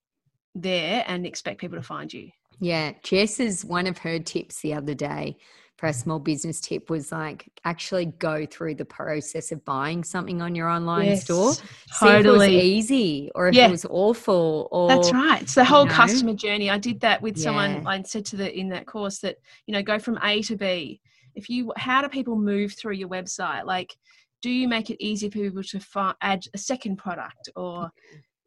there 0.55 1.05
and 1.07 1.27
expect 1.27 1.61
people 1.61 1.79
to 1.79 1.83
find 1.83 2.13
you 2.13 2.31
Yeah, 2.61 2.93
Jess 3.03 3.41
is 3.41 3.65
one 3.65 3.87
of 3.87 3.99
her 3.99 4.19
tips 4.19 4.61
the 4.61 4.73
other 4.75 4.95
day 4.95 5.37
for 5.77 5.89
a 5.89 5.93
small 5.93 6.19
business 6.19 6.59
tip 6.59 6.89
was 6.89 7.13
like 7.13 7.51
actually 7.67 8.07
go 8.07 8.47
through 8.47 8.77
the 8.77 8.87
process 8.87 9.53
of 9.53 9.63
buying 9.67 10.03
something 10.05 10.41
on 10.41 10.55
your 10.55 10.69
online 10.71 11.15
store. 11.19 11.51
Yes, 11.51 11.63
See 11.93 12.09
if 12.09 12.25
it 12.25 12.31
was 12.31 12.41
totally. 12.41 12.61
easy 12.63 13.31
or 13.35 13.49
if 13.49 13.55
Yeah. 13.55 13.69
it 13.69 13.71
was 13.73 13.85
awful 13.91 14.69
or 14.73 14.89
That's 14.89 15.13
right. 15.13 15.43
It's 15.43 15.55
the 15.55 15.67
whole 15.67 15.85
know? 15.85 15.93
customer 15.93 16.33
journey. 16.33 16.71
I 16.71 16.79
did 16.79 17.01
that 17.01 17.21
with 17.21 17.37
Yeah. 17.37 17.43
someone. 17.43 17.87
I 17.87 18.01
said 18.05 18.25
to 18.27 18.37
the 18.37 18.59
in 18.59 18.71
that 18.71 18.87
course 18.87 19.19
that 19.19 19.37
you 19.67 19.73
know 19.75 19.83
go 19.83 19.99
from 19.99 20.19
A 20.23 20.41
to 20.45 20.57
B. 20.57 21.03
If 21.35 21.51
you, 21.51 21.71
how 21.77 22.01
do 22.01 22.09
people 22.09 22.37
move 22.37 22.73
through 22.73 22.95
your 22.95 23.11
website? 23.11 23.67
Like, 23.67 23.95
do 24.47 24.53
you 24.53 24.69
make 24.69 24.91
it 24.91 25.05
easy 25.05 25.29
for 25.29 25.41
people 25.41 25.61
to 25.61 26.15
add 26.21 26.47
a 26.55 26.59
second 26.59 26.99
product, 26.99 27.49
or 27.57 27.91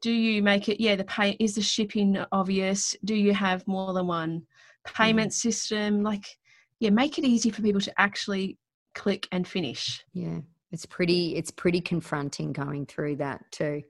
do 0.01 0.13
you 0.13 0.41
make 0.41 0.69
it? 0.69 0.81
Yeah, 0.81 0.95
the 0.95 1.03
pay 1.03 1.35
is 1.41 1.55
the 1.55 1.61
shipping 1.61 2.17
obvious. 2.31 2.95
Do 3.03 3.13
you 3.13 3.33
have 3.33 3.67
more 3.67 3.91
than 3.91 4.07
one 4.07 4.43
payment 4.85 5.31
mm. 5.31 5.33
system? 5.33 6.01
Like, 6.01 6.23
yeah, 6.79 6.91
make 6.91 7.17
it 7.17 7.25
easy 7.25 7.49
for 7.49 7.61
people 7.61 7.81
to 7.81 7.91
actually 7.99 8.57
click 8.95 9.27
and 9.33 9.45
finish 9.45 10.05
Yeah, 10.13 10.39
it's 10.71 10.85
pretty 10.85 11.35
it's 11.35 11.51
pretty 11.51 11.81
confronting 11.81 12.53
going 12.53 12.85
through 12.85 13.17
that 13.17 13.43
too. 13.51 13.81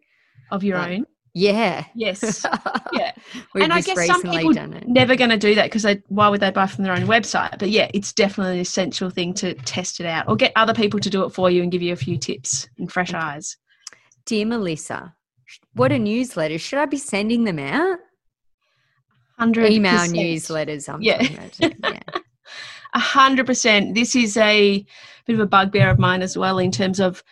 of 0.50 0.64
your 0.64 0.80
Like, 0.80 0.92
own. 0.94 1.06
Yeah. 1.34 1.86
Yes. 1.96 2.46
Yeah. 2.92 3.12
And 3.54 3.72
I 3.72 3.82
guess 3.82 4.08
some 4.08 4.24
people 4.24 4.52
never 4.88 5.16
going 5.16 5.30
to 5.30 5.38
do 5.38 5.54
that 5.54 5.66
because 5.66 5.84
they 5.84 6.02
why 6.08 6.28
would 6.28 6.40
they 6.40 6.50
buy 6.50 6.66
from 6.66 6.84
their 6.84 6.94
own 6.94 7.04
website? 7.04 7.60
But 7.60 7.70
yeah, 7.70 7.90
it's 7.94 8.12
definitely 8.12 8.56
an 8.56 8.60
essential 8.62 9.12
thing 9.12 9.36
to 9.36 9.54
test 9.54 10.00
it 10.00 10.08
out 10.08 10.28
or 10.28 10.36
get 10.36 10.52
other 10.56 10.74
people 10.74 11.00
to 11.00 11.10
do 11.10 11.24
it 11.24 11.30
for 11.30 11.52
you 11.52 11.62
and 11.62 11.72
give 11.72 11.84
you 11.84 11.94
a 11.94 11.98
few 11.98 12.18
tips 12.18 12.68
and 12.80 12.92
fresh 12.92 13.14
eyes. 13.14 13.58
Dear 14.26 14.48
Melissa, 14.48 15.14
what 15.74 15.92
a 15.92 15.96
mm. 15.96 16.02
newsletter. 16.02 16.58
Should 16.58 16.80
I 16.80 16.86
be 16.86 16.98
sending 16.98 17.44
them 17.44 17.60
out? 17.60 18.00
Hundred 19.38 19.72
Email 19.72 20.00
newsletters. 20.00 20.92
I'm 20.92 21.02
Yeah. 21.02 21.20
talking 21.20 21.38
about, 21.38 21.52
too. 21.54 21.72
yeah. 21.84 22.00
A 22.94 23.00
hundred 23.00 23.46
percent. 23.46 23.94
This 23.94 24.16
is 24.16 24.36
a 24.36 24.84
bit 25.28 25.34
of 25.36 25.40
a 25.40 25.46
bugbear 25.46 25.92
of 25.92 26.00
mine 26.00 26.24
as 26.24 26.36
well 26.36 26.58
in 26.58 26.72
terms 26.72 27.00
of 27.00 27.24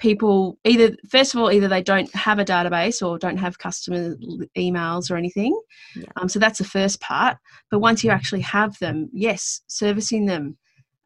people 0.00 0.58
either 0.64 0.96
first 1.08 1.34
of 1.34 1.40
all 1.40 1.52
either 1.52 1.68
they 1.68 1.82
don't 1.82 2.12
have 2.14 2.38
a 2.38 2.44
database 2.44 3.06
or 3.06 3.18
don't 3.18 3.36
have 3.36 3.58
customer 3.58 4.16
emails 4.56 5.10
or 5.10 5.16
anything 5.16 5.58
Yeah. 5.94 6.04
um, 6.16 6.28
so 6.28 6.38
that's 6.38 6.58
the 6.58 6.64
first 6.64 7.00
part 7.00 7.36
but 7.70 7.80
once 7.80 8.02
you 8.02 8.10
actually 8.10 8.40
have 8.40 8.78
them 8.78 9.10
yes 9.12 9.60
servicing 9.66 10.26
them 10.26 10.56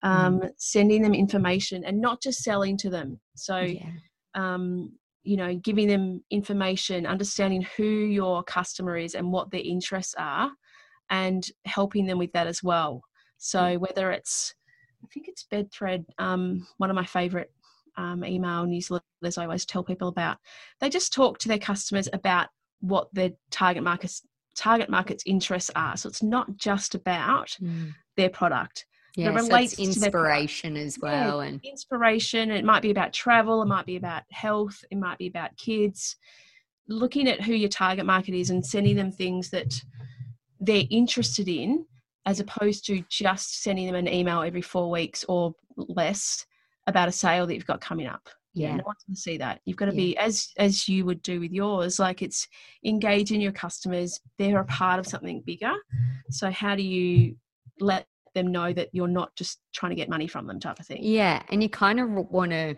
um, 0.03 0.43
sending 0.59 1.03
them 1.03 1.15
information 1.15 1.83
and 1.85 2.01
not 2.01 2.23
just 2.23 2.43
selling 2.43 2.77
to 2.79 2.91
them 2.91 3.21
so 3.35 3.59
yeah. 3.59 3.91
um, 4.35 4.93
you 5.25 5.39
know, 5.39 5.57
giving 5.57 5.89
them 5.89 6.23
information, 6.31 7.07
understanding 7.07 7.67
who 7.77 7.85
your 7.85 8.43
customer 8.45 8.97
is 8.97 9.15
and 9.15 9.33
what 9.33 9.51
their 9.51 9.63
interests 9.63 10.15
are, 10.19 10.51
and 11.11 11.49
helping 11.65 12.07
them 12.07 12.19
with 12.19 12.31
that 12.33 12.47
as 12.47 12.63
well. 12.63 13.03
So 13.39 13.79
whether 13.79 14.11
it's, 14.13 14.55
I 15.03 15.07
think 15.13 15.29
it's 15.29 15.47
BedThread, 15.51 16.05
um, 16.19 16.67
one 16.77 16.91
of 16.91 16.97
my 16.97 17.05
favorite 17.05 17.51
um, 17.97 18.25
email 18.25 18.67
newsletters 18.67 19.39
I 19.39 19.45
always 19.45 19.65
tell 19.65 19.83
people 19.85 20.09
about. 20.09 20.39
They 20.81 20.89
just 20.91 21.13
talk 21.13 21.39
to 21.39 21.49
their 21.49 21.59
customers 21.59 22.09
about 22.13 22.49
what 22.81 23.09
their 23.15 23.31
target 23.51 23.83
markets 23.83 24.23
target 24.57 24.89
market's 24.89 25.25
interests 25.27 25.71
are. 25.75 25.97
So 25.97 26.09
it's 26.09 26.23
not 26.23 26.57
just 26.57 26.95
about 26.95 27.57
Mm. 27.61 27.93
their 28.17 28.31
product. 28.31 28.87
Yeah, 29.17 29.29
so 29.29 29.47
relates 29.49 29.73
it's 29.79 29.95
to 29.95 30.01
their 30.01 30.11
product. 30.11 30.43
inspiration 30.43 30.77
as 30.77 30.97
Yeah, 30.97 31.27
well. 31.29 31.41
And 31.41 31.61
inspiration. 31.65 32.51
It 32.51 32.65
might 32.65 32.83
be 32.83 32.91
about 32.91 33.13
travel. 33.13 33.63
It 33.63 33.67
might 33.67 33.87
be 33.87 33.97
about 33.97 34.23
health. 34.31 34.85
It 34.91 34.99
might 34.99 35.19
be 35.19 35.27
about 35.29 35.57
kids. 35.57 36.17
Looking 36.89 37.29
at 37.29 37.41
who 37.41 37.55
your 37.55 37.69
target 37.69 38.07
market 38.07 38.35
is 38.35 38.51
and 38.51 38.65
sending 38.65 38.97
them 38.97 39.11
things 39.11 39.51
that 39.51 39.75
they're 40.61 40.85
interested 40.91 41.49
in, 41.49 41.87
as 42.27 42.41
opposed 42.41 42.87
to 42.87 43.05
just 43.09 43.63
sending 43.63 43.87
them 43.87 43.95
an 43.97 44.09
email 44.09 44.43
every 44.43 44.63
four 44.63 44.91
weeks 44.91 45.25
or 45.29 45.55
less 45.77 46.45
about 46.87 47.09
a 47.09 47.13
sale 47.13 47.47
that 47.47 47.55
you've 47.55 47.67
got 47.67 47.81
coming 47.81 48.07
up. 48.07 48.29
yeah, 48.57 48.77
no 48.77 48.83
one's 48.87 49.03
going 49.07 49.15
to 49.17 49.21
see 49.21 49.37
that. 49.39 49.61
You've 49.65 49.77
got 49.77 49.87
to 49.87 49.93
Yeah. 49.93 49.97
be 49.97 50.17
as 50.17 50.51
as 50.59 50.89
you 50.89 51.05
would 51.07 51.23
do 51.23 51.41
with 51.41 51.51
yours. 51.53 51.99
Like 51.99 52.23
it's 52.23 52.47
engaging 52.85 53.41
your 53.41 53.53
customers. 53.53 54.21
They're 54.39 54.61
a 54.61 54.65
part 54.67 55.01
of 55.01 55.07
something 55.07 55.43
bigger. 55.45 55.73
So 56.31 56.51
how 56.51 56.77
do 56.77 56.83
you 56.83 57.37
let 57.81 58.07
them 58.35 58.53
know 58.53 58.73
that 58.73 58.91
you're 58.93 59.09
not 59.09 59.35
just 59.37 59.59
trying 59.73 59.91
to 59.91 59.97
get 59.97 60.09
money 60.09 60.27
from 60.29 60.47
them, 60.47 60.61
type 60.61 60.79
of 60.79 60.87
thing? 60.87 61.01
yeah, 61.03 61.43
and 61.51 61.63
you 61.63 61.69
kind 61.69 61.99
of 62.01 62.09
want 62.11 62.51
to 62.53 62.77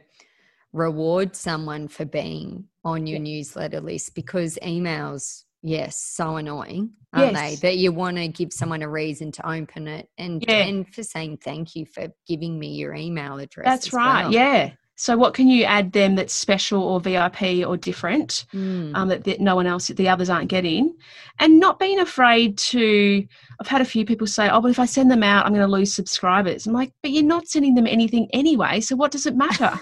reward 0.73 1.35
someone 1.35 1.89
for 1.89 2.05
being 2.05 2.65
on 2.85 3.07
your 3.07 3.19
newsletter 3.19 3.81
list 3.81 4.15
because 4.15 4.59
emails, 4.63 5.45
yes, 5.63 5.99
so 5.99 6.37
annoying, 6.37 6.91
aren't 7.13 7.33
Yes. 7.33 7.61
they? 7.61 7.69
That 7.69 7.77
you 7.79 7.93
want 7.93 8.17
to 8.19 8.29
give 8.29 8.53
someone 8.53 8.83
a 8.83 8.89
reason 8.89 9.33
to 9.33 9.49
open 9.49 9.89
it 9.89 10.09
and 10.19 10.45
Yeah. 10.47 10.65
and 10.65 10.95
for 10.95 11.03
saying 11.03 11.39
thank 11.39 11.75
you 11.77 11.87
for 11.87 12.09
giving 12.27 12.59
me 12.59 12.69
your 12.75 12.95
email 12.95 13.39
address. 13.39 13.65
That's 13.67 13.93
right. 13.93 14.25
well. 14.25 14.33
Yeah. 14.33 14.71
So 14.99 15.15
what 15.15 15.35
can 15.35 15.47
you 15.47 15.65
add 15.65 15.93
them 15.93 16.15
that's 16.15 16.33
special 16.33 16.83
or 16.83 17.01
VIP 17.01 17.63
or 17.67 17.77
different 17.77 18.47
Mm. 18.55 18.93
um, 18.97 19.09
that, 19.09 19.25
that 19.25 19.41
no 19.43 19.55
one 19.55 19.67
else, 19.67 19.89
the 19.89 20.09
others 20.09 20.31
aren't 20.31 20.49
getting, 20.49 20.95
and 21.39 21.61
not 21.61 21.79
being 21.79 21.99
afraid 22.01 22.57
to. 22.59 23.27
I've 23.61 23.69
had 23.69 23.83
a 23.83 23.85
few 23.85 24.07
people 24.07 24.27
say, 24.27 24.49
"Oh, 24.49 24.63
but 24.63 24.71
if 24.71 24.79
I 24.79 24.87
send 24.87 25.11
them 25.11 25.23
out, 25.23 25.45
I'm 25.45 25.53
going 25.53 25.67
to 25.67 25.71
lose 25.71 25.93
subscribers." 25.93 26.67
I'm 26.67 26.73
like, 26.73 26.93
"But 27.03 27.11
you're 27.11 27.25
not 27.25 27.47
sending 27.47 27.75
them 27.75 27.87
anything 27.87 28.29
anyway, 28.33 28.81
so 28.81 28.97
what 28.97 29.11
does 29.13 29.27
it 29.27 29.37
matter?" 29.37 29.79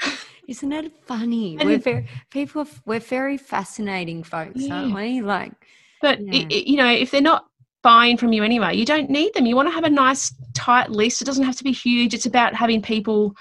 Isn't 0.46 0.72
it 0.72 0.92
funny? 1.06 1.58
We're 1.58 1.78
very 1.78 2.06
people. 2.30 2.66
We're 2.84 3.00
very 3.00 3.36
fascinating 3.36 4.22
folks, 4.22 4.70
aren't 4.70 4.94
we? 4.94 5.20
Like, 5.22 5.52
But 6.00 6.20
Yeah. 6.20 6.34
i 6.34 6.46
i- 6.54 6.64
you 6.66 6.76
know, 6.76 6.90
if 6.90 7.10
they're 7.10 7.20
not 7.20 7.46
buying 7.82 8.16
from 8.16 8.32
you 8.32 8.42
anyway, 8.44 8.76
you 8.76 8.84
don't 8.84 9.08
need 9.10 9.32
them. 9.34 9.46
You 9.46 9.56
want 9.56 9.68
to 9.68 9.74
have 9.74 9.84
a 9.84 9.90
nice 9.90 10.32
tight 10.54 10.90
list. 10.90 11.22
It 11.22 11.24
doesn't 11.24 11.44
have 11.44 11.56
to 11.56 11.64
be 11.64 11.72
huge. 11.72 12.14
It's 12.14 12.26
about 12.26 12.54
having 12.54 12.82
people 12.82 13.34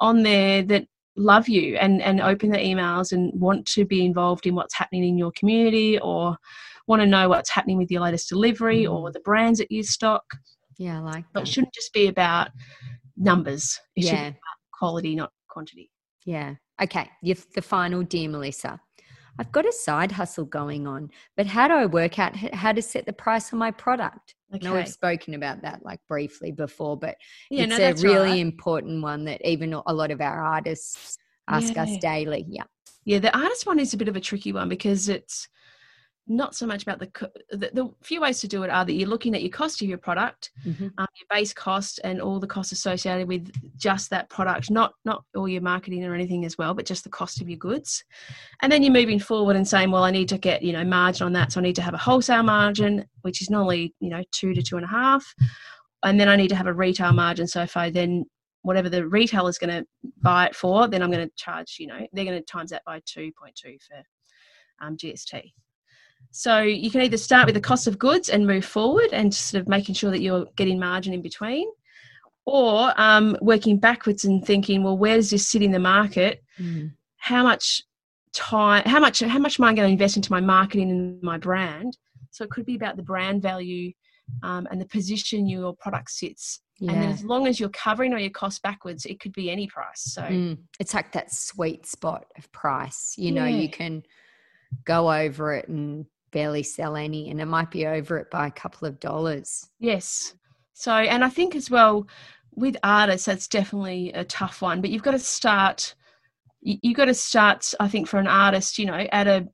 on 0.00 0.22
there 0.22 0.62
that 0.64 0.86
love 1.16 1.48
you 1.48 1.76
and 1.76 2.00
and 2.02 2.20
open 2.20 2.50
their 2.50 2.60
emails 2.60 3.12
and 3.12 3.32
want 3.40 3.66
to 3.66 3.84
be 3.84 4.04
involved 4.04 4.46
in 4.46 4.54
what's 4.54 4.74
happening 4.74 5.04
in 5.04 5.16
your 5.18 5.32
community 5.32 5.98
or 6.00 6.36
want 6.86 7.00
to 7.00 7.06
know 7.06 7.28
what's 7.28 7.50
happening 7.50 7.78
with 7.78 7.90
your 7.90 8.00
latest 8.02 8.28
delivery 8.28 8.86
or 8.86 9.08
Mm. 9.08 9.12
the 9.12 9.20
brands 9.20 9.58
that 9.58 9.70
you 9.70 9.82
stock. 9.82 10.24
yeah, 10.78 10.98
I 10.98 11.00
like 11.00 11.24
But 11.32 11.42
it 11.44 11.48
shouldn't 11.48 11.74
just 11.74 11.92
be 11.92 12.06
about 12.08 12.50
numbers. 13.16 13.78
It 13.94 14.02
should 14.02 14.10
be 14.10 14.16
Yeah, 14.16 14.28
about 14.28 14.58
quality, 14.78 15.14
not 15.14 15.30
quantity. 15.48 15.90
Yeah. 16.24 16.54
Okay, 16.82 17.08
you 17.22 17.34
the 17.54 17.62
final, 17.62 18.02
dear 18.02 18.28
Melissa. 18.28 18.80
I've 19.38 19.50
got 19.52 19.66
a 19.66 19.72
side 19.72 20.12
hustle 20.12 20.44
going 20.44 20.86
on, 20.86 21.10
but 21.36 21.46
how 21.46 21.66
do 21.68 21.74
I 21.74 21.86
work 21.86 22.18
out 22.18 22.36
how 22.36 22.72
to 22.72 22.82
set 22.82 23.06
the 23.06 23.12
price 23.14 23.52
on 23.52 23.58
my 23.58 23.70
product? 23.70 24.34
I 24.52 24.58
know 24.58 24.70
Okay. 24.70 24.80
we've 24.80 24.88
spoken 24.88 25.34
about 25.34 25.62
that 25.62 25.82
like 25.84 26.00
briefly 26.06 26.52
before, 26.52 26.98
but 26.98 27.16
Yeah, 27.50 27.64
it's 27.64 27.78
no, 27.78 27.88
a 27.90 27.94
really 28.12 28.30
right. 28.30 28.38
important 28.40 29.02
one 29.02 29.24
that 29.24 29.40
even 29.48 29.72
a 29.72 29.92
lot 29.94 30.10
of 30.10 30.20
our 30.20 30.42
artists 30.42 31.16
ask 31.48 31.76
us 31.78 31.96
daily. 31.98 32.44
Yeah. 32.48 32.64
Yeah, 33.04 33.18
the 33.20 33.36
artist 33.36 33.66
one 33.66 33.78
is 33.78 33.94
a 33.94 33.96
bit 33.96 34.08
of 34.08 34.16
a 34.16 34.20
tricky 34.20 34.52
one 34.52 34.68
because 34.68 35.08
it's 35.08 35.48
not 36.28 36.54
so 36.54 36.66
much 36.66 36.82
about 36.82 36.98
the, 37.00 37.08
co- 37.08 37.30
the 37.50 37.70
the 37.72 37.90
few 38.02 38.20
ways 38.20 38.40
to 38.40 38.48
do 38.48 38.62
it 38.62 38.70
are 38.70 38.84
that 38.84 38.92
you're 38.92 39.08
looking 39.08 39.34
at 39.34 39.42
your 39.42 39.50
cost 39.50 39.82
of 39.82 39.88
your 39.88 39.98
product, 39.98 40.50
Mhm. 40.66 40.92
um, 40.98 41.06
your 41.18 41.26
base 41.30 41.52
cost, 41.52 42.00
and 42.04 42.20
all 42.20 42.38
the 42.38 42.46
costs 42.46 42.72
associated 42.72 43.26
with 43.26 43.50
just 43.76 44.10
that 44.10 44.28
product, 44.30 44.70
not 44.70 44.94
not 45.04 45.24
all 45.34 45.48
your 45.48 45.62
marketing 45.62 46.04
or 46.04 46.14
anything 46.14 46.44
as 46.44 46.56
well, 46.56 46.74
but 46.74 46.86
just 46.86 47.04
the 47.04 47.10
cost 47.10 47.40
of 47.40 47.48
your 47.48 47.58
goods. 47.58 48.04
And 48.62 48.70
then 48.70 48.82
you're 48.82 48.92
moving 48.92 49.18
forward 49.18 49.56
and 49.56 49.66
saying, 49.66 49.90
well, 49.90 50.04
I 50.04 50.10
need 50.12 50.28
to 50.28 50.38
get 50.38 50.62
you 50.62 50.72
know 50.72 50.84
margin 50.84 51.26
on 51.26 51.32
that, 51.34 51.52
so 51.52 51.60
I 51.60 51.62
need 51.64 51.76
to 51.76 51.82
have 51.82 51.94
a 51.94 51.98
wholesale 51.98 52.42
margin, 52.44 53.04
which 53.22 53.42
is 53.42 53.50
normally 53.50 53.94
you 54.00 54.08
know 54.10 54.22
two 54.30 54.54
to 54.54 54.62
two 54.62 54.76
and 54.76 54.84
a 54.84 54.88
half, 54.88 55.34
and 56.04 56.18
then 56.20 56.28
I 56.28 56.36
need 56.36 56.48
to 56.48 56.56
have 56.56 56.66
a 56.68 56.72
retail 56.72 57.12
margin. 57.12 57.46
So 57.48 57.62
if 57.62 57.76
I 57.76 57.90
then 57.90 58.24
whatever 58.62 58.88
the 58.88 59.04
retailer 59.08 59.50
is 59.50 59.58
going 59.58 59.70
to 59.82 59.84
buy 60.22 60.46
it 60.46 60.54
for, 60.54 60.86
then 60.86 61.02
I'm 61.02 61.10
going 61.10 61.26
to 61.28 61.34
charge, 61.34 61.78
you 61.80 61.88
know, 61.88 62.06
they're 62.12 62.24
going 62.24 62.38
to 62.38 62.44
times 62.44 62.70
that 62.70 62.84
by 62.86 63.00
2.2 63.00 63.32
for 63.82 64.02
um, 64.86 64.96
GST. 64.96 65.52
So 66.30 66.60
you 66.60 66.90
can 66.90 67.02
either 67.02 67.16
start 67.16 67.46
with 67.46 67.54
the 67.54 67.60
cost 67.60 67.86
of 67.86 67.98
goods 67.98 68.28
and 68.28 68.46
move 68.46 68.64
forward 68.64 69.08
and 69.12 69.34
sort 69.34 69.60
of 69.60 69.68
making 69.68 69.94
sure 69.94 70.10
that 70.10 70.22
you're 70.22 70.46
getting 70.56 70.78
margin 70.78 71.12
in 71.12 71.20
between, 71.20 71.68
or 72.46 72.92
um, 73.00 73.36
working 73.42 73.78
backwards 73.78 74.24
and 74.24 74.44
thinking, 74.44 74.82
well, 74.82 74.96
where 74.96 75.16
does 75.16 75.30
this 75.30 75.48
sit 75.48 75.62
in 75.62 75.72
the 75.72 75.78
market? 75.78 76.42
Mm. 76.58 76.92
How 77.18 77.42
much 77.42 77.82
time? 78.34 78.82
How 78.86 78.98
much? 79.00 79.20
How 79.20 79.38
much 79.38 79.60
am 79.60 79.64
I 79.64 79.74
going 79.74 79.88
to 79.88 79.92
invest 79.92 80.16
into 80.16 80.32
my 80.32 80.40
marketing 80.40 80.90
and 80.90 81.22
my 81.22 81.38
brand? 81.38 81.96
So 82.30 82.44
it 82.44 82.50
could 82.50 82.64
be 82.64 82.76
about 82.76 82.96
the 82.96 83.02
brand 83.02 83.42
value 83.42 83.92
um, 84.42 84.66
and 84.70 84.80
the 84.80 84.86
position 84.86 85.46
your 85.46 85.74
product 85.74 86.10
sits 86.10 86.62
and 86.88 87.02
then 87.02 87.10
as 87.10 87.24
long 87.24 87.46
as 87.46 87.60
you're 87.60 87.68
covering 87.68 88.12
all 88.12 88.18
your 88.18 88.30
costs 88.30 88.58
backwards, 88.60 89.06
it 89.06 89.20
could 89.20 89.32
be 89.32 89.50
any 89.50 89.66
price. 89.66 90.02
So 90.02 90.22
Mm. 90.22 90.58
It's 90.80 90.94
like 90.94 91.12
that 91.12 91.32
sweet 91.32 91.86
spot 91.86 92.26
of 92.36 92.50
price. 92.52 93.14
You 93.16 93.32
know, 93.32 93.44
Yeah. 93.44 93.56
you 93.56 93.68
can 93.68 94.02
go 94.84 95.12
over 95.12 95.52
it 95.54 95.68
and 95.68 96.06
barely 96.30 96.62
sell 96.62 96.96
any, 96.96 97.30
and 97.30 97.40
it 97.40 97.46
might 97.46 97.70
be 97.70 97.86
over 97.86 98.16
it 98.18 98.30
by 98.30 98.46
a 98.46 98.50
couple 98.50 98.88
of 98.88 98.98
dollars. 99.00 99.68
yes. 99.78 100.34
So 100.74 100.92
and 100.92 101.22
I 101.22 101.28
think 101.28 101.54
as 101.54 101.70
well 101.70 102.08
with 102.54 102.76
artists, 102.82 103.26
that's 103.26 103.46
definitely 103.46 104.10
a 104.14 104.24
tough 104.24 104.60
one. 104.62 104.80
But 104.80 104.90
you've 104.90 105.02
got 105.02 105.12
to 105.12 105.18
start. 105.18 105.94
you- 106.62 106.78
You've 106.82 106.96
got 106.96 107.04
to 107.06 107.14
start. 107.14 107.72
I 107.78 107.88
think 107.88 108.08
for 108.08 108.18
an 108.18 108.26
artist, 108.26 108.78
you 108.78 108.86
know, 108.86 109.06
at 109.12 109.26
a 109.28 109.46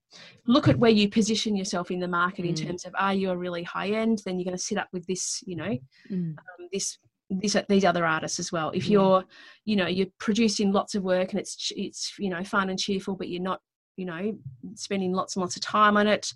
look 0.47 0.69
at 0.69 0.79
where 0.79 0.91
you 0.91 1.09
position 1.09 1.55
yourself 1.57 1.91
in 1.91 2.01
the 2.01 2.09
market 2.09 2.45
in 2.47 2.55
Mm. 2.55 2.67
terms 2.67 2.85
of 2.87 2.95
are 2.99 3.13
you 3.15 3.31
a 3.31 3.37
really 3.37 3.63
high 3.63 3.91
end? 3.91 4.23
Then 4.25 4.39
you're 4.39 4.45
going 4.45 4.57
to 4.57 4.63
sit 4.63 4.79
up 4.79 4.89
with 4.93 5.07
this, 5.07 5.43
you 5.47 5.57
know, 5.57 5.77
Mm. 6.11 6.37
um, 6.39 6.69
this 6.73 6.99
this 7.31 7.57
these 7.69 7.85
other 7.85 8.07
artists 8.07 8.39
as 8.41 8.51
well. 8.53 8.71
If 8.71 8.89
you're, 8.89 9.23
you 9.67 9.77
know, 9.77 9.87
you're 9.87 10.07
producing 10.19 10.73
lots 10.73 10.95
of 10.95 11.03
work 11.03 11.31
and 11.33 11.41
it's 11.41 11.71
it's 11.77 12.15
you 12.19 12.31
know 12.31 12.43
fun 12.45 12.71
and 12.71 12.79
cheerful, 12.79 13.17
but 13.17 13.29
you're 13.29 13.43
not, 13.43 13.61
you 13.99 14.05
know, 14.07 14.39
spending 14.75 15.13
lots 15.13 15.35
and 15.37 15.41
lots 15.43 15.57
of 15.57 15.63
time 15.63 15.97
on 15.97 16.07
it, 16.07 16.33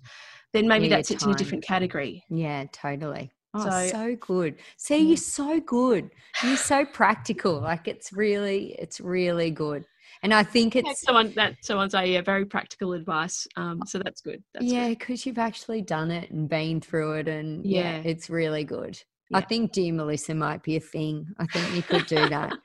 then 0.51 0.67
maybe 0.67 0.87
Yeah, 0.87 0.97
that 0.97 1.05
sits 1.07 1.23
in 1.23 1.31
a 1.31 1.35
different 1.35 1.63
category. 1.63 2.23
Yeah, 2.29 2.65
totally. 2.71 3.31
Oh, 3.55 3.63
So- 3.63 3.87
so, 3.87 4.15
good. 4.19 4.55
See, 4.77 4.97
Yeah. 4.97 5.03
you're 5.03 5.17
so 5.17 5.59
good. 5.59 6.09
You're 6.43 6.57
so 6.57 6.85
practical. 6.85 7.61
Like 7.61 7.87
it's 7.87 8.11
really, 8.11 8.75
it's 8.77 8.99
really 8.99 9.49
good. 9.51 9.85
And 10.21 10.33
I 10.33 10.43
think 10.43 10.75
it's 10.75 11.01
someone 11.01 11.33
that 11.35 11.55
someone's 11.61 11.93
a 11.93 12.05
yeah, 12.05 12.21
very 12.21 12.45
practical 12.45 12.93
advice. 12.93 13.47
Um, 13.57 13.81
so 13.85 13.99
that's 13.99 14.21
good. 14.21 14.43
That's 14.53 14.65
yeah, 14.65 14.89
because 14.89 15.25
you've 15.25 15.37
actually 15.37 15.81
done 15.81 16.11
it 16.11 16.31
and 16.31 16.47
been 16.47 16.79
through 16.81 17.13
it, 17.19 17.27
and 17.27 17.65
yeah, 17.65 17.97
Yeah. 17.97 18.01
it's 18.05 18.29
really 18.29 18.63
good. 18.63 19.01
I 19.33 19.41
think 19.41 19.71
Dear 19.71 19.93
Melissa 19.93 20.35
might 20.35 20.63
be 20.63 20.75
a 20.75 20.79
thing. 20.79 21.27
I 21.39 21.45
think 21.45 21.75
you 21.75 21.81
could 21.81 22.05
do 22.05 22.29
that. 22.29 22.53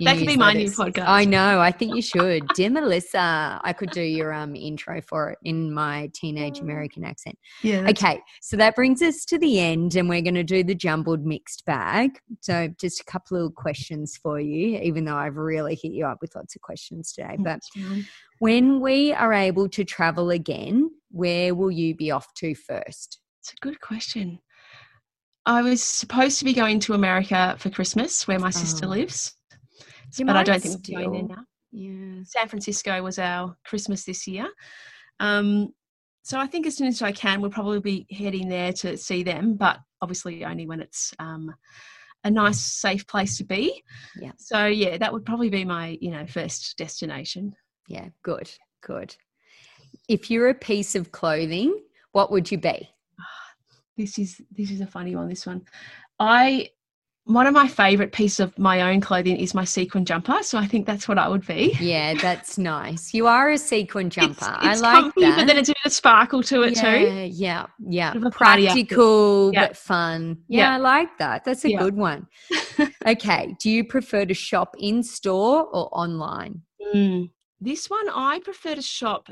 That 0.00 0.18
could 0.18 0.26
be 0.26 0.36
my 0.36 0.52
new 0.52 0.70
podcast. 0.70 1.04
I 1.06 1.24
know. 1.24 1.58
I 1.60 1.70
think 1.70 1.94
you 1.94 2.02
should. 2.02 2.46
Dear 2.54 2.70
Melissa, 2.70 3.60
I 3.64 3.72
could 3.72 3.90
do 3.90 4.02
your 4.02 4.32
um 4.32 4.54
intro 4.54 5.00
for 5.00 5.30
it 5.30 5.38
in 5.44 5.72
my 5.72 6.10
teenage 6.14 6.60
American 6.60 7.04
accent. 7.04 7.38
Yeah. 7.62 7.88
Okay, 7.88 8.20
so 8.42 8.56
that 8.56 8.76
brings 8.76 9.02
us 9.02 9.24
to 9.26 9.38
the 9.38 9.58
end, 9.60 9.96
and 9.96 10.08
we're 10.08 10.22
going 10.22 10.34
to 10.34 10.44
do 10.44 10.62
the 10.62 10.74
jumbled 10.74 11.24
mixed 11.24 11.64
bag. 11.64 12.18
So, 12.40 12.68
just 12.78 13.00
a 13.00 13.04
couple 13.04 13.44
of 13.44 13.54
questions 13.54 14.18
for 14.22 14.38
you, 14.38 14.78
even 14.78 15.04
though 15.04 15.16
I've 15.16 15.36
really 15.36 15.78
hit 15.80 15.92
you 15.92 16.06
up 16.06 16.18
with 16.20 16.34
lots 16.34 16.54
of 16.54 16.60
questions 16.60 17.12
today. 17.12 17.36
But 17.38 17.60
when 18.38 18.80
we 18.80 19.12
are 19.12 19.32
able 19.32 19.68
to 19.70 19.84
travel 19.84 20.30
again, 20.30 20.90
where 21.10 21.54
will 21.54 21.70
you 21.70 21.94
be 21.94 22.10
off 22.10 22.32
to 22.34 22.54
first? 22.54 23.20
It's 23.40 23.52
a 23.52 23.56
good 23.60 23.80
question. 23.80 24.40
I 25.46 25.62
was 25.62 25.82
supposed 25.82 26.38
to 26.38 26.44
be 26.44 26.52
going 26.52 26.80
to 26.80 26.94
America 26.94 27.56
for 27.58 27.70
Christmas, 27.70 28.26
where 28.28 28.38
my 28.38 28.50
sister 28.50 28.86
Oh. 28.86 28.90
lives, 28.90 29.34
You 30.16 30.26
but 30.26 30.36
I 30.36 30.42
don't 30.42 30.60
think 30.62 30.86
we're 30.88 31.04
going 31.04 31.26
there 31.28 31.36
now. 31.36 31.44
Yeah. 31.72 32.22
San 32.24 32.48
Francisco 32.48 33.02
was 33.02 33.18
our 33.18 33.56
Christmas 33.64 34.04
this 34.04 34.26
year. 34.26 34.48
Um, 35.20 35.68
so 36.22 36.38
I 36.38 36.46
think 36.46 36.66
as 36.66 36.76
soon 36.76 36.88
as 36.88 37.00
I 37.00 37.12
can, 37.12 37.40
we'll 37.40 37.50
probably 37.50 37.80
be 37.80 38.06
heading 38.10 38.48
there 38.48 38.72
to 38.74 38.96
see 38.96 39.22
them, 39.22 39.54
but 39.54 39.78
obviously 40.02 40.44
only 40.44 40.66
when 40.66 40.80
it's 40.80 41.12
um, 41.18 41.54
a 42.24 42.30
nice, 42.30 42.60
safe 42.60 43.06
place 43.06 43.38
to 43.38 43.44
be. 43.44 43.82
Yeah. 44.20 44.32
So 44.36 44.66
yeah, 44.66 44.98
that 44.98 45.12
would 45.12 45.24
probably 45.24 45.48
be 45.48 45.64
my 45.64 45.96
you 46.00 46.10
know 46.10 46.26
first 46.26 46.76
destination. 46.76 47.54
Yeah, 47.88 48.08
good, 48.22 48.50
good. 48.82 49.16
If 50.08 50.30
you're 50.30 50.48
a 50.50 50.54
piece 50.54 50.94
of 50.94 51.12
clothing, 51.12 51.80
what 52.12 52.30
would 52.30 52.50
you 52.50 52.58
be? 52.58 52.90
This 53.96 54.18
is 54.18 54.40
this 54.50 54.70
is 54.70 54.80
a 54.80 54.86
funny 54.86 55.14
one. 55.16 55.28
This 55.28 55.46
one, 55.46 55.62
I 56.18 56.70
one 57.24 57.46
of 57.46 57.54
my 57.54 57.68
favorite 57.68 58.12
pieces 58.12 58.40
of 58.40 58.58
my 58.58 58.90
own 58.90 59.00
clothing 59.00 59.36
is 59.36 59.54
my 59.54 59.64
sequin 59.64 60.04
jumper. 60.04 60.42
So 60.42 60.58
I 60.58 60.66
think 60.66 60.86
that's 60.86 61.06
what 61.06 61.18
I 61.18 61.28
would 61.28 61.46
be. 61.46 61.76
Yeah, 61.78 62.14
that's 62.14 62.58
nice. 62.58 63.14
You 63.14 63.26
are 63.26 63.50
a 63.50 63.58
sequin 63.58 64.10
jumper. 64.10 64.56
It's, 64.62 64.66
it's 64.66 64.82
I 64.82 64.94
like 64.94 65.02
comfy, 65.02 65.20
that. 65.20 65.36
But 65.36 65.46
then 65.46 65.56
it's 65.58 65.68
a 65.68 65.72
bit 65.72 65.86
of 65.86 65.92
sparkle 65.92 66.42
to 66.44 66.62
it 66.62 66.76
yeah, 66.76 66.98
too. 66.98 67.30
Yeah, 67.32 67.66
yeah. 67.78 68.12
Sort 68.12 68.26
of 68.26 68.32
a 68.34 68.36
party 68.36 68.68
outfit. 68.68 68.88
Practical 68.88 69.52
Yeah. 69.52 69.66
but 69.68 69.76
fun. 69.76 70.38
Yeah, 70.48 70.58
Yeah. 70.58 70.74
I 70.74 70.76
like 70.78 71.18
that. 71.18 71.44
That's 71.44 71.64
a 71.64 71.72
good 71.72 71.96
one. 71.96 72.26
okay. 73.06 73.54
Do 73.60 73.70
you 73.70 73.84
prefer 73.84 74.24
to 74.24 74.34
shop 74.34 74.74
in 74.78 75.02
store 75.02 75.64
or 75.64 75.88
online? 75.92 76.62
Mm. 76.94 77.30
This 77.60 77.88
one 77.88 78.08
I 78.08 78.40
prefer 78.40 78.74
to 78.74 78.82
shop 78.82 79.28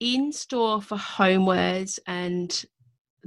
in 0.00 0.32
store 0.32 0.80
for 0.80 0.96
homewares 0.96 1.98
and 2.06 2.64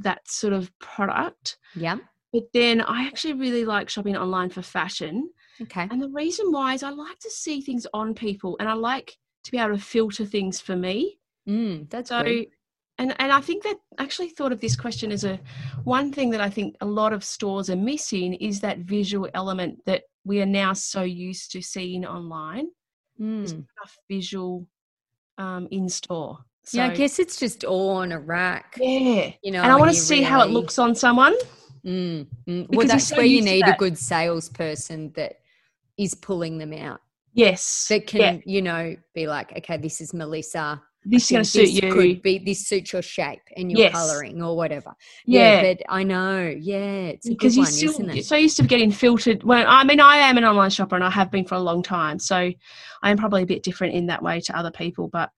that 0.03 0.27
sort 0.29 0.53
of 0.53 0.71
product. 0.79 1.57
Yeah. 1.75 1.97
But 2.33 2.43
then 2.53 2.81
I 2.81 3.05
actually 3.07 3.33
really 3.33 3.65
like 3.65 3.89
shopping 3.89 4.15
online 4.15 4.49
for 4.49 4.61
fashion. 4.61 5.29
Okay. 5.61 5.87
And 5.91 6.01
the 6.01 6.09
reason 6.09 6.51
why 6.51 6.73
is 6.73 6.83
I 6.83 6.89
like 6.89 7.19
to 7.19 7.29
see 7.29 7.61
things 7.61 7.85
on 7.93 8.13
people 8.13 8.55
and 8.59 8.69
I 8.69 8.73
like 8.73 9.17
to 9.43 9.51
be 9.51 9.57
able 9.57 9.75
to 9.77 9.83
filter 9.83 10.25
things 10.25 10.59
for 10.61 10.75
me. 10.75 11.19
Mm, 11.47 11.89
that's 11.89 12.09
So 12.09 12.23
good. 12.23 12.47
and 12.99 13.15
and 13.19 13.31
I 13.31 13.41
think 13.41 13.63
that 13.63 13.77
actually 13.97 14.29
thought 14.29 14.51
of 14.51 14.61
this 14.61 14.75
question 14.75 15.11
as 15.11 15.23
a 15.23 15.39
one 15.83 16.11
thing 16.13 16.29
that 16.31 16.41
I 16.41 16.49
think 16.49 16.75
a 16.81 16.85
lot 16.85 17.13
of 17.13 17.23
stores 17.23 17.69
are 17.69 17.75
missing 17.75 18.35
is 18.35 18.59
that 18.61 18.79
visual 18.79 19.27
element 19.33 19.79
that 19.85 20.03
we 20.23 20.39
are 20.41 20.45
now 20.45 20.73
so 20.73 21.01
used 21.01 21.51
to 21.53 21.61
seeing 21.61 22.05
online. 22.05 22.67
There's 23.17 23.53
Mm. 23.53 23.57
not 23.57 23.67
enough 23.81 23.97
visual 24.09 24.67
um, 25.37 25.67
in 25.71 25.89
store. 25.89 26.37
So, 26.63 26.77
yeah, 26.77 26.87
I 26.87 26.93
guess 26.93 27.17
it's 27.19 27.37
just 27.39 27.63
all 27.63 27.89
on 27.89 28.11
a 28.11 28.19
rack. 28.19 28.77
yeah. 28.79 29.31
You 29.43 29.51
know, 29.51 29.61
and 29.63 29.71
I 29.71 29.75
want 29.75 29.91
to 29.91 29.97
see 29.97 30.21
how 30.21 30.41
it 30.43 30.51
looks 30.51 30.77
on 30.77 30.93
someone. 30.95 31.33
Mm, 31.85 32.27
mm. 32.27 32.27
Well, 32.47 32.65
Because 32.69 32.69
you're 32.71 32.85
that's 32.85 33.07
so 33.07 33.17
where 33.17 33.25
you 33.25 33.41
need 33.41 33.67
a 33.67 33.75
good 33.77 33.97
salesperson 33.97 35.11
that 35.15 35.39
is 35.97 36.13
pulling 36.13 36.57
them 36.59 36.73
out. 36.73 37.01
Yes. 37.33 37.87
That 37.89 38.05
can, 38.07 38.19
yeah. 38.19 38.41
you 38.45 38.61
know, 38.61 38.95
be 39.15 39.27
like, 39.27 39.57
okay, 39.57 39.77
this 39.77 40.01
is 40.01 40.13
Melissa. 40.13 40.81
This 41.03 41.23
is 41.23 41.31
going 41.31 41.43
to 41.43 41.49
suit 41.49 41.69
you. 41.69 41.91
Could 41.91 42.21
be 42.21 42.37
this 42.37 42.67
suits 42.67 42.93
your 42.93 43.01
shape 43.01 43.41
and 43.57 43.71
your 43.71 43.79
Yes. 43.79 43.93
coloring 43.93 44.43
or 44.43 44.55
whatever. 44.55 44.93
yeah. 45.25 45.63
but 45.63 45.81
I 45.89 46.03
know. 46.03 46.41
Yeah, 46.59 47.13
because 47.25 47.55
you 47.57 47.63
one, 47.63 47.71
still 47.71 48.13
you're 48.13 48.23
so 48.23 48.35
used 48.35 48.57
to 48.57 48.63
getting 48.63 48.91
filtered 48.91 49.43
when 49.43 49.65
i 49.65 49.83
mean 49.83 49.99
i 49.99 50.17
am 50.17 50.37
an 50.37 50.43
online 50.45 50.69
shopper 50.69 50.93
and 50.95 51.03
i 51.03 51.09
have 51.09 51.31
been 51.31 51.43
for 51.45 51.55
a 51.55 51.59
long 51.59 51.81
time 51.81 52.19
so 52.19 52.35
i 53.01 53.09
am 53.09 53.17
probably 53.17 53.41
a 53.41 53.47
bit 53.47 53.63
different 53.63 53.95
in 53.95 54.05
that 54.05 54.21
way 54.21 54.39
to 54.39 54.55
other 54.55 54.69
people 54.69 55.07
but 55.07 55.31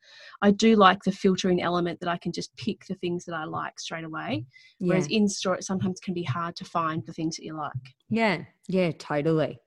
i 0.44 0.52
do 0.52 0.76
like 0.76 1.04
the 1.04 1.12
filtering 1.12 1.62
element 1.62 2.00
that 2.00 2.10
i 2.10 2.18
can 2.18 2.32
just 2.32 2.56
pick 2.56 2.86
the 2.86 2.96
things 2.96 3.26
that 3.26 3.34
i 3.34 3.44
like 3.44 3.80
straight 3.80 4.04
away 4.04 4.46
yeah. 4.80 4.90
whereas 4.90 5.08
in 5.08 5.28
store 5.28 5.56
it 5.56 5.64
sometimes 5.64 6.00
can 6.00 6.14
be 6.14 6.24
hard 6.24 6.56
to 6.56 6.64
find 6.64 7.04
the 7.06 7.14
things 7.14 7.36
that 7.36 7.44
you 7.44 7.56
like 7.56 7.72
yeah, 8.10 8.44
yeah, 8.68 8.92
totally. 9.00 9.60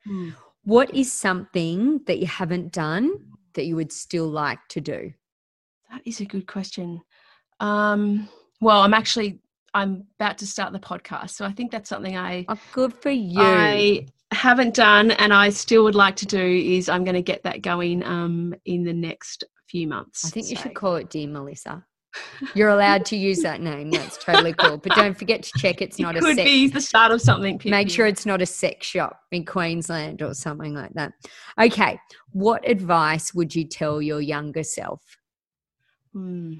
What 0.62 0.94
is 0.94 1.12
something 1.12 2.00
that 2.06 2.20
you 2.20 2.28
haven't 2.28 2.72
done 2.72 3.18
that 3.54 3.66
you 3.66 3.74
would 3.74 3.90
still 3.90 4.28
like 4.28 4.60
to 4.68 4.80
do? 4.80 5.12
that 5.90 6.02
is 6.04 6.20
a 6.20 6.24
good 6.24 6.46
question 6.46 7.00
um 7.60 8.28
well 8.60 8.80
i'm 8.80 8.94
actually 8.94 9.40
i'm 9.74 10.04
about 10.18 10.36
to 10.38 10.46
start 10.46 10.72
the 10.72 10.78
podcast 10.78 11.30
so 11.30 11.44
i 11.44 11.52
think 11.52 11.70
that's 11.70 11.88
something 11.88 12.16
i 12.16 12.44
Oh, 12.48 12.58
good 12.72 12.92
for 12.94 13.10
you. 13.10 13.40
I 13.40 14.06
haven't 14.32 14.74
done 14.74 15.12
and 15.12 15.32
I 15.32 15.50
still 15.50 15.84
would 15.84 15.94
like 15.94 16.16
to 16.16 16.26
do 16.26 16.44
is 16.44 16.88
I'm 16.88 17.04
going 17.04 17.14
to 17.14 17.22
get 17.22 17.44
that 17.44 17.62
going 17.62 18.02
um, 18.02 18.54
in 18.64 18.82
the 18.82 18.92
next 18.92 19.44
few 19.68 19.86
months. 19.88 20.24
I 20.24 20.30
think 20.30 20.48
you 20.50 20.56
So- 20.56 20.62
should 20.62 20.74
call 20.74 20.96
it 20.96 21.10
Dear 21.10 21.28
Melissa. 21.28 21.84
You're 22.54 22.70
allowed 22.70 23.04
to 23.06 23.16
use 23.16 23.40
that 23.40 23.60
name. 23.60 23.90
That's 23.90 24.16
totally 24.24 24.54
cool. 24.54 24.78
But 24.78 24.92
don't 24.94 25.18
forget 25.18 25.42
to 25.42 25.50
check 25.58 25.82
it's 25.82 25.98
it 25.98 26.02
not 26.02 26.16
a 26.16 26.20
could 26.20 26.36
sex. 26.36 26.48
be 26.48 26.66
the 26.66 26.80
start 26.80 27.12
of 27.12 27.20
something. 27.20 27.60
Make 27.66 27.90
sure 27.90 28.06
it's 28.06 28.24
not 28.24 28.40
a 28.40 28.46
sex 28.46 28.86
shop 28.86 29.20
in 29.32 29.44
Queensland 29.44 30.22
or 30.22 30.32
something 30.32 30.72
like 30.72 30.94
that. 30.94 31.12
Okay. 31.60 31.98
What 32.32 32.66
advice 32.66 33.34
would 33.34 33.54
you 33.54 33.64
tell 33.66 34.00
your 34.00 34.22
younger 34.22 34.62
self? 34.62 35.02
Hmm. 36.14 36.54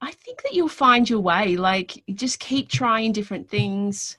I 0.00 0.12
think 0.12 0.42
that 0.42 0.54
you'll 0.54 0.68
find 0.68 1.10
your 1.10 1.18
way. 1.20 1.56
Like, 1.56 2.04
just 2.14 2.38
keep 2.38 2.68
trying 2.68 3.10
different 3.10 3.50
things, 3.50 4.16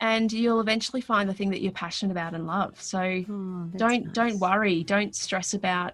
and 0.00 0.32
you'll 0.32 0.60
eventually 0.60 1.02
find 1.02 1.28
the 1.28 1.34
thing 1.34 1.50
that 1.50 1.60
you're 1.60 1.70
passionate 1.72 2.12
about 2.12 2.32
and 2.34 2.46
love. 2.46 2.80
So 2.80 2.98
Oh, 3.28 3.70
don't 3.76 4.14
don't 4.14 4.38
worry. 4.38 4.82
Don't 4.84 5.14
stress 5.14 5.52
about 5.52 5.92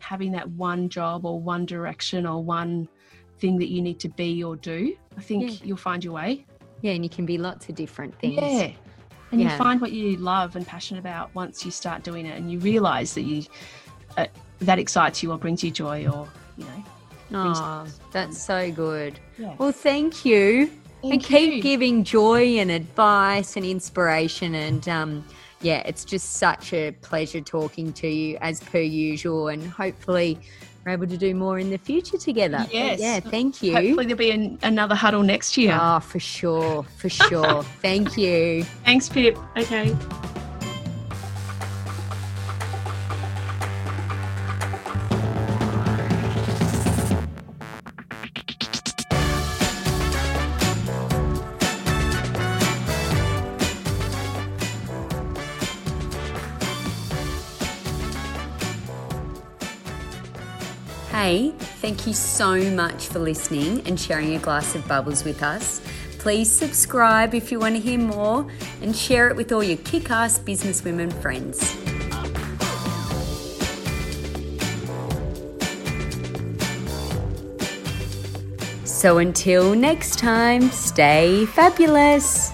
having 0.00 0.32
that 0.32 0.48
one 0.50 0.88
job 0.88 1.24
or 1.24 1.38
one 1.40 1.64
direction 1.66 2.26
or 2.26 2.42
one 2.42 2.88
thing 3.38 3.58
that 3.58 3.68
you 3.68 3.80
need 3.80 3.98
to 4.00 4.08
be 4.08 4.42
or 4.42 4.56
do. 4.56 4.94
I 5.16 5.20
think 5.20 5.42
Yeah. 5.60 5.66
you'll 5.66 5.76
find 5.76 6.02
your 6.04 6.14
way. 6.14 6.44
Yeah, 6.82 6.92
and 6.92 7.04
you 7.04 7.10
can 7.10 7.26
be 7.26 7.38
lots 7.38 7.68
of 7.68 7.74
different 7.74 8.18
things. 8.18 8.36
Yeah. 8.40 8.70
And 9.32 9.40
Yeah. 9.40 9.52
you 9.52 9.58
find 9.58 9.80
what 9.80 9.92
you 9.92 10.16
love 10.16 10.56
and 10.56 10.66
passionate 10.66 11.00
about 11.00 11.34
once 11.34 11.64
you 11.64 11.70
start 11.70 12.02
doing 12.02 12.26
it, 12.26 12.36
and 12.36 12.50
you 12.50 12.58
realize 12.58 13.14
that 13.14 13.22
you 13.22 13.44
uh, 14.16 14.26
that 14.60 14.78
excites 14.78 15.22
you 15.22 15.30
or 15.30 15.38
brings 15.38 15.62
you 15.62 15.70
joy, 15.70 16.06
or 16.08 16.26
you 16.58 16.64
know. 16.64 16.84
Oh, 17.32 17.86
that's 18.10 18.42
so 18.42 18.72
good. 18.72 19.20
Yeah. 19.38 19.54
Well, 19.58 19.70
thank 19.72 20.24
you. 20.24 20.70
and 21.02 21.12
Thank 21.12 21.24
keep 21.24 21.54
you. 21.54 21.62
giving 21.62 22.04
joy 22.04 22.58
and 22.58 22.70
advice 22.70 23.56
and 23.56 23.64
inspiration. 23.64 24.54
And 24.54 24.86
um, 24.86 25.24
yeah, 25.60 25.82
it's 25.84 26.04
just 26.04 26.32
such 26.34 26.72
a 26.72 26.92
pleasure 26.92 27.40
talking 27.40 27.92
to 27.94 28.08
you 28.08 28.38
as 28.40 28.60
per 28.60 28.80
usual. 28.80 29.48
And 29.48 29.66
hopefully, 29.66 30.38
we're 30.84 30.92
able 30.92 31.06
to 31.06 31.16
do 31.16 31.34
more 31.34 31.58
in 31.58 31.70
the 31.70 31.78
future 31.78 32.16
together. 32.16 32.58
But 32.58 32.72
Yes. 32.74 33.00
Yeah, 33.00 33.20
thank 33.20 33.62
you. 33.62 33.74
Hopefully 33.74 34.06
there'll 34.06 34.18
be 34.18 34.30
an, 34.30 34.58
another 34.62 34.94
huddle 34.94 35.22
next 35.22 35.56
year. 35.56 35.78
Oh, 35.80 36.00
for 36.00 36.20
sure. 36.20 36.84
For 36.96 37.08
sure. 37.08 37.62
thank 37.82 38.16
you. 38.16 38.64
Thanks, 38.84 39.08
Pip. 39.08 39.36
Okay. 39.56 39.94
Thank 61.90 62.06
you 62.06 62.14
so 62.14 62.70
much 62.70 63.08
for 63.08 63.18
listening 63.18 63.84
and 63.84 63.98
sharing 63.98 64.36
a 64.36 64.38
glass 64.38 64.76
of 64.76 64.86
bubbles 64.86 65.24
with 65.24 65.42
us. 65.42 65.80
Please 66.18 66.48
subscribe 66.48 67.34
if 67.34 67.50
you 67.50 67.58
want 67.58 67.74
to 67.74 67.80
hear 67.80 67.98
more 67.98 68.46
and 68.80 68.94
share 68.94 69.28
it 69.28 69.34
with 69.34 69.50
all 69.50 69.64
your 69.64 69.76
kick 69.78 70.08
ass 70.08 70.38
businesswomen 70.38 71.12
friends. 71.20 71.58
So 78.84 79.18
until 79.18 79.74
next 79.74 80.20
time, 80.20 80.70
stay 80.70 81.44
fabulous. 81.46 82.52